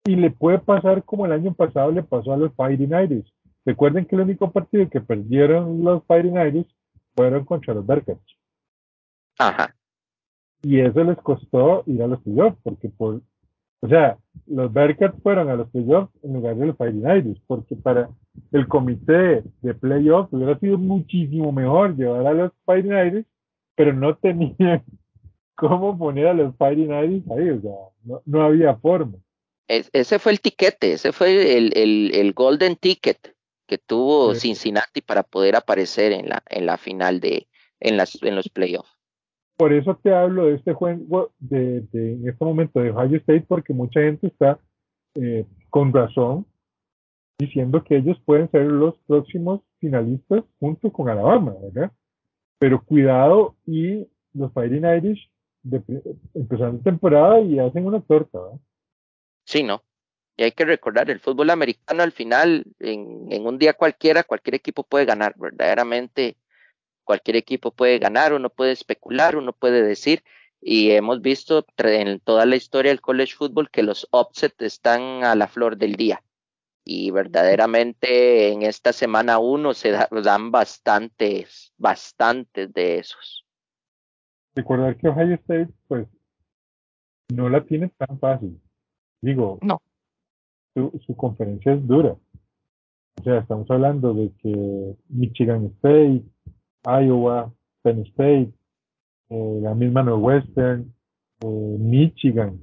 y 0.04 0.16
le 0.18 0.30
puede 0.30 0.60
pasar 0.60 1.06
como 1.06 1.26
el 1.26 1.32
año 1.32 1.54
pasado 1.54 1.92
le 1.92 2.04
pasó 2.04 2.34
a 2.34 2.38
los 2.38 2.54
Fighting 2.56 2.92
Irish. 2.92 3.34
Recuerden 3.66 4.06
que 4.06 4.18
el 4.18 4.24
único 4.24 4.52
partido 4.52 4.90
que 4.90 5.00
perdieron 5.00 5.86
los 5.86 6.04
Fighting 6.06 6.36
Irish 6.36 6.76
fueron 7.16 7.46
contra 7.46 7.74
los 7.74 7.88
Bearcats. 7.88 8.36
Ajá. 9.38 9.74
Y 10.62 10.82
eso 10.82 11.02
les 11.02 11.18
costó 11.20 11.84
ir 11.86 12.04
a 12.04 12.08
los 12.08 12.20
playoffs, 12.24 12.60
porque 12.62 12.90
por, 12.90 13.22
o 13.82 13.88
sea, 13.88 14.18
los 14.46 14.72
Bearcats 14.74 15.22
fueron 15.22 15.50
a 15.50 15.56
los 15.56 15.70
playoffs 15.70 16.12
en 16.24 16.34
lugar 16.34 16.56
de 16.56 16.68
los 16.68 16.76
Irish, 16.80 17.42
porque 17.48 17.76
para 17.76 18.10
el 18.52 18.68
comité 18.68 19.44
de 19.62 19.74
playoffs 19.74 20.34
hubiera 20.34 20.58
sido 20.60 20.78
muchísimo 20.78 21.52
mejor 21.52 21.96
llevar 21.96 22.28
a 22.28 22.34
los 22.34 22.52
Irish, 22.68 23.26
pero 23.76 23.94
no 23.94 24.16
tenían 24.18 24.84
cómo 25.56 25.98
poner 25.98 26.28
a 26.28 26.34
los 26.34 26.54
Irish 26.60 27.32
ahí, 27.32 27.50
o 27.50 27.62
sea, 27.62 28.20
no 28.26 28.42
había 28.42 28.76
forma 28.76 29.18
ese 29.70 30.20
fue 30.20 30.32
el 30.32 30.42
tiquete, 30.42 30.94
ese 30.94 31.12
fue 31.12 31.58
el, 31.58 31.78
el, 31.78 32.12
el 32.14 32.34
golden 32.34 32.76
ticket 32.76 33.36
que 33.68 33.78
tuvo 33.78 34.34
Cincinnati 34.34 35.02
para 35.02 35.22
poder 35.22 35.56
aparecer 35.56 36.12
en 36.12 36.28
la, 36.28 36.44
en 36.50 36.66
la 36.66 36.78
final 36.78 37.20
de, 37.20 37.48
en, 37.80 37.98
las, 37.98 38.22
en 38.24 38.36
los 38.36 38.50
playoffs. 38.50 38.99
Por 39.60 39.74
eso 39.74 40.00
te 40.02 40.16
hablo 40.16 40.46
de 40.46 40.56
este 40.56 40.72
juego, 40.72 41.34
de, 41.38 41.82
de, 41.92 42.14
en 42.14 42.30
este 42.30 42.46
momento 42.46 42.80
de 42.80 42.92
Ohio 42.92 43.18
State, 43.18 43.44
porque 43.46 43.74
mucha 43.74 44.00
gente 44.00 44.28
está 44.28 44.58
eh, 45.16 45.46
con 45.70 45.92
razón 45.92 46.46
diciendo 47.38 47.84
que 47.84 47.98
ellos 47.98 48.18
pueden 48.24 48.50
ser 48.52 48.68
los 48.68 48.96
próximos 49.06 49.60
finalistas 49.80 50.46
junto 50.62 50.94
con 50.94 51.10
Alabama, 51.10 51.56
¿verdad? 51.62 51.92
Pero 52.58 52.82
cuidado 52.86 53.58
y 53.66 54.08
los 54.34 54.54
Fighting 54.54 54.86
Irish 54.86 55.30
de, 55.64 55.84
empezando 56.34 56.82
temporada 56.82 57.42
y 57.42 57.60
hacen 57.60 57.86
una 57.86 58.00
torta, 58.00 58.40
¿verdad? 58.40 58.60
Sí, 59.46 59.64
¿no? 59.64 59.84
Y 60.38 60.44
hay 60.44 60.54
que 60.54 60.64
recordar, 60.64 61.12
el 61.12 61.20
fútbol 61.20 61.50
americano 61.50 62.02
al 62.02 62.14
final, 62.14 62.64
en, 62.80 63.30
en, 63.30 63.46
un 63.46 63.58
día 63.58 63.74
cualquiera, 63.74 64.24
cualquier 64.24 64.56
equipo 64.56 64.84
puede 64.84 65.04
ganar, 65.04 65.36
verdaderamente 65.38 66.38
cualquier 67.10 67.38
equipo 67.38 67.72
puede 67.72 67.98
ganar, 67.98 68.34
uno 68.34 68.52
puede 68.52 68.72
especular, 68.72 69.36
uno 69.36 69.52
puede 69.52 69.82
decir, 69.82 70.24
y 70.62 70.92
hemos 70.92 71.22
visto 71.22 71.66
en 71.78 72.20
toda 72.20 72.46
la 72.46 72.56
historia 72.56 72.92
del 72.92 73.02
college 73.02 73.34
football 73.36 73.72
que 73.72 73.82
los 73.82 74.08
upsets 74.12 74.62
están 74.62 75.24
a 75.24 75.34
la 75.34 75.48
flor 75.48 75.76
del 75.78 75.96
día. 75.96 76.22
Y 76.86 77.10
verdaderamente 77.10 78.52
en 78.52 78.62
esta 78.62 78.94
semana 78.94 79.40
uno 79.40 79.74
se 79.74 79.90
dan 79.90 80.52
bastantes, 80.52 81.74
bastantes 81.80 82.72
de 82.74 83.00
esos. 83.00 83.44
Recordar 84.54 84.96
que 84.96 85.08
Ohio 85.08 85.34
State, 85.34 85.70
pues, 85.88 86.08
no 87.30 87.50
la 87.50 87.66
tiene 87.66 87.90
tan 87.98 88.20
fácil 88.20 88.62
Digo, 89.20 89.58
no. 89.64 89.82
Su, 90.76 90.92
su 91.08 91.16
conferencia 91.16 91.74
es 91.74 91.88
dura. 91.88 92.12
O 92.12 93.24
sea, 93.24 93.40
estamos 93.40 93.70
hablando 93.72 94.14
de 94.14 94.32
que 94.44 94.96
Michigan 95.10 95.66
State, 95.78 96.24
Iowa, 96.98 97.52
Penn 97.82 98.02
State, 98.08 98.52
eh, 99.30 99.60
la 99.62 99.76
misma 99.76 100.04
Northwestern, 100.04 100.94
eh, 101.42 101.76
Michigan. 101.80 102.60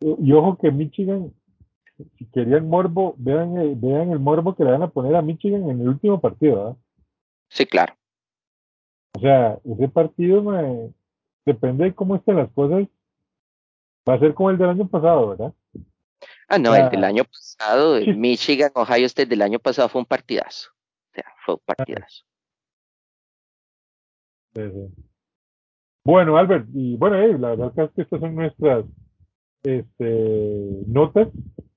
Y 0.00 0.32
ojo 0.32 0.58
que 0.58 0.70
Michigan, 0.70 1.32
si 2.18 2.26
querían 2.26 2.68
morbo, 2.68 3.14
vean, 3.18 3.56
eh, 3.58 3.74
vean 3.76 4.10
el 4.10 4.18
morbo 4.18 4.54
que 4.54 4.64
le 4.64 4.72
van 4.72 4.82
a 4.82 4.90
poner 4.90 5.16
a 5.16 5.22
Michigan 5.22 5.68
en 5.70 5.80
el 5.80 5.88
último 5.88 6.20
partido. 6.20 6.70
¿eh? 6.70 6.74
Sí, 7.48 7.66
claro. 7.66 7.94
O 9.16 9.20
sea, 9.20 9.58
ese 9.64 9.88
partido 9.88 10.42
me, 10.42 10.92
depende 11.46 11.84
de 11.84 11.94
cómo 11.94 12.16
estén 12.16 12.36
las 12.36 12.50
cosas. 12.52 12.86
Va 14.08 14.14
a 14.14 14.18
ser 14.18 14.34
como 14.34 14.50
el 14.50 14.58
del 14.58 14.68
año 14.68 14.86
pasado, 14.86 15.30
¿verdad? 15.30 15.54
Ah, 16.48 16.58
no, 16.58 16.74
el 16.74 16.90
del 16.90 17.04
año 17.04 17.24
pasado, 17.24 17.96
el 17.96 18.16
Michigan, 18.16 18.70
Ohio 18.74 19.06
State 19.06 19.28
del 19.28 19.42
año 19.42 19.58
pasado 19.58 19.88
fue 19.88 20.00
un 20.00 20.06
partidazo. 20.06 20.70
O 21.10 21.14
sea, 21.14 21.24
fue 21.44 21.54
un 21.54 21.60
partidazo. 21.64 22.24
Bueno, 26.04 26.36
Albert, 26.36 26.66
y 26.72 26.96
bueno, 26.96 27.16
eh, 27.16 27.36
la 27.38 27.50
verdad 27.50 27.72
es 27.76 27.90
que 27.92 28.02
estas 28.02 28.20
son 28.20 28.34
nuestras 28.34 28.84
este, 29.62 30.82
notas 30.86 31.28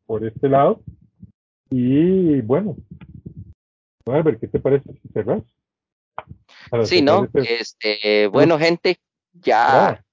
por 0.05 0.25
este 0.25 0.49
lado. 0.49 0.81
Y 1.71 2.41
bueno, 2.41 2.75
Albert, 4.05 4.39
¿qué 4.39 4.47
te 4.47 4.59
parece 4.59 4.91
si 4.93 5.07
cerras? 5.09 5.43
Sí, 6.83 7.01
¿no? 7.01 7.27
Este, 7.33 8.27
bueno, 8.27 8.57
gente, 8.57 8.97
ya 9.33 10.03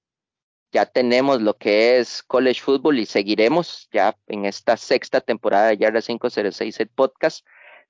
ya 0.71 0.85
tenemos 0.85 1.41
lo 1.41 1.55
que 1.55 1.97
es 1.97 2.21
college 2.23 2.61
football 2.61 2.99
y 2.99 3.05
seguiremos 3.05 3.87
ya 3.91 4.15
en 4.27 4.45
esta 4.45 4.77
sexta 4.77 5.21
temporada 5.21 5.69
de 5.69 5.77
Yarda 5.77 6.01
506 6.01 6.79
el 6.79 6.89
podcast. 6.89 7.45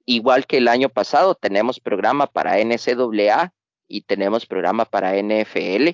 Igual 0.05 0.45
que 0.45 0.57
el 0.57 0.67
año 0.67 0.89
pasado, 0.89 1.35
tenemos 1.35 1.79
programa 1.79 2.27
para 2.27 2.57
NCAA 2.63 3.53
y 3.87 4.01
tenemos 4.01 4.45
programa 4.45 4.85
para 4.85 5.15
NFL. 5.15 5.89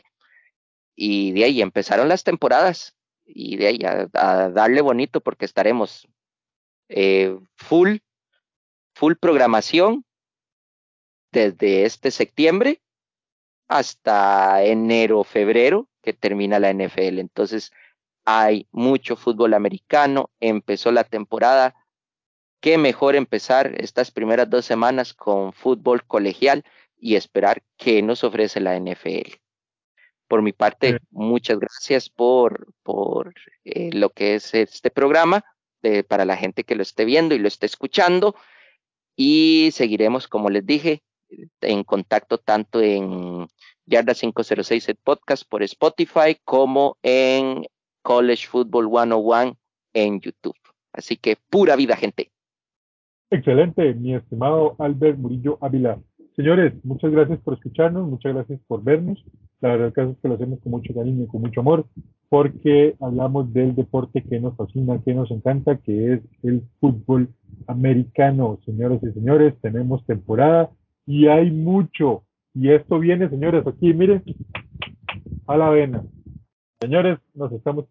Y 0.95 1.31
de 1.31 1.43
ahí 1.43 1.61
empezaron 1.61 2.07
las 2.07 2.23
temporadas 2.23 2.95
y 3.25 3.57
de 3.57 3.67
ahí 3.67 3.79
a, 3.85 4.49
darle 4.49 4.81
bonito 4.81 5.21
porque 5.21 5.45
estaremos 5.45 6.07
eh, 6.89 7.37
full, 7.55 7.97
full 8.93 9.13
programación 9.15 10.05
desde 11.31 11.85
este 11.85 12.11
septiembre 12.11 12.81
hasta 13.67 14.63
enero, 14.63 15.23
febrero 15.23 15.89
que 16.01 16.13
termina 16.13 16.59
la 16.59 16.71
NFL. 16.71 17.19
Entonces, 17.19 17.71
hay 18.25 18.67
mucho 18.71 19.15
fútbol 19.15 19.53
americano, 19.53 20.29
empezó 20.39 20.91
la 20.91 21.03
temporada. 21.03 21.75
Qué 22.61 22.77
mejor 22.77 23.15
empezar 23.15 23.73
estas 23.81 24.11
primeras 24.11 24.49
dos 24.49 24.65
semanas 24.65 25.13
con 25.13 25.53
fútbol 25.53 26.05
colegial 26.05 26.63
y 27.03 27.17
esperar 27.17 27.61
qué 27.75 28.01
nos 28.01 28.23
ofrece 28.23 28.61
la 28.61 28.79
NFL. 28.79 29.33
Por 30.29 30.41
mi 30.41 30.53
parte, 30.53 30.99
muchas 31.11 31.59
gracias 31.59 32.09
por, 32.09 32.73
por 32.81 33.33
eh, 33.65 33.89
lo 33.91 34.09
que 34.11 34.35
es 34.35 34.53
este 34.53 34.89
programa, 34.89 35.43
para 36.07 36.23
la 36.23 36.37
gente 36.37 36.63
que 36.63 36.75
lo 36.75 36.81
esté 36.81 37.03
viendo 37.03 37.35
y 37.35 37.39
lo 37.39 37.49
esté 37.49 37.65
escuchando. 37.65 38.35
Y 39.17 39.69
seguiremos, 39.73 40.29
como 40.29 40.49
les 40.49 40.65
dije, 40.65 41.03
en 41.59 41.83
contacto 41.83 42.37
tanto 42.37 42.79
en 42.79 43.47
Yarda 43.85 44.13
506 44.13 44.87
el 44.87 44.95
podcast 44.95 45.43
por 45.45 45.61
Spotify 45.61 46.37
como 46.45 46.97
en 47.03 47.65
College 48.01 48.47
Football 48.47 48.87
101 48.89 49.57
en 49.91 50.21
YouTube. 50.21 50.55
Así 50.93 51.17
que 51.17 51.35
pura 51.49 51.75
vida, 51.75 51.97
gente. 51.97 52.31
Excelente, 53.29 53.93
mi 53.95 54.15
estimado 54.15 54.75
Albert 54.79 55.17
Murillo 55.17 55.57
Ávila. 55.59 55.99
Señores, 56.35 56.73
muchas 56.83 57.11
gracias 57.11 57.39
por 57.41 57.53
escucharnos, 57.53 58.09
muchas 58.09 58.33
gracias 58.33 58.59
por 58.67 58.83
vernos. 58.83 59.23
La 59.61 59.69
verdad 59.69 60.09
es 60.09 60.17
que 60.17 60.27
lo 60.27 60.33
hacemos 60.33 60.59
con 60.61 60.71
mucho 60.71 60.91
cariño 60.93 61.23
y 61.23 61.27
con 61.27 61.41
mucho 61.41 61.59
amor, 61.59 61.85
porque 62.27 62.95
hablamos 62.99 63.53
del 63.53 63.75
deporte 63.75 64.23
que 64.23 64.39
nos 64.39 64.55
fascina, 64.55 64.99
que 65.05 65.13
nos 65.13 65.29
encanta, 65.29 65.77
que 65.77 66.13
es 66.13 66.21
el 66.41 66.63
fútbol 66.79 67.29
americano, 67.67 68.59
señores 68.65 68.99
y 69.03 69.11
señores. 69.11 69.53
Tenemos 69.61 70.03
temporada 70.07 70.71
y 71.05 71.27
hay 71.27 71.51
mucho. 71.51 72.23
Y 72.55 72.69
esto 72.69 72.97
viene, 72.97 73.29
señores, 73.29 73.65
aquí, 73.67 73.93
miren, 73.93 74.23
a 75.45 75.57
la 75.57 75.69
vena. 75.69 76.03
Señores, 76.81 77.19
nos 77.35 77.51
estamos 77.51 77.85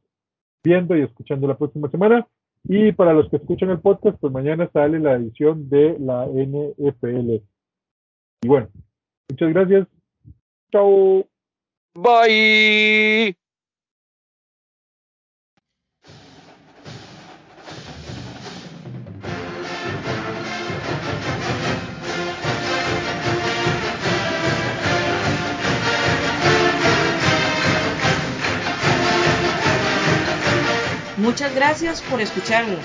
viendo 0.64 0.96
y 0.96 1.02
escuchando 1.02 1.46
la 1.46 1.56
próxima 1.56 1.88
semana. 1.90 2.26
Y 2.64 2.90
para 2.92 3.12
los 3.12 3.28
que 3.28 3.36
escuchan 3.36 3.70
el 3.70 3.80
podcast, 3.80 4.18
pues 4.20 4.32
mañana 4.32 4.68
sale 4.72 4.98
la 4.98 5.14
edición 5.14 5.68
de 5.68 5.96
la 6.00 6.26
NFL. 6.26 7.51
Y 8.42 8.48
bueno, 8.48 8.68
muchas 9.30 9.52
gracias. 9.52 9.86
Chao. 10.72 11.26
Bye. 11.94 13.36
Muchas 31.16 31.54
gracias 31.54 32.02
por 32.02 32.20
escucharnos. 32.20 32.84